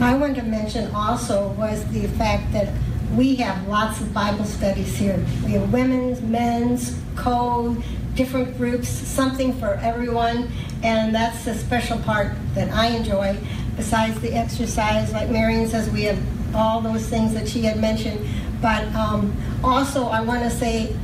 I 0.00 0.14
wanted 0.14 0.36
to 0.36 0.42
mention 0.42 0.94
also 0.94 1.48
was 1.50 1.84
the 1.92 2.06
fact 2.08 2.52
that 2.52 2.72
we 3.14 3.36
have 3.36 3.68
lots 3.68 4.00
of 4.00 4.12
Bible 4.12 4.44
studies 4.44 4.96
here. 4.96 5.24
We 5.44 5.52
have 5.52 5.72
women's, 5.72 6.20
men's, 6.22 6.98
code, 7.14 7.82
different 8.14 8.56
groups, 8.56 8.88
something 8.88 9.52
for 9.54 9.74
everyone, 9.74 10.50
and 10.82 11.14
that's 11.14 11.44
the 11.44 11.54
special 11.54 11.98
part 11.98 12.32
that 12.54 12.70
I 12.72 12.88
enjoy. 12.88 13.38
Besides 13.76 14.20
the 14.20 14.34
exercise, 14.34 15.12
like 15.12 15.30
Marion 15.30 15.68
says, 15.68 15.88
we 15.90 16.02
have 16.02 16.18
all 16.54 16.80
those 16.80 17.06
things 17.06 17.34
that 17.34 17.48
she 17.48 17.62
had 17.62 17.80
mentioned. 17.80 18.26
But 18.60 18.84
um, 18.94 19.34
also, 19.64 20.06
I 20.06 20.20
want 20.20 20.42
to 20.42 20.50
say, 20.50 20.94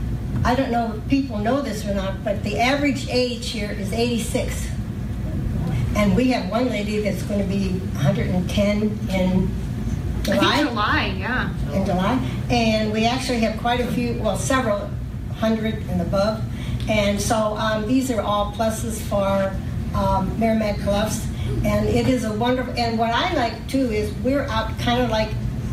I 0.44 0.54
don't 0.54 0.70
know 0.70 0.94
if 0.94 1.08
people 1.08 1.38
know 1.38 1.60
this 1.60 1.84
or 1.84 1.94
not, 1.94 2.22
but 2.22 2.42
the 2.44 2.58
average 2.58 3.08
age 3.08 3.50
here 3.50 3.70
is 3.70 3.92
86. 3.92 4.68
And 5.96 6.14
we 6.14 6.28
have 6.28 6.48
one 6.50 6.68
lady 6.68 7.00
that's 7.00 7.22
going 7.22 7.40
to 7.40 7.46
be 7.46 7.70
110 7.70 8.82
in 9.10 9.50
July. 10.22 10.62
July, 10.62 11.16
yeah. 11.18 11.52
In 11.72 11.86
July. 11.86 12.30
And 12.50 12.92
we 12.92 13.04
actually 13.06 13.40
have 13.40 13.58
quite 13.60 13.80
a 13.80 13.86
few, 13.92 14.14
well, 14.22 14.36
several 14.36 14.90
hundred 15.34 15.74
and 15.88 16.00
above. 16.00 16.42
And 16.88 17.20
so 17.20 17.56
um, 17.56 17.86
these 17.86 18.10
are 18.10 18.20
all 18.20 18.52
pluses 18.52 19.00
for 19.00 19.54
um, 19.96 20.30
Meramec 20.38 20.82
Bluffs. 20.84 21.27
And 21.64 21.88
it 21.88 22.08
is 22.08 22.24
a 22.24 22.32
wonderful, 22.32 22.74
and 22.78 22.98
what 22.98 23.12
I 23.12 23.32
like 23.34 23.68
too 23.68 23.90
is 23.90 24.12
we're 24.24 24.44
out 24.44 24.78
kind 24.78 25.02
of 25.02 25.10
like 25.10 25.30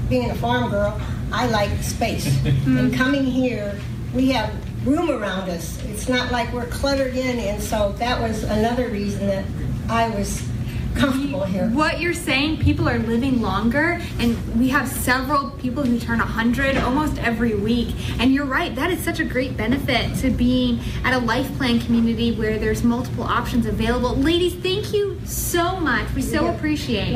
being 0.09 0.31
a 0.31 0.35
farm 0.35 0.69
girl, 0.69 0.99
I 1.31 1.47
like 1.47 1.69
space. 1.81 2.25
Hmm. 2.65 2.77
and 2.77 2.93
coming 2.93 3.23
here, 3.23 3.79
we 4.13 4.31
have 4.31 4.53
room 4.85 5.09
around 5.09 5.49
us. 5.49 5.83
It's 5.85 6.07
not 6.07 6.31
like 6.31 6.51
we're 6.53 6.67
cluttered 6.67 7.15
in. 7.15 7.39
And 7.39 7.61
so 7.61 7.93
that 7.93 8.19
was 8.19 8.43
another 8.43 8.89
reason 8.89 9.27
that 9.27 9.45
I 9.89 10.09
was 10.09 10.47
comfortable 10.95 11.43
here. 11.43 11.67
What 11.69 11.99
you're 11.99 12.13
saying, 12.13 12.57
people 12.61 12.87
are 12.89 12.99
living 12.99 13.41
longer, 13.41 13.99
and 14.19 14.59
we 14.59 14.69
have 14.69 14.87
several 14.87 15.51
people 15.51 15.83
who 15.83 15.99
turn 15.99 16.19
100 16.19 16.77
almost 16.77 17.17
every 17.19 17.55
week. 17.55 17.95
And 18.19 18.33
you're 18.33 18.45
right, 18.45 18.73
that 18.75 18.89
is 18.91 19.03
such 19.03 19.19
a 19.19 19.25
great 19.25 19.55
benefit 19.57 20.15
to 20.19 20.29
being 20.31 20.79
at 21.03 21.13
a 21.13 21.19
life 21.25 21.55
plan 21.57 21.79
community 21.79 22.31
where 22.31 22.57
there's 22.57 22.83
multiple 22.83 23.23
options 23.23 23.65
available. 23.65 24.15
Ladies, 24.15 24.55
thank 24.55 24.93
you 24.93 25.19
so 25.25 25.79
much. 25.79 26.11
We 26.13 26.21
so 26.21 26.45
Yeah. 26.45 26.55
appreciate. 26.55 27.13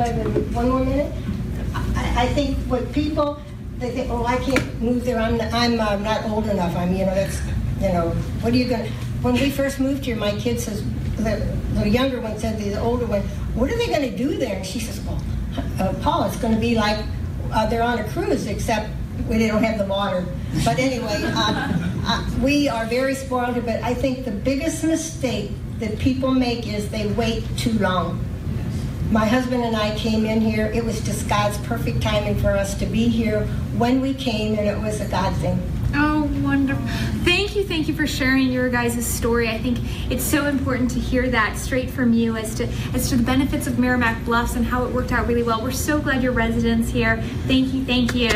One 0.54 0.70
more 0.70 0.84
minute. 0.84 1.14
I, 1.96 2.24
I 2.24 2.28
think 2.28 2.58
what 2.68 2.92
people, 2.94 3.40
they 3.78 3.92
think, 3.92 4.10
oh, 4.12 4.26
I 4.26 4.38
can't 4.38 4.82
move 4.82 5.06
there. 5.06 5.20
I'm, 5.20 5.40
I'm 5.42 5.80
uh, 5.80 5.96
not 5.98 6.26
old 6.26 6.48
enough. 6.48 6.76
I'm, 6.76 6.92
you 6.94 7.06
know, 7.06 7.16
that's, 7.16 7.42
you 7.82 7.90
know, 7.94 8.10
what 8.42 8.54
are 8.54 8.58
you 8.58 8.66
going 8.68 8.86
to, 8.86 8.92
when 9.22 9.34
we 9.36 9.50
first 9.50 9.80
moved 9.80 10.06
here, 10.06 10.16
my 10.16 10.32
kid 10.32 10.60
says, 10.60 10.84
the, 11.24 11.58
the 11.80 11.90
younger 11.90 12.20
one 12.22 12.38
said 12.40 12.58
to 12.60 12.70
the 12.70 12.80
older 12.80 13.06
one, 13.06 13.22
what 13.54 13.72
are 13.72 13.78
they 13.78 13.88
going 13.88 14.10
to 14.10 14.18
do 14.18 14.38
there? 14.38 14.58
And 14.58 14.66
she 14.66 14.80
says, 14.80 15.00
well, 15.02 15.22
uh, 15.80 15.94
Paul, 16.02 16.26
it's 16.26 16.38
going 16.38 16.54
to 16.54 16.60
be 16.60 16.76
like 16.76 17.04
uh, 17.52 17.66
they're 17.68 17.84
on 17.84 18.00
a 18.00 18.08
cruise, 18.10 18.48
except 18.48 18.90
we 19.28 19.38
they 19.38 19.48
don't 19.48 19.64
have 19.64 19.78
the 19.78 19.86
water. 19.86 20.26
But 20.66 20.80
anyway, 20.80 21.22
uh, 21.24 21.74
uh, 22.06 22.30
we 22.42 22.68
are 22.68 22.86
very 22.86 23.16
spoiled, 23.16 23.66
but 23.66 23.82
I 23.84 23.94
think 23.94 24.26
the 24.26 24.32
biggest 24.32 24.84
mistake 24.84 25.52
that 25.80 25.98
people 26.00 26.34
make 26.34 26.68
is 26.68 26.90
they 26.90 27.08
wait 27.08 27.44
too 27.58 27.74
long. 27.80 28.26
My 29.12 29.26
husband 29.26 29.64
and 29.64 29.76
I 29.76 29.96
came 29.96 30.26
in 30.26 30.40
here. 30.42 30.68
It 30.68 30.86
was 30.86 31.02
just 31.02 31.28
God's 31.28 31.58
perfect 31.60 32.02
timing 32.02 32.40
for 32.40 32.52
us 32.52 32.76
to 32.76 32.86
be 32.86 33.08
here 33.08 33.46
when 33.78 34.02
we 34.02 34.14
came, 34.14 34.58
and 34.60 34.68
it 34.68 34.80
was 34.80 35.02
a 35.02 35.08
God 35.08 35.36
thing. 35.38 35.60
Oh, 35.96 36.30
wonderful. 36.44 36.86
Thank 37.24 37.39
you, 37.56 37.64
thank 37.64 37.88
you 37.88 37.94
for 37.94 38.06
sharing 38.06 38.52
your 38.52 38.70
guys' 38.70 39.06
story. 39.06 39.50
I 39.50 39.58
think 39.58 39.78
it's 40.12 40.24
so 40.24 40.46
important 40.46 40.92
to 40.92 41.00
hear 41.00 41.30
that 41.30 41.58
straight 41.58 41.90
from 41.90 42.14
you 42.14 42.36
as 42.36 42.54
to 42.56 42.68
as 42.94 43.10
to 43.10 43.16
the 43.16 43.24
benefits 43.24 43.66
of 43.66 43.74
Meramec 43.76 44.24
Bluffs 44.26 44.56
and 44.56 44.66
how 44.66 44.86
it 44.86 44.92
worked 44.92 45.12
out 45.12 45.28
really 45.28 45.44
well. 45.44 45.62
We're 45.62 45.72
so 45.72 46.00
glad 46.00 46.22
you're 46.22 46.32
residents 46.32 46.90
here. 46.90 47.22
Thank 47.48 47.74
you, 47.74 47.86
thank 47.86 48.14
you. 48.14 48.30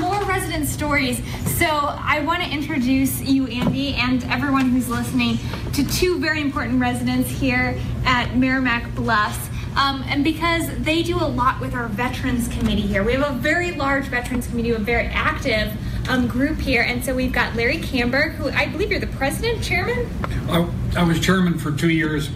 More 0.00 0.24
resident 0.24 0.66
stories. 0.66 1.18
So 1.56 1.66
I 1.66 2.22
want 2.26 2.42
to 2.42 2.50
introduce 2.50 3.22
you, 3.22 3.46
Andy, 3.46 3.94
and 3.94 4.24
everyone 4.24 4.70
who's 4.70 4.88
listening 4.88 5.38
to 5.72 5.84
two 5.84 6.18
very 6.18 6.40
important 6.40 6.80
residents 6.80 7.30
here 7.30 7.78
at 8.04 8.30
Meramec 8.30 8.94
Bluffs. 8.94 9.48
Um, 9.76 10.04
and 10.06 10.22
because 10.22 10.68
they 10.78 11.02
do 11.02 11.16
a 11.16 11.26
lot 11.26 11.60
with 11.60 11.74
our 11.74 11.88
Veterans 11.88 12.48
Committee 12.48 12.82
here. 12.82 13.02
We 13.02 13.12
have 13.14 13.28
a 13.28 13.34
very 13.34 13.72
large 13.72 14.06
Veterans 14.06 14.46
Committee, 14.46 14.70
a 14.70 14.78
very 14.78 15.06
active 15.06 15.72
um, 16.08 16.26
group 16.28 16.58
here. 16.58 16.82
And 16.82 17.04
so 17.04 17.14
we've 17.14 17.32
got 17.32 17.54
Larry 17.54 17.78
Camberg, 17.78 18.34
who 18.34 18.48
I 18.50 18.68
believe 18.68 18.90
you're 18.90 19.00
the 19.00 19.06
president, 19.08 19.62
chairman? 19.62 20.08
I, 20.48 20.68
I 20.96 21.02
was 21.02 21.20
chairman 21.20 21.58
for 21.58 21.72
two 21.72 21.90
years, 21.90 22.30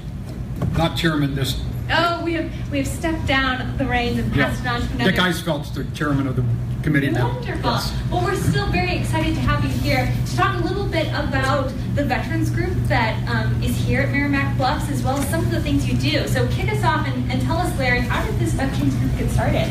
not 0.76 0.96
chairman 0.96 1.34
this. 1.34 1.60
Oh, 1.90 2.22
we 2.22 2.34
have 2.34 2.70
we 2.70 2.78
have 2.78 2.86
stepped 2.86 3.26
down 3.26 3.76
the 3.78 3.86
reins 3.86 4.18
and 4.18 4.32
passed 4.32 4.60
it 4.62 4.66
on 4.66 4.80
to 4.80 4.94
another. 4.94 5.10
Dick 5.10 5.20
Eisfeld's 5.20 5.72
the 5.72 5.84
chairman 5.96 6.26
of 6.26 6.36
the 6.36 6.44
committee 6.82 7.10
now. 7.10 7.28
Wonderful. 7.28 7.70
Yes. 7.70 7.94
Well, 8.10 8.24
we're 8.24 8.36
still 8.36 8.66
very 8.66 8.96
excited 8.96 9.34
to 9.34 9.40
have 9.40 9.64
you 9.64 9.70
here 9.70 10.12
to 10.26 10.36
talk 10.36 10.60
a 10.60 10.64
little 10.64 10.86
bit 10.86 11.08
about 11.08 11.72
the 11.94 12.04
veterans 12.04 12.50
group 12.50 12.72
that 12.84 13.16
um, 13.28 13.62
is 13.62 13.76
here 13.76 14.00
at 14.00 14.08
Meramec 14.08 14.56
Bluffs, 14.56 14.88
as 14.90 15.02
well 15.02 15.18
as 15.18 15.28
some 15.28 15.40
of 15.40 15.50
the 15.50 15.60
things 15.60 15.88
you 15.88 15.96
do. 15.96 16.26
So, 16.28 16.46
kick 16.48 16.70
us 16.70 16.82
off 16.84 17.06
and, 17.06 17.30
and 17.30 17.42
tell 17.42 17.58
us, 17.58 17.76
Larry, 17.78 18.00
how 18.00 18.24
did 18.24 18.38
this 18.38 18.52
veterans 18.52 18.94
group 18.96 19.18
get 19.18 19.30
started? 19.30 19.66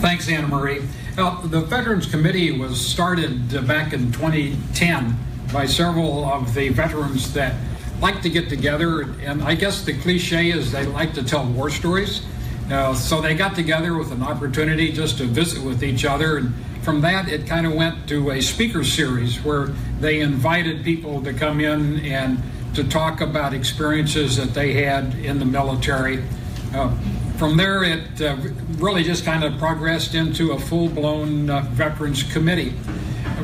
Thanks, 0.00 0.28
Anna 0.28 0.48
Marie. 0.48 0.82
Well, 1.16 1.42
the 1.42 1.60
Veterans 1.60 2.06
Committee 2.06 2.58
was 2.58 2.80
started 2.80 3.54
uh, 3.54 3.62
back 3.62 3.92
in 3.92 4.12
2010 4.12 5.16
by 5.52 5.66
several 5.66 6.24
of 6.24 6.54
the 6.54 6.70
veterans 6.70 7.32
that 7.34 7.54
like 8.00 8.22
to 8.22 8.30
get 8.30 8.48
together, 8.48 9.02
and 9.22 9.42
I 9.42 9.54
guess 9.54 9.84
the 9.84 9.92
cliche 9.92 10.50
is 10.50 10.72
they 10.72 10.84
like 10.86 11.14
to 11.14 11.22
tell 11.22 11.46
war 11.46 11.70
stories. 11.70 12.22
Uh, 12.72 12.94
so 12.94 13.20
they 13.20 13.34
got 13.34 13.54
together 13.54 13.98
with 13.98 14.10
an 14.12 14.22
opportunity 14.22 14.90
just 14.90 15.18
to 15.18 15.24
visit 15.24 15.62
with 15.62 15.84
each 15.84 16.06
other, 16.06 16.38
and 16.38 16.54
from 16.82 17.02
that 17.02 17.28
it 17.28 17.46
kind 17.46 17.66
of 17.66 17.74
went 17.74 18.08
to 18.08 18.30
a 18.30 18.40
speaker 18.40 18.82
series 18.82 19.36
where 19.44 19.66
they 20.00 20.20
invited 20.20 20.82
people 20.82 21.22
to 21.22 21.34
come 21.34 21.60
in 21.60 22.00
and 22.00 22.42
to 22.74 22.82
talk 22.82 23.20
about 23.20 23.52
experiences 23.52 24.36
that 24.36 24.54
they 24.54 24.72
had 24.72 25.14
in 25.16 25.38
the 25.38 25.44
military. 25.44 26.24
Uh, 26.74 26.90
from 27.36 27.58
there, 27.58 27.84
it 27.84 28.22
uh, 28.22 28.36
really 28.78 29.04
just 29.04 29.22
kind 29.22 29.44
of 29.44 29.58
progressed 29.58 30.14
into 30.14 30.52
a 30.52 30.58
full 30.58 30.88
blown 30.88 31.50
uh, 31.50 31.60
veterans 31.72 32.22
committee. 32.22 32.72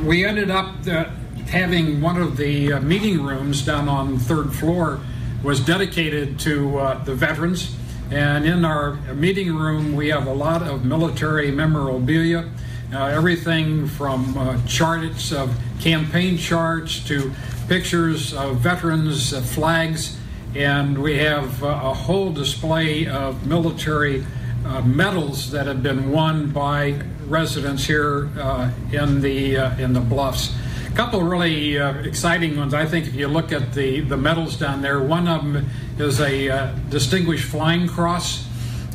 We 0.05 0.24
ended 0.24 0.51
up 0.51 0.74
uh, 0.87 1.05
having 1.49 2.01
one 2.01 2.16
of 2.16 2.39
the 2.39 2.72
uh, 2.72 2.81
meeting 2.81 3.22
rooms 3.22 3.61
down 3.61 3.91
on 3.91 4.14
the 4.14 4.20
third 4.20 4.55
floor 4.55 5.01
was 5.43 5.61
dedicated 5.61 6.39
to 6.41 6.99
the 7.05 7.14
veterans. 7.14 7.76
And 8.11 8.47
in 8.47 8.65
our 8.65 8.93
meeting 9.15 9.55
room, 9.55 9.95
we 9.95 10.09
have 10.09 10.27
a 10.27 10.33
lot 10.33 10.63
of 10.63 10.85
military 10.85 11.51
memorabilia, 11.51 12.49
uh, 12.93 13.05
everything 13.05 13.87
from 13.87 14.37
uh, 14.39 14.59
charts 14.67 15.31
of 15.31 15.55
campaign 15.81 16.39
charts 16.39 17.05
to 17.05 17.31
pictures 17.69 18.33
of 18.33 18.57
veterans, 18.57 19.35
uh, 19.35 19.43
flags, 19.43 20.19
and 20.55 20.97
we 20.97 21.19
have 21.19 21.63
uh, 21.63 21.67
a 21.67 21.93
whole 21.93 22.33
display 22.33 23.07
of 23.07 23.47
military 23.47 24.25
uh, 24.65 24.81
medals 24.81 25.51
that 25.51 25.67
have 25.67 25.83
been 25.83 26.11
won 26.11 26.51
by 26.51 26.99
residents 27.27 27.85
here 27.85 28.31
uh, 28.41 28.71
in 28.91 29.21
the 29.21 29.57
in 29.79 29.93
the 29.93 30.01
bluffs. 30.01 30.55
Couple 30.99 31.22
really 31.22 31.78
uh, 31.78 31.92
exciting 31.99 32.57
ones. 32.57 32.74
I 32.74 32.84
think 32.84 33.07
if 33.07 33.14
you 33.14 33.28
look 33.28 33.53
at 33.53 33.72
the 33.72 34.01
the 34.01 34.16
medals 34.16 34.57
down 34.57 34.82
there, 34.82 34.99
one 34.99 35.28
of 35.28 35.44
them 35.44 35.70
is 35.96 36.20
a 36.20 36.51
uh, 36.51 36.74
Distinguished 36.90 37.44
Flying 37.44 37.86
Cross. 37.86 38.49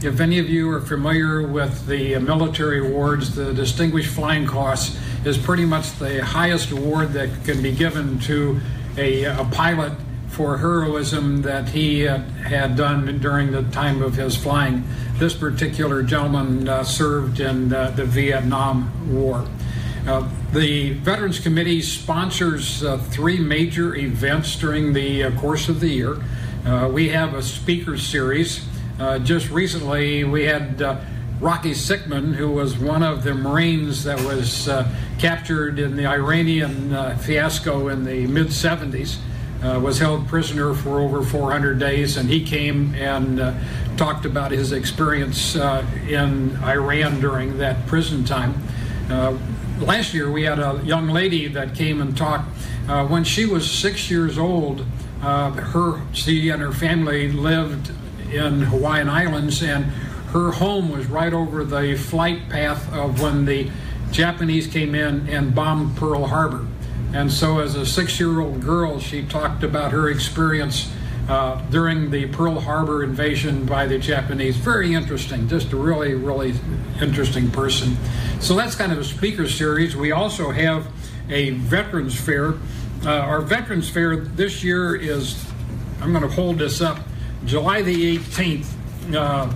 If 0.04 0.20
any 0.20 0.38
of 0.38 0.50
you 0.50 0.70
are 0.72 0.82
familiar 0.82 1.48
with 1.48 1.88
the 1.88 2.20
military 2.20 2.86
awards, 2.86 3.36
the 3.36 3.54
Distinguished 3.54 4.10
Flying 4.10 4.46
Cross 4.46 5.00
is 5.24 5.38
pretty 5.38 5.64
much 5.64 5.98
the 5.98 6.22
highest 6.22 6.72
award 6.72 7.14
that 7.14 7.30
can 7.46 7.64
be 7.64 7.72
given 7.72 8.20
to 8.20 8.60
a, 8.98 9.24
a 9.24 9.48
pilot 9.54 9.94
for 10.28 10.58
heroism 10.58 11.42
that 11.44 11.70
he 11.70 12.06
uh, 12.06 12.18
had 12.18 12.76
done 12.76 13.18
during 13.20 13.52
the 13.52 13.64
time 13.72 14.02
of 14.02 14.16
his 14.16 14.36
flying. 14.36 14.84
This 15.20 15.34
particular 15.34 16.04
gentleman 16.04 16.68
uh, 16.68 16.84
served 16.84 17.40
in 17.40 17.72
uh, 17.72 17.92
the 17.92 18.04
Vietnam 18.04 18.92
War. 19.10 19.48
Uh, 20.06 20.28
the 20.52 20.92
Veterans 20.96 21.40
Committee 21.40 21.82
sponsors 21.82 22.84
uh, 22.84 22.98
three 22.98 23.40
major 23.40 23.96
events 23.96 24.58
during 24.58 24.92
the 24.92 25.24
uh, 25.24 25.40
course 25.40 25.70
of 25.70 25.80
the 25.80 25.88
year. 25.88 26.22
Uh, 26.66 26.90
we 26.92 27.08
have 27.08 27.34
a 27.34 27.42
speaker 27.42 27.98
series. 27.98 28.66
Uh, 29.00 29.18
just 29.20 29.50
recently, 29.50 30.26
we 30.26 30.44
had 30.44 30.82
uh, 30.82 31.00
Rocky 31.40 31.72
Sickmann, 31.72 32.36
who 32.36 32.52
was 32.52 32.78
one 32.78 33.02
of 33.02 33.24
the 33.24 33.34
Marines 33.34 34.04
that 34.04 34.20
was 34.26 34.70
captured 35.20 35.80
in 35.80 35.96
the 35.96 36.06
Iranian 36.06 37.18
fiasco 37.20 37.88
in 37.88 38.04
the 38.04 38.28
mid 38.28 38.48
70s. 38.48 39.18
Uh, 39.64 39.80
was 39.80 39.98
held 40.00 40.28
prisoner 40.28 40.74
for 40.74 41.00
over 41.00 41.24
400 41.24 41.80
days, 41.80 42.18
and 42.18 42.30
he 42.30 42.44
came 42.44 42.94
and 42.96 43.38
talked 43.98 44.26
about 44.26 44.52
his 44.52 44.74
experience 44.74 45.56
in 45.56 46.58
Iran 46.62 47.22
during 47.22 47.58
that 47.60 47.88
prison 47.88 48.26
time. 48.26 48.62
Uh, 49.10 49.38
last 49.84 50.14
year 50.14 50.32
we 50.32 50.44
had 50.44 50.60
a 50.60 50.82
young 50.84 51.10
lady 51.10 51.48
that 51.48 51.76
came 51.76 52.02
and 52.02 52.16
talked. 52.16 52.50
Uh, 52.88 53.06
when 53.06 53.24
she 53.24 53.46
was 53.46 53.70
six 53.70 54.10
years 54.10 54.38
old, 54.38 54.86
uh, 55.22 55.52
her 55.52 56.02
she 56.14 56.50
and 56.50 56.62
her 56.62 56.72
family 56.72 57.32
lived 57.32 57.92
in 58.32 58.62
Hawaiian 58.62 59.10
Islands, 59.10 59.62
and 59.62 59.86
her 60.32 60.52
home 60.52 60.90
was 60.90 61.06
right 61.06 61.34
over 61.34 61.64
the 61.64 61.96
flight 61.96 62.50
path 62.50 62.92
of 62.94 63.22
when 63.22 63.46
the 63.46 63.70
Japanese 64.12 64.68
came 64.68 64.96
in 64.96 65.30
and 65.30 65.54
bombed 65.54 65.96
Pearl 65.98 66.26
Harbor. 66.26 66.66
And 67.14 67.32
so, 67.32 67.60
as 67.60 67.76
a 67.76 67.86
six-year-old 67.86 68.62
girl, 68.62 69.00
she 69.00 69.24
talked 69.24 69.64
about 69.64 69.92
her 69.92 70.10
experience 70.10 70.92
uh, 71.30 71.62
during 71.70 72.12
the 72.12 72.28
Pearl 72.28 72.60
Harbor 72.60 73.04
invasion 73.04 73.66
by 73.66 73.86
the 73.86 73.98
Japanese. 73.98 74.58
Very 74.58 74.94
interesting, 74.94 75.48
just 75.48 75.72
a 75.72 75.78
really, 75.78 76.14
really 76.14 76.54
interesting 77.02 77.50
person. 77.52 77.98
So 78.40 78.56
that's 78.56 78.76
kind 78.76 78.92
of 78.92 78.98
a 78.98 79.04
speaker 79.04 79.48
series. 79.48 79.96
We 79.96 80.12
also 80.12 80.52
have 80.52 80.88
a 81.30 81.52
Veterans 81.52 82.20
Fair. 82.20 82.56
Uh, 83.06 83.10
our 83.10 83.42
Veterans 83.42 83.90
Fair 83.90 84.18
this 84.18 84.64
year 84.64 84.96
is, 84.96 85.46
I'm 86.02 86.12
going 86.12 86.24
to 86.24 86.34
hold 86.34 86.58
this 86.58 86.82
up, 86.82 87.00
July 87.46 87.82
the 87.82 88.18
18th. 88.18 88.68
Uh, 89.16 89.52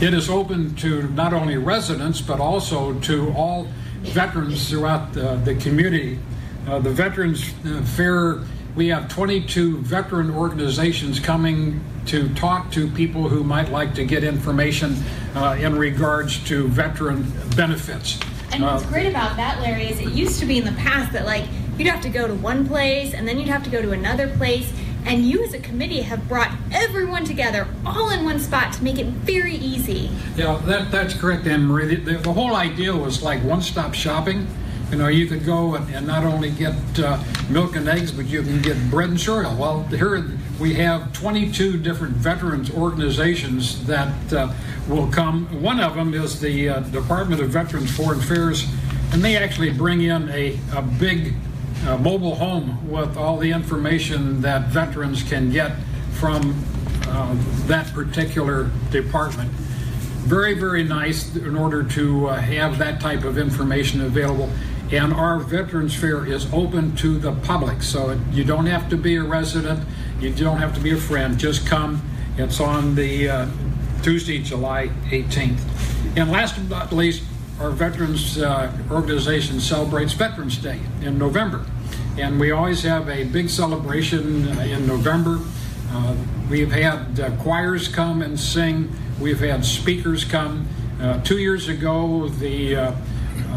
it 0.00 0.14
is 0.14 0.30
open 0.30 0.74
to 0.76 1.02
not 1.10 1.34
only 1.34 1.58
residents 1.58 2.22
but 2.22 2.40
also 2.40 2.98
to 3.00 3.30
all 3.34 3.68
veterans 4.00 4.70
throughout 4.70 5.12
the, 5.12 5.36
the 5.44 5.54
community. 5.56 6.18
Uh, 6.66 6.78
the 6.78 6.90
Veterans 6.90 7.52
uh, 7.66 7.82
Fair 7.82 8.40
we 8.76 8.88
have 8.88 9.08
22 9.08 9.78
veteran 9.78 10.30
organizations 10.30 11.18
coming 11.18 11.80
to 12.06 12.32
talk 12.34 12.70
to 12.72 12.88
people 12.90 13.28
who 13.28 13.42
might 13.42 13.70
like 13.70 13.94
to 13.94 14.04
get 14.04 14.24
information 14.24 14.96
uh, 15.34 15.56
in 15.58 15.76
regards 15.76 16.42
to 16.44 16.68
veteran 16.68 17.30
benefits. 17.56 18.18
And 18.52 18.62
what's 18.62 18.84
uh, 18.84 18.88
great 18.88 19.08
about 19.08 19.36
that, 19.36 19.60
Larry, 19.60 19.88
is 19.88 20.00
it 20.00 20.10
used 20.10 20.40
to 20.40 20.46
be 20.46 20.58
in 20.58 20.64
the 20.64 20.72
past 20.72 21.12
that 21.12 21.24
like 21.24 21.44
you'd 21.78 21.88
have 21.88 22.02
to 22.02 22.08
go 22.08 22.26
to 22.26 22.34
one 22.34 22.66
place 22.66 23.14
and 23.14 23.26
then 23.26 23.38
you'd 23.38 23.48
have 23.48 23.62
to 23.64 23.70
go 23.70 23.82
to 23.82 23.92
another 23.92 24.28
place. 24.36 24.72
And 25.04 25.24
you, 25.24 25.42
as 25.42 25.54
a 25.54 25.58
committee, 25.58 26.02
have 26.02 26.28
brought 26.28 26.52
everyone 26.72 27.24
together 27.24 27.66
all 27.86 28.10
in 28.10 28.22
one 28.22 28.38
spot 28.38 28.74
to 28.74 28.84
make 28.84 28.98
it 28.98 29.06
very 29.06 29.54
easy. 29.54 30.10
Yeah, 30.36 30.60
that, 30.66 30.90
that's 30.90 31.14
correct, 31.14 31.46
Anne 31.46 31.64
Marie. 31.64 31.94
The, 31.96 32.18
the 32.18 32.32
whole 32.32 32.54
idea 32.54 32.94
was 32.94 33.22
like 33.22 33.42
one 33.42 33.62
stop 33.62 33.94
shopping 33.94 34.46
you 34.90 34.98
know, 34.98 35.08
you 35.08 35.26
could 35.26 35.44
go 35.44 35.76
and, 35.76 35.94
and 35.94 36.06
not 36.06 36.24
only 36.24 36.50
get 36.50 36.74
uh, 36.98 37.22
milk 37.48 37.76
and 37.76 37.88
eggs, 37.88 38.10
but 38.10 38.26
you 38.26 38.42
can 38.42 38.60
get 38.60 38.76
bread 38.90 39.10
and 39.10 39.20
cereal. 39.20 39.54
Well, 39.56 39.84
here 39.84 40.24
we 40.58 40.74
have 40.74 41.12
22 41.12 41.78
different 41.78 42.14
veterans 42.16 42.70
organizations 42.72 43.86
that 43.86 44.32
uh, 44.32 44.52
will 44.88 45.06
come. 45.06 45.62
One 45.62 45.80
of 45.80 45.94
them 45.94 46.12
is 46.12 46.40
the 46.40 46.68
uh, 46.68 46.80
Department 46.80 47.40
of 47.40 47.50
Veterans 47.50 47.94
Foreign 47.96 48.18
Affairs, 48.18 48.66
and 49.12 49.22
they 49.22 49.36
actually 49.36 49.70
bring 49.70 50.02
in 50.02 50.28
a, 50.30 50.58
a 50.74 50.82
big 50.82 51.34
uh, 51.86 51.96
mobile 51.98 52.34
home 52.34 52.90
with 52.90 53.16
all 53.16 53.38
the 53.38 53.50
information 53.50 54.40
that 54.42 54.68
veterans 54.68 55.22
can 55.22 55.50
get 55.50 55.76
from 56.12 56.64
uh, 57.06 57.34
that 57.66 57.92
particular 57.94 58.70
department 58.90 59.50
very, 60.20 60.54
very 60.54 60.84
nice 60.84 61.34
in 61.34 61.56
order 61.56 61.82
to 61.82 62.28
uh, 62.28 62.36
have 62.36 62.78
that 62.78 63.00
type 63.00 63.24
of 63.24 63.38
information 63.38 64.02
available. 64.02 64.50
And 64.92 65.12
our 65.12 65.38
Veterans 65.38 65.94
Fair 65.94 66.26
is 66.26 66.52
open 66.52 66.96
to 66.96 67.16
the 67.16 67.32
public, 67.32 67.80
so 67.80 68.18
you 68.32 68.42
don't 68.42 68.66
have 68.66 68.88
to 68.90 68.96
be 68.96 69.14
a 69.14 69.22
resident, 69.22 69.86
you 70.18 70.34
don't 70.34 70.58
have 70.58 70.74
to 70.74 70.80
be 70.80 70.90
a 70.90 70.96
friend, 70.96 71.38
just 71.38 71.64
come. 71.64 72.02
It's 72.36 72.58
on 72.58 72.96
the 72.96 73.28
uh, 73.28 73.46
Tuesday, 74.02 74.40
July 74.40 74.88
18th. 75.10 75.60
And 76.16 76.32
last 76.32 76.56
but 76.56 76.68
not 76.68 76.92
least, 76.92 77.22
our 77.60 77.70
Veterans 77.70 78.38
uh, 78.38 78.76
Organization 78.90 79.60
celebrates 79.60 80.12
Veterans 80.12 80.58
Day 80.58 80.80
in 81.02 81.18
November. 81.18 81.64
And 82.18 82.40
we 82.40 82.50
always 82.50 82.82
have 82.82 83.08
a 83.08 83.22
big 83.22 83.48
celebration 83.48 84.48
uh, 84.48 84.62
in 84.62 84.88
November. 84.88 85.38
Uh, 85.92 86.16
we've 86.50 86.72
had 86.72 87.20
uh, 87.20 87.30
choirs 87.36 87.86
come 87.86 88.22
and 88.22 88.40
sing, 88.40 88.90
we've 89.20 89.40
had 89.40 89.64
speakers 89.64 90.24
come. 90.24 90.66
Uh, 91.00 91.22
two 91.22 91.38
years 91.38 91.68
ago, 91.68 92.28
the 92.28 92.92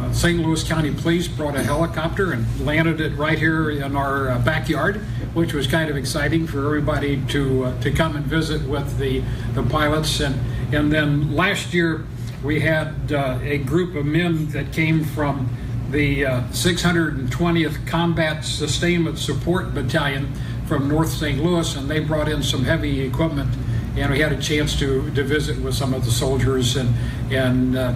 uh, 0.03 0.13
St. 0.13 0.39
Louis 0.39 0.63
County 0.63 0.93
Police 0.93 1.27
brought 1.27 1.55
a 1.55 1.63
helicopter 1.63 2.33
and 2.33 2.65
landed 2.65 2.99
it 2.99 3.15
right 3.17 3.37
here 3.39 3.69
in 3.69 3.95
our 3.95 4.29
uh, 4.29 4.39
backyard, 4.39 4.97
which 5.33 5.53
was 5.53 5.67
kind 5.67 5.89
of 5.89 5.97
exciting 5.97 6.45
for 6.45 6.65
everybody 6.65 7.23
to 7.27 7.65
uh, 7.65 7.81
to 7.81 7.91
come 7.91 8.15
and 8.15 8.25
visit 8.25 8.61
with 8.67 8.97
the 8.97 9.23
the 9.53 9.63
pilots. 9.63 10.19
And 10.19 10.35
and 10.73 10.91
then 10.91 11.35
last 11.35 11.73
year 11.73 12.05
we 12.43 12.59
had 12.59 13.11
uh, 13.11 13.39
a 13.41 13.59
group 13.59 13.95
of 13.95 14.05
men 14.05 14.49
that 14.49 14.73
came 14.73 15.03
from 15.03 15.49
the 15.91 16.21
620th 16.21 17.75
uh, 17.75 17.89
Combat 17.89 18.43
Sustainment 18.43 19.19
Support 19.19 19.73
Battalion 19.73 20.33
from 20.67 20.87
North 20.87 21.09
St. 21.09 21.41
Louis, 21.43 21.75
and 21.75 21.89
they 21.89 21.99
brought 21.99 22.27
in 22.27 22.41
some 22.41 22.65
heavy 22.65 23.01
equipment 23.01 23.49
and 23.95 24.11
we 24.11 24.19
had 24.19 24.33
a 24.33 24.41
chance 24.41 24.77
to, 24.79 25.11
to 25.11 25.23
visit 25.23 25.55
with 25.59 25.75
some 25.75 25.93
of 25.93 26.03
the 26.03 26.11
soldiers 26.11 26.77
and 26.77 26.93
and 27.31 27.77
uh, 27.77 27.93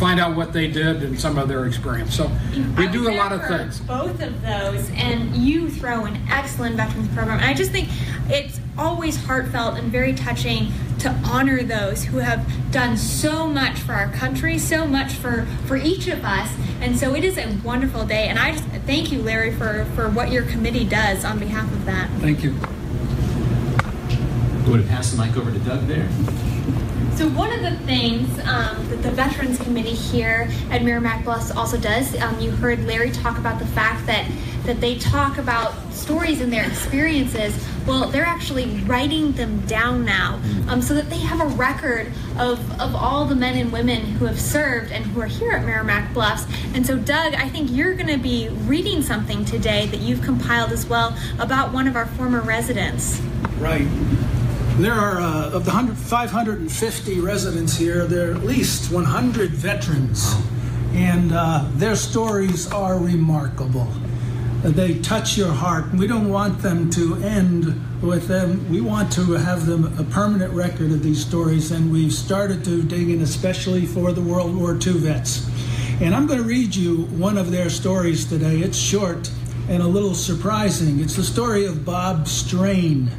find 0.00 0.18
out 0.18 0.34
what 0.34 0.54
they 0.54 0.66
did 0.66 1.02
and 1.02 1.20
some 1.20 1.36
of 1.36 1.46
their 1.46 1.66
experience. 1.66 2.16
So 2.16 2.32
we 2.78 2.88
do 2.88 3.10
a 3.10 3.14
lot 3.14 3.32
of 3.32 3.46
things. 3.46 3.80
Both 3.80 4.22
of 4.22 4.40
those, 4.40 4.90
and 4.92 5.36
you 5.36 5.68
throw 5.70 6.06
an 6.06 6.18
excellent 6.30 6.76
veterans 6.76 7.08
program. 7.08 7.38
And 7.38 7.44
I 7.44 7.52
just 7.52 7.70
think 7.70 7.90
it's 8.30 8.58
always 8.78 9.22
heartfelt 9.22 9.76
and 9.76 9.92
very 9.92 10.14
touching 10.14 10.72
to 11.00 11.10
honor 11.24 11.62
those 11.62 12.04
who 12.04 12.16
have 12.16 12.50
done 12.72 12.96
so 12.96 13.46
much 13.46 13.78
for 13.78 13.92
our 13.92 14.10
country, 14.12 14.58
so 14.58 14.86
much 14.86 15.12
for 15.12 15.46
for 15.66 15.76
each 15.76 16.08
of 16.08 16.24
us. 16.24 16.50
And 16.80 16.98
so 16.98 17.14
it 17.14 17.22
is 17.22 17.36
a 17.36 17.58
wonderful 17.62 18.06
day. 18.06 18.28
And 18.28 18.38
I 18.38 18.52
just 18.52 18.64
thank 18.86 19.12
you, 19.12 19.20
Larry, 19.20 19.52
for 19.54 19.84
for 19.94 20.08
what 20.08 20.32
your 20.32 20.44
committee 20.44 20.86
does 20.86 21.26
on 21.26 21.38
behalf 21.38 21.70
of 21.70 21.84
that. 21.84 22.08
Thank 22.20 22.42
you. 22.42 22.56
I'm 23.82 24.64
going 24.64 24.82
to 24.82 24.88
pass 24.88 25.12
the 25.12 25.22
mic 25.22 25.36
over 25.36 25.52
to 25.52 25.58
Doug 25.58 25.86
there. 25.86 26.08
So 27.20 27.28
one 27.28 27.52
of 27.52 27.60
the 27.60 27.76
things 27.84 28.30
um, 28.46 28.88
that 28.88 29.02
the 29.02 29.10
Veterans 29.10 29.58
Committee 29.58 29.90
here 29.90 30.48
at 30.70 30.80
Meramec 30.80 31.22
Bluffs 31.22 31.50
also 31.50 31.76
does, 31.76 32.18
um, 32.18 32.40
you 32.40 32.50
heard 32.50 32.82
Larry 32.86 33.10
talk 33.10 33.36
about 33.36 33.58
the 33.58 33.66
fact 33.66 34.06
that 34.06 34.26
that 34.64 34.80
they 34.80 34.98
talk 34.98 35.36
about 35.36 35.74
stories 35.92 36.40
and 36.40 36.50
their 36.50 36.66
experiences. 36.66 37.54
Well, 37.86 38.08
they're 38.08 38.24
actually 38.24 38.70
writing 38.84 39.32
them 39.32 39.60
down 39.66 40.06
now, 40.06 40.40
um, 40.68 40.80
so 40.80 40.94
that 40.94 41.10
they 41.10 41.18
have 41.18 41.42
a 41.42 41.54
record 41.56 42.10
of 42.38 42.58
of 42.80 42.94
all 42.94 43.26
the 43.26 43.36
men 43.36 43.58
and 43.58 43.70
women 43.70 44.00
who 44.00 44.24
have 44.24 44.40
served 44.40 44.90
and 44.90 45.04
who 45.04 45.20
are 45.20 45.26
here 45.26 45.52
at 45.52 45.66
Meramec 45.66 46.14
Bluffs. 46.14 46.46
And 46.74 46.86
so, 46.86 46.96
Doug, 46.96 47.34
I 47.34 47.50
think 47.50 47.68
you're 47.70 47.92
going 47.92 48.06
to 48.06 48.16
be 48.16 48.48
reading 48.64 49.02
something 49.02 49.44
today 49.44 49.88
that 49.88 50.00
you've 50.00 50.22
compiled 50.22 50.72
as 50.72 50.86
well 50.86 51.14
about 51.38 51.70
one 51.70 51.86
of 51.86 51.96
our 51.96 52.06
former 52.06 52.40
residents. 52.40 53.20
Right. 53.58 53.86
There 54.80 54.94
are, 54.94 55.20
uh, 55.20 55.50
of 55.50 55.66
the 55.66 55.72
550 55.72 57.20
residents 57.20 57.76
here, 57.76 58.06
there 58.06 58.30
are 58.30 58.34
at 58.34 58.44
least 58.44 58.90
100 58.90 59.50
veterans, 59.50 60.34
and 60.94 61.32
uh, 61.32 61.68
their 61.74 61.94
stories 61.94 62.66
are 62.72 62.98
remarkable. 62.98 63.92
They 64.62 64.98
touch 65.00 65.36
your 65.36 65.52
heart. 65.52 65.92
We 65.92 66.06
don't 66.06 66.30
want 66.30 66.62
them 66.62 66.88
to 66.92 67.16
end 67.16 67.78
with 68.00 68.26
them. 68.26 68.70
We 68.70 68.80
want 68.80 69.12
to 69.12 69.32
have 69.32 69.66
them 69.66 69.98
a 69.98 70.04
permanent 70.04 70.54
record 70.54 70.92
of 70.92 71.02
these 71.02 71.20
stories, 71.20 71.72
and 71.72 71.92
we've 71.92 72.10
started 72.10 72.64
to 72.64 72.82
dig 72.82 73.10
in 73.10 73.20
especially 73.20 73.84
for 73.84 74.12
the 74.12 74.22
World 74.22 74.56
War 74.56 74.72
II 74.72 74.94
vets. 74.94 75.46
And 76.00 76.14
I'm 76.14 76.26
going 76.26 76.38
to 76.38 76.48
read 76.48 76.74
you 76.74 77.02
one 77.18 77.36
of 77.36 77.50
their 77.50 77.68
stories 77.68 78.24
today. 78.24 78.60
It's 78.60 78.78
short 78.78 79.30
and 79.68 79.82
a 79.82 79.86
little 79.86 80.14
surprising. 80.14 81.00
It's 81.00 81.16
the 81.16 81.22
story 81.22 81.66
of 81.66 81.84
Bob 81.84 82.26
Strain. 82.26 83.10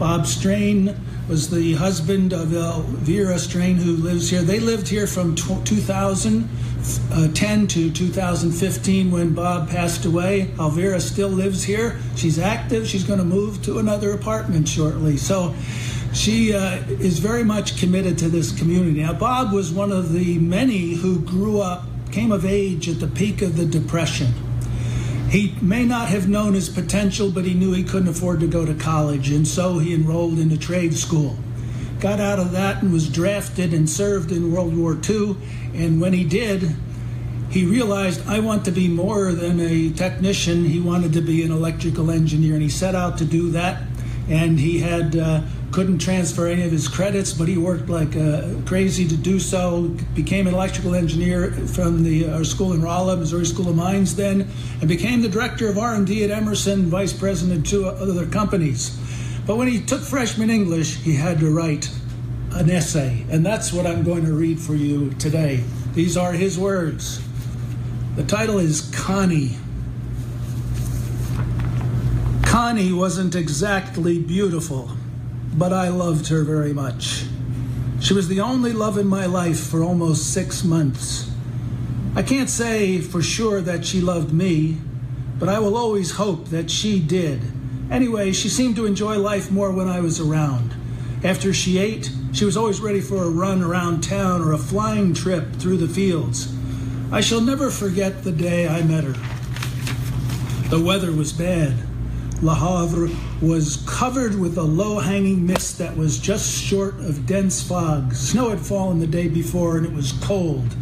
Bob 0.00 0.26
Strain 0.26 0.96
was 1.28 1.50
the 1.50 1.74
husband 1.74 2.32
of 2.32 2.54
Elvira 2.54 3.38
Strain, 3.38 3.76
who 3.76 3.96
lives 3.96 4.30
here. 4.30 4.40
They 4.40 4.58
lived 4.58 4.88
here 4.88 5.06
from 5.06 5.34
2010 5.34 6.48
uh, 7.12 7.66
to 7.66 7.90
2015 7.90 9.10
when 9.10 9.34
Bob 9.34 9.68
passed 9.68 10.06
away. 10.06 10.52
Elvira 10.58 10.98
still 11.02 11.28
lives 11.28 11.62
here. 11.62 11.98
She's 12.16 12.38
active. 12.38 12.88
She's 12.88 13.04
going 13.04 13.18
to 13.18 13.26
move 13.26 13.62
to 13.64 13.78
another 13.78 14.12
apartment 14.12 14.66
shortly. 14.66 15.18
So 15.18 15.54
she 16.14 16.54
uh, 16.54 16.76
is 16.88 17.18
very 17.18 17.44
much 17.44 17.78
committed 17.78 18.16
to 18.20 18.30
this 18.30 18.58
community. 18.58 19.02
Now, 19.02 19.12
Bob 19.12 19.52
was 19.52 19.70
one 19.70 19.92
of 19.92 20.14
the 20.14 20.38
many 20.38 20.94
who 20.94 21.20
grew 21.20 21.60
up, 21.60 21.84
came 22.10 22.32
of 22.32 22.46
age 22.46 22.88
at 22.88 23.00
the 23.00 23.06
peak 23.06 23.42
of 23.42 23.58
the 23.58 23.66
Depression. 23.66 24.32
He 25.30 25.54
may 25.62 25.84
not 25.84 26.08
have 26.08 26.28
known 26.28 26.54
his 26.54 26.68
potential, 26.68 27.30
but 27.30 27.44
he 27.44 27.54
knew 27.54 27.72
he 27.72 27.84
couldn't 27.84 28.08
afford 28.08 28.40
to 28.40 28.48
go 28.48 28.66
to 28.66 28.74
college, 28.74 29.30
and 29.30 29.46
so 29.46 29.78
he 29.78 29.94
enrolled 29.94 30.40
in 30.40 30.50
a 30.50 30.56
trade 30.56 30.94
school. 30.94 31.36
Got 32.00 32.18
out 32.18 32.40
of 32.40 32.50
that 32.50 32.82
and 32.82 32.92
was 32.92 33.08
drafted 33.08 33.72
and 33.72 33.88
served 33.88 34.32
in 34.32 34.52
World 34.52 34.76
War 34.76 34.98
II. 35.08 35.36
And 35.72 36.00
when 36.00 36.14
he 36.14 36.24
did, 36.24 36.74
he 37.48 37.64
realized 37.64 38.26
I 38.26 38.40
want 38.40 38.64
to 38.64 38.72
be 38.72 38.88
more 38.88 39.30
than 39.30 39.60
a 39.60 39.90
technician. 39.90 40.64
He 40.64 40.80
wanted 40.80 41.12
to 41.12 41.20
be 41.20 41.44
an 41.44 41.52
electrical 41.52 42.10
engineer, 42.10 42.54
and 42.54 42.62
he 42.62 42.68
set 42.68 42.96
out 42.96 43.16
to 43.18 43.24
do 43.24 43.52
that. 43.52 43.82
And 44.30 44.58
he 44.58 44.78
had 44.78 45.16
uh, 45.16 45.42
couldn't 45.72 45.98
transfer 45.98 46.46
any 46.46 46.62
of 46.62 46.70
his 46.70 46.88
credits, 46.88 47.32
but 47.32 47.48
he 47.48 47.58
worked 47.58 47.88
like 47.88 48.16
uh, 48.16 48.48
crazy 48.64 49.06
to 49.08 49.16
do 49.16 49.38
so. 49.38 49.88
Became 50.14 50.46
an 50.46 50.54
electrical 50.54 50.94
engineer 50.94 51.50
from 51.52 52.02
the 52.02 52.30
our 52.30 52.44
school 52.44 52.72
in 52.72 52.80
Rolla, 52.80 53.16
Missouri 53.16 53.44
School 53.44 53.68
of 53.68 53.76
Mines, 53.76 54.14
then, 54.14 54.48
and 54.80 54.88
became 54.88 55.20
the 55.20 55.28
director 55.28 55.68
of 55.68 55.78
R&D 55.78 56.24
at 56.24 56.30
Emerson, 56.30 56.86
vice 56.86 57.12
president 57.12 57.58
of 57.58 57.66
two 57.66 57.86
other 57.86 58.26
companies. 58.26 58.96
But 59.46 59.56
when 59.56 59.68
he 59.68 59.80
took 59.80 60.00
freshman 60.00 60.48
English, 60.48 60.96
he 60.96 61.16
had 61.16 61.40
to 61.40 61.50
write 61.50 61.90
an 62.52 62.70
essay, 62.70 63.24
and 63.30 63.44
that's 63.44 63.72
what 63.72 63.86
I'm 63.86 64.02
going 64.04 64.24
to 64.24 64.32
read 64.32 64.60
for 64.60 64.74
you 64.74 65.10
today. 65.14 65.64
These 65.94 66.16
are 66.16 66.32
his 66.32 66.58
words. 66.58 67.20
The 68.16 68.24
title 68.24 68.58
is 68.58 68.90
Connie. 68.94 69.56
Connie 72.50 72.92
wasn't 72.92 73.36
exactly 73.36 74.18
beautiful, 74.18 74.90
but 75.54 75.72
I 75.72 75.86
loved 75.86 76.26
her 76.30 76.42
very 76.42 76.72
much. 76.72 77.22
She 78.00 78.12
was 78.12 78.26
the 78.26 78.40
only 78.40 78.72
love 78.72 78.98
in 78.98 79.06
my 79.06 79.24
life 79.26 79.60
for 79.60 79.84
almost 79.84 80.34
six 80.34 80.64
months. 80.64 81.30
I 82.16 82.24
can't 82.24 82.50
say 82.50 83.00
for 83.00 83.22
sure 83.22 83.60
that 83.60 83.84
she 83.86 84.00
loved 84.00 84.32
me, 84.32 84.78
but 85.38 85.48
I 85.48 85.60
will 85.60 85.76
always 85.76 86.10
hope 86.10 86.46
that 86.46 86.72
she 86.72 86.98
did. 86.98 87.40
Anyway, 87.88 88.32
she 88.32 88.48
seemed 88.48 88.74
to 88.74 88.84
enjoy 88.86 89.16
life 89.16 89.52
more 89.52 89.70
when 89.70 89.86
I 89.86 90.00
was 90.00 90.18
around. 90.18 90.74
After 91.22 91.54
she 91.54 91.78
ate, 91.78 92.10
she 92.32 92.44
was 92.44 92.56
always 92.56 92.80
ready 92.80 93.00
for 93.00 93.22
a 93.22 93.30
run 93.30 93.62
around 93.62 94.00
town 94.00 94.40
or 94.40 94.54
a 94.54 94.58
flying 94.58 95.14
trip 95.14 95.52
through 95.52 95.76
the 95.76 95.86
fields. 95.86 96.52
I 97.12 97.20
shall 97.20 97.40
never 97.40 97.70
forget 97.70 98.24
the 98.24 98.32
day 98.32 98.66
I 98.66 98.82
met 98.82 99.04
her. 99.04 99.14
The 100.68 100.82
weather 100.84 101.12
was 101.12 101.32
bad. 101.32 101.86
Le 102.42 102.54
Havre 102.54 103.10
was 103.42 103.84
covered 103.86 104.34
with 104.40 104.56
a 104.56 104.62
low 104.62 104.98
hanging 104.98 105.46
mist 105.46 105.76
that 105.76 105.94
was 105.94 106.18
just 106.18 106.50
short 106.50 106.94
of 107.00 107.26
dense 107.26 107.62
fog. 107.62 108.14
Snow 108.14 108.48
had 108.48 108.60
fallen 108.60 108.98
the 108.98 109.06
day 109.06 109.28
before 109.28 109.76
and 109.76 109.84
it 109.84 109.92
was 109.92 110.12
cold, 110.22 110.74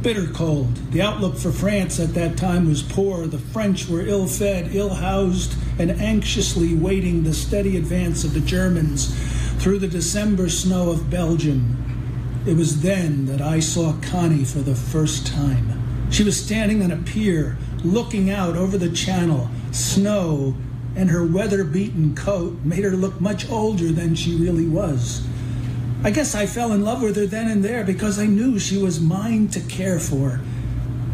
bitter 0.00 0.26
cold. 0.28 0.74
The 0.92 1.02
outlook 1.02 1.36
for 1.36 1.52
France 1.52 2.00
at 2.00 2.14
that 2.14 2.38
time 2.38 2.66
was 2.66 2.82
poor. 2.82 3.26
The 3.26 3.36
French 3.36 3.86
were 3.86 4.00
ill 4.00 4.26
fed, 4.26 4.74
ill 4.74 4.94
housed, 4.94 5.54
and 5.78 5.90
anxiously 5.90 6.74
waiting 6.74 7.22
the 7.22 7.34
steady 7.34 7.76
advance 7.76 8.24
of 8.24 8.32
the 8.32 8.40
Germans 8.40 9.14
through 9.62 9.80
the 9.80 9.88
December 9.88 10.48
snow 10.48 10.88
of 10.88 11.10
Belgium. 11.10 11.76
It 12.46 12.56
was 12.56 12.80
then 12.80 13.26
that 13.26 13.42
I 13.42 13.60
saw 13.60 13.92
Connie 14.00 14.44
for 14.44 14.60
the 14.60 14.74
first 14.74 15.26
time. 15.26 16.08
She 16.10 16.24
was 16.24 16.42
standing 16.42 16.82
on 16.82 16.90
a 16.90 16.96
pier, 16.96 17.58
looking 17.82 18.30
out 18.30 18.56
over 18.56 18.78
the 18.78 18.90
channel. 18.90 19.50
Snow 19.70 20.54
and 20.96 21.10
her 21.10 21.26
weather 21.26 21.64
beaten 21.64 22.14
coat 22.14 22.58
made 22.64 22.84
her 22.84 22.96
look 22.96 23.20
much 23.20 23.48
older 23.50 23.90
than 23.90 24.14
she 24.14 24.36
really 24.36 24.66
was. 24.66 25.26
I 26.04 26.10
guess 26.10 26.34
I 26.34 26.46
fell 26.46 26.72
in 26.72 26.84
love 26.84 27.02
with 27.02 27.16
her 27.16 27.26
then 27.26 27.50
and 27.50 27.64
there 27.64 27.82
because 27.82 28.18
I 28.18 28.26
knew 28.26 28.58
she 28.58 28.76
was 28.76 29.00
mine 29.00 29.48
to 29.48 29.60
care 29.60 29.98
for. 29.98 30.40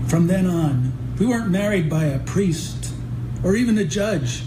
From 0.09 0.27
then 0.27 0.47
on, 0.47 0.93
we 1.19 1.27
weren't 1.27 1.51
married 1.51 1.89
by 1.89 2.07
a 2.07 2.19
priest 2.19 2.93
or 3.45 3.55
even 3.55 3.79
a 3.79 3.85
judge. 3.85 4.43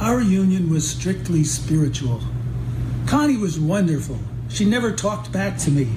Our 0.00 0.20
union 0.20 0.70
was 0.70 0.88
strictly 0.88 1.44
spiritual. 1.44 2.20
Connie 3.06 3.36
was 3.36 3.58
wonderful. 3.58 4.18
She 4.48 4.64
never 4.64 4.92
talked 4.92 5.32
back 5.32 5.56
to 5.58 5.70
me. 5.70 5.88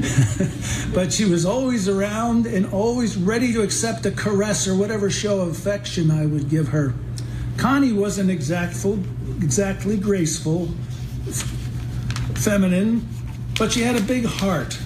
but 0.94 1.12
she 1.12 1.24
was 1.24 1.44
always 1.44 1.88
around 1.88 2.46
and 2.46 2.72
always 2.72 3.16
ready 3.16 3.52
to 3.52 3.62
accept 3.62 4.06
a 4.06 4.10
caress 4.10 4.66
or 4.66 4.74
whatever 4.74 5.10
show 5.10 5.40
of 5.40 5.48
affection 5.48 6.10
I 6.10 6.26
would 6.26 6.48
give 6.48 6.68
her. 6.68 6.94
Connie 7.60 7.92
wasn't 7.92 8.30
exactful, 8.30 8.98
exactly 9.42 9.98
graceful, 9.98 10.68
feminine, 12.34 13.06
but 13.58 13.70
she 13.70 13.82
had 13.82 13.96
a 13.96 14.00
big 14.00 14.24
heart, 14.24 14.78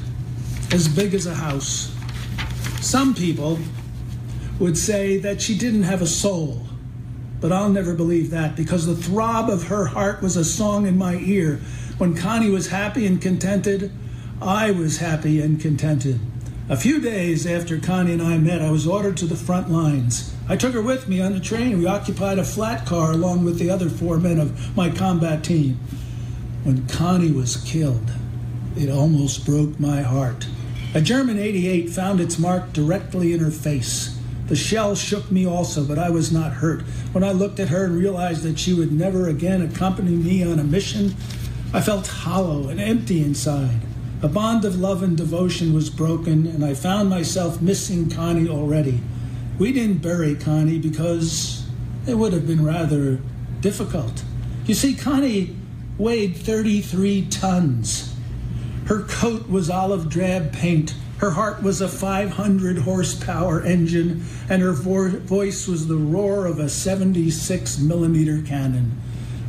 as 0.73 0.89
big 0.89 1.15
as 1.15 1.25
a 1.27 1.35
house. 1.35 1.95
Some 2.81 3.15
people 3.15 3.61
would 4.59 4.77
say 4.77 5.19
that 5.19 5.41
she 5.41 5.57
didn't 5.57 5.85
have 5.85 6.03
a 6.03 6.07
soul, 6.09 6.67
but 7.41 7.53
I'll 7.53 7.71
never 7.71 7.95
believe 7.95 8.31
that 8.31 8.57
because 8.57 8.87
the 8.87 8.97
throb 8.97 9.49
of 9.49 9.69
her 9.69 9.85
heart 9.85 10.21
was 10.21 10.37
a 10.37 10.45
song 10.45 10.89
in 10.89 10.99
my 10.99 11.15
ear. 11.15 11.61
When 11.99 12.17
Connie 12.17 12.51
was 12.51 12.71
happy 12.71 13.07
and 13.07 13.23
contented, 13.23 13.93
I 14.43 14.73
was 14.73 14.99
happy 14.99 15.41
and 15.41 15.61
contented. 15.61 16.19
A 16.69 16.77
few 16.77 17.01
days 17.01 17.47
after 17.47 17.79
Connie 17.79 18.15
and 18.15 18.23
I 18.23 18.37
met, 18.39 18.61
I 18.61 18.73
was 18.73 18.85
ordered 18.85 19.17
to 19.19 19.27
the 19.27 19.37
front 19.37 19.71
lines. 19.71 20.34
I 20.47 20.57
took 20.57 20.75
her 20.75 20.83
with 20.83 21.09
me 21.09 21.23
on 21.23 21.33
the 21.33 21.41
train. 21.41 21.79
We 21.79 21.87
occupied 21.87 22.39
a 22.39 22.45
flat 22.45 22.85
car 22.85 23.13
along 23.13 23.45
with 23.45 23.59
the 23.59 23.71
other 23.71 23.89
four 23.89 24.19
men 24.19 24.39
of 24.39 24.77
my 24.77 24.91
combat 24.91 25.43
team. 25.43 25.79
When 26.65 26.87
Connie 26.87 27.33
was 27.33 27.57
killed, 27.57 28.13
it 28.77 28.91
almost 28.91 29.47
broke 29.47 29.81
my 29.81 30.03
heart. 30.03 30.47
A 30.95 31.01
German 31.01 31.39
88 31.39 31.89
found 31.89 32.21
its 32.21 32.39
mark 32.39 32.75
directly 32.75 33.33
in 33.33 33.41
her 33.41 33.51
face. 33.51 34.19
The 34.49 34.57
shell 34.57 34.95
shook 34.95 35.31
me 35.31 35.47
also, 35.47 35.83
but 35.83 35.99
I 35.99 36.11
was 36.11 36.31
not 36.31 36.53
hurt. 36.53 36.83
When 37.13 37.25
I 37.25 37.33
looked 37.33 37.59
at 37.59 37.71
her 37.71 37.87
and 37.87 37.97
realized 37.97 38.43
that 38.43 38.59
she 38.59 38.75
would 38.75 38.93
never 38.93 39.29
again 39.29 39.63
accompany 39.63 40.13
me 40.13 40.45
on 40.45 40.59
a 40.59 40.65
mission, 40.65 41.15
I 41.73 41.81
felt 41.81 42.07
hollow 42.07 42.69
and 42.69 42.79
empty 42.79 43.25
inside. 43.25 43.81
A 44.23 44.29
bond 44.29 44.67
of 44.67 44.79
love 44.79 45.03
and 45.03 45.17
devotion 45.17 45.73
was 45.73 45.89
broken, 45.89 46.47
and 46.47 46.63
I 46.63 46.75
found 46.75 47.09
myself 47.09 47.63
missing 47.63 48.11
Connie 48.11 48.49
already. 48.49 49.01
We 49.59 49.73
didn't 49.73 49.99
bury 49.99 50.35
Connie 50.35 50.79
because 50.79 51.67
it 52.07 52.15
would 52.15 52.33
have 52.33 52.47
been 52.47 52.65
rather 52.65 53.21
difficult. 53.61 54.25
You 54.67 54.75
see, 54.75 54.95
Connie 54.95 55.57
weighed 55.97 56.37
33 56.37 57.27
tons. 57.29 58.15
Her 58.87 59.03
coat 59.03 59.49
was 59.49 59.71
olive 59.71 60.09
drab 60.09 60.53
paint. 60.53 60.95
Her 61.19 61.31
heart 61.31 61.63
was 61.63 61.81
a 61.81 61.89
500 61.89 62.79
horsepower 62.79 63.63
engine, 63.63 64.25
and 64.51 64.61
her 64.61 64.73
vo- 64.73 65.19
voice 65.21 65.69
was 65.69 65.87
the 65.87 65.97
roar 65.97 66.47
of 66.47 66.59
a 66.59 66.69
76 66.69 67.79
millimeter 67.79 68.43
cannon. 68.43 69.01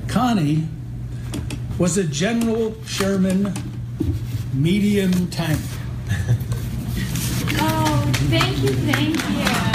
Connie 0.07 0.67
was 1.79 1.97
a 1.97 2.03
General 2.03 2.75
Sherman 2.85 3.53
medium 4.53 5.27
tank. 5.29 5.59
Oh, 7.57 8.11
thank 8.29 8.57
you, 8.57 8.69
thank 8.69 9.15
you. 9.15 9.74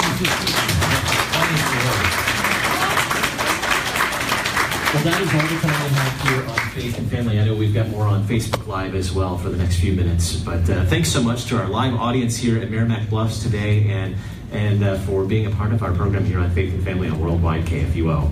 Well, 4.93 5.03
that 5.03 5.19
is 5.19 5.33
all 5.33 5.41
the 5.41 5.59
time 5.61 5.83
we 5.83 5.89
have 5.97 6.21
here 6.21 6.43
on 6.47 6.69
Faith 6.69 6.97
and 6.99 7.09
Family. 7.09 7.39
I 7.39 7.45
know 7.45 7.55
we've 7.55 7.73
got 7.73 7.87
more 7.87 8.05
on 8.05 8.23
Facebook 8.25 8.67
Live 8.67 8.93
as 8.93 9.11
well 9.11 9.35
for 9.39 9.49
the 9.49 9.57
next 9.57 9.79
few 9.79 9.93
minutes. 9.93 10.35
But 10.35 10.69
uh, 10.69 10.85
thanks 10.85 11.09
so 11.09 11.23
much 11.23 11.45
to 11.45 11.57
our 11.57 11.67
live 11.67 11.95
audience 11.95 12.37
here 12.37 12.61
at 12.61 12.69
Meramec 12.69 13.09
Bluffs 13.09 13.41
today 13.41 13.89
and, 13.89 14.15
and 14.51 14.83
uh, 14.83 14.99
for 14.99 15.25
being 15.25 15.47
a 15.47 15.51
part 15.55 15.73
of 15.73 15.81
our 15.81 15.91
program 15.91 16.23
here 16.25 16.37
on 16.39 16.51
Faith 16.51 16.71
and 16.71 16.83
Family 16.83 17.09
on 17.09 17.19
Worldwide 17.19 17.65
KFUO. 17.65 18.31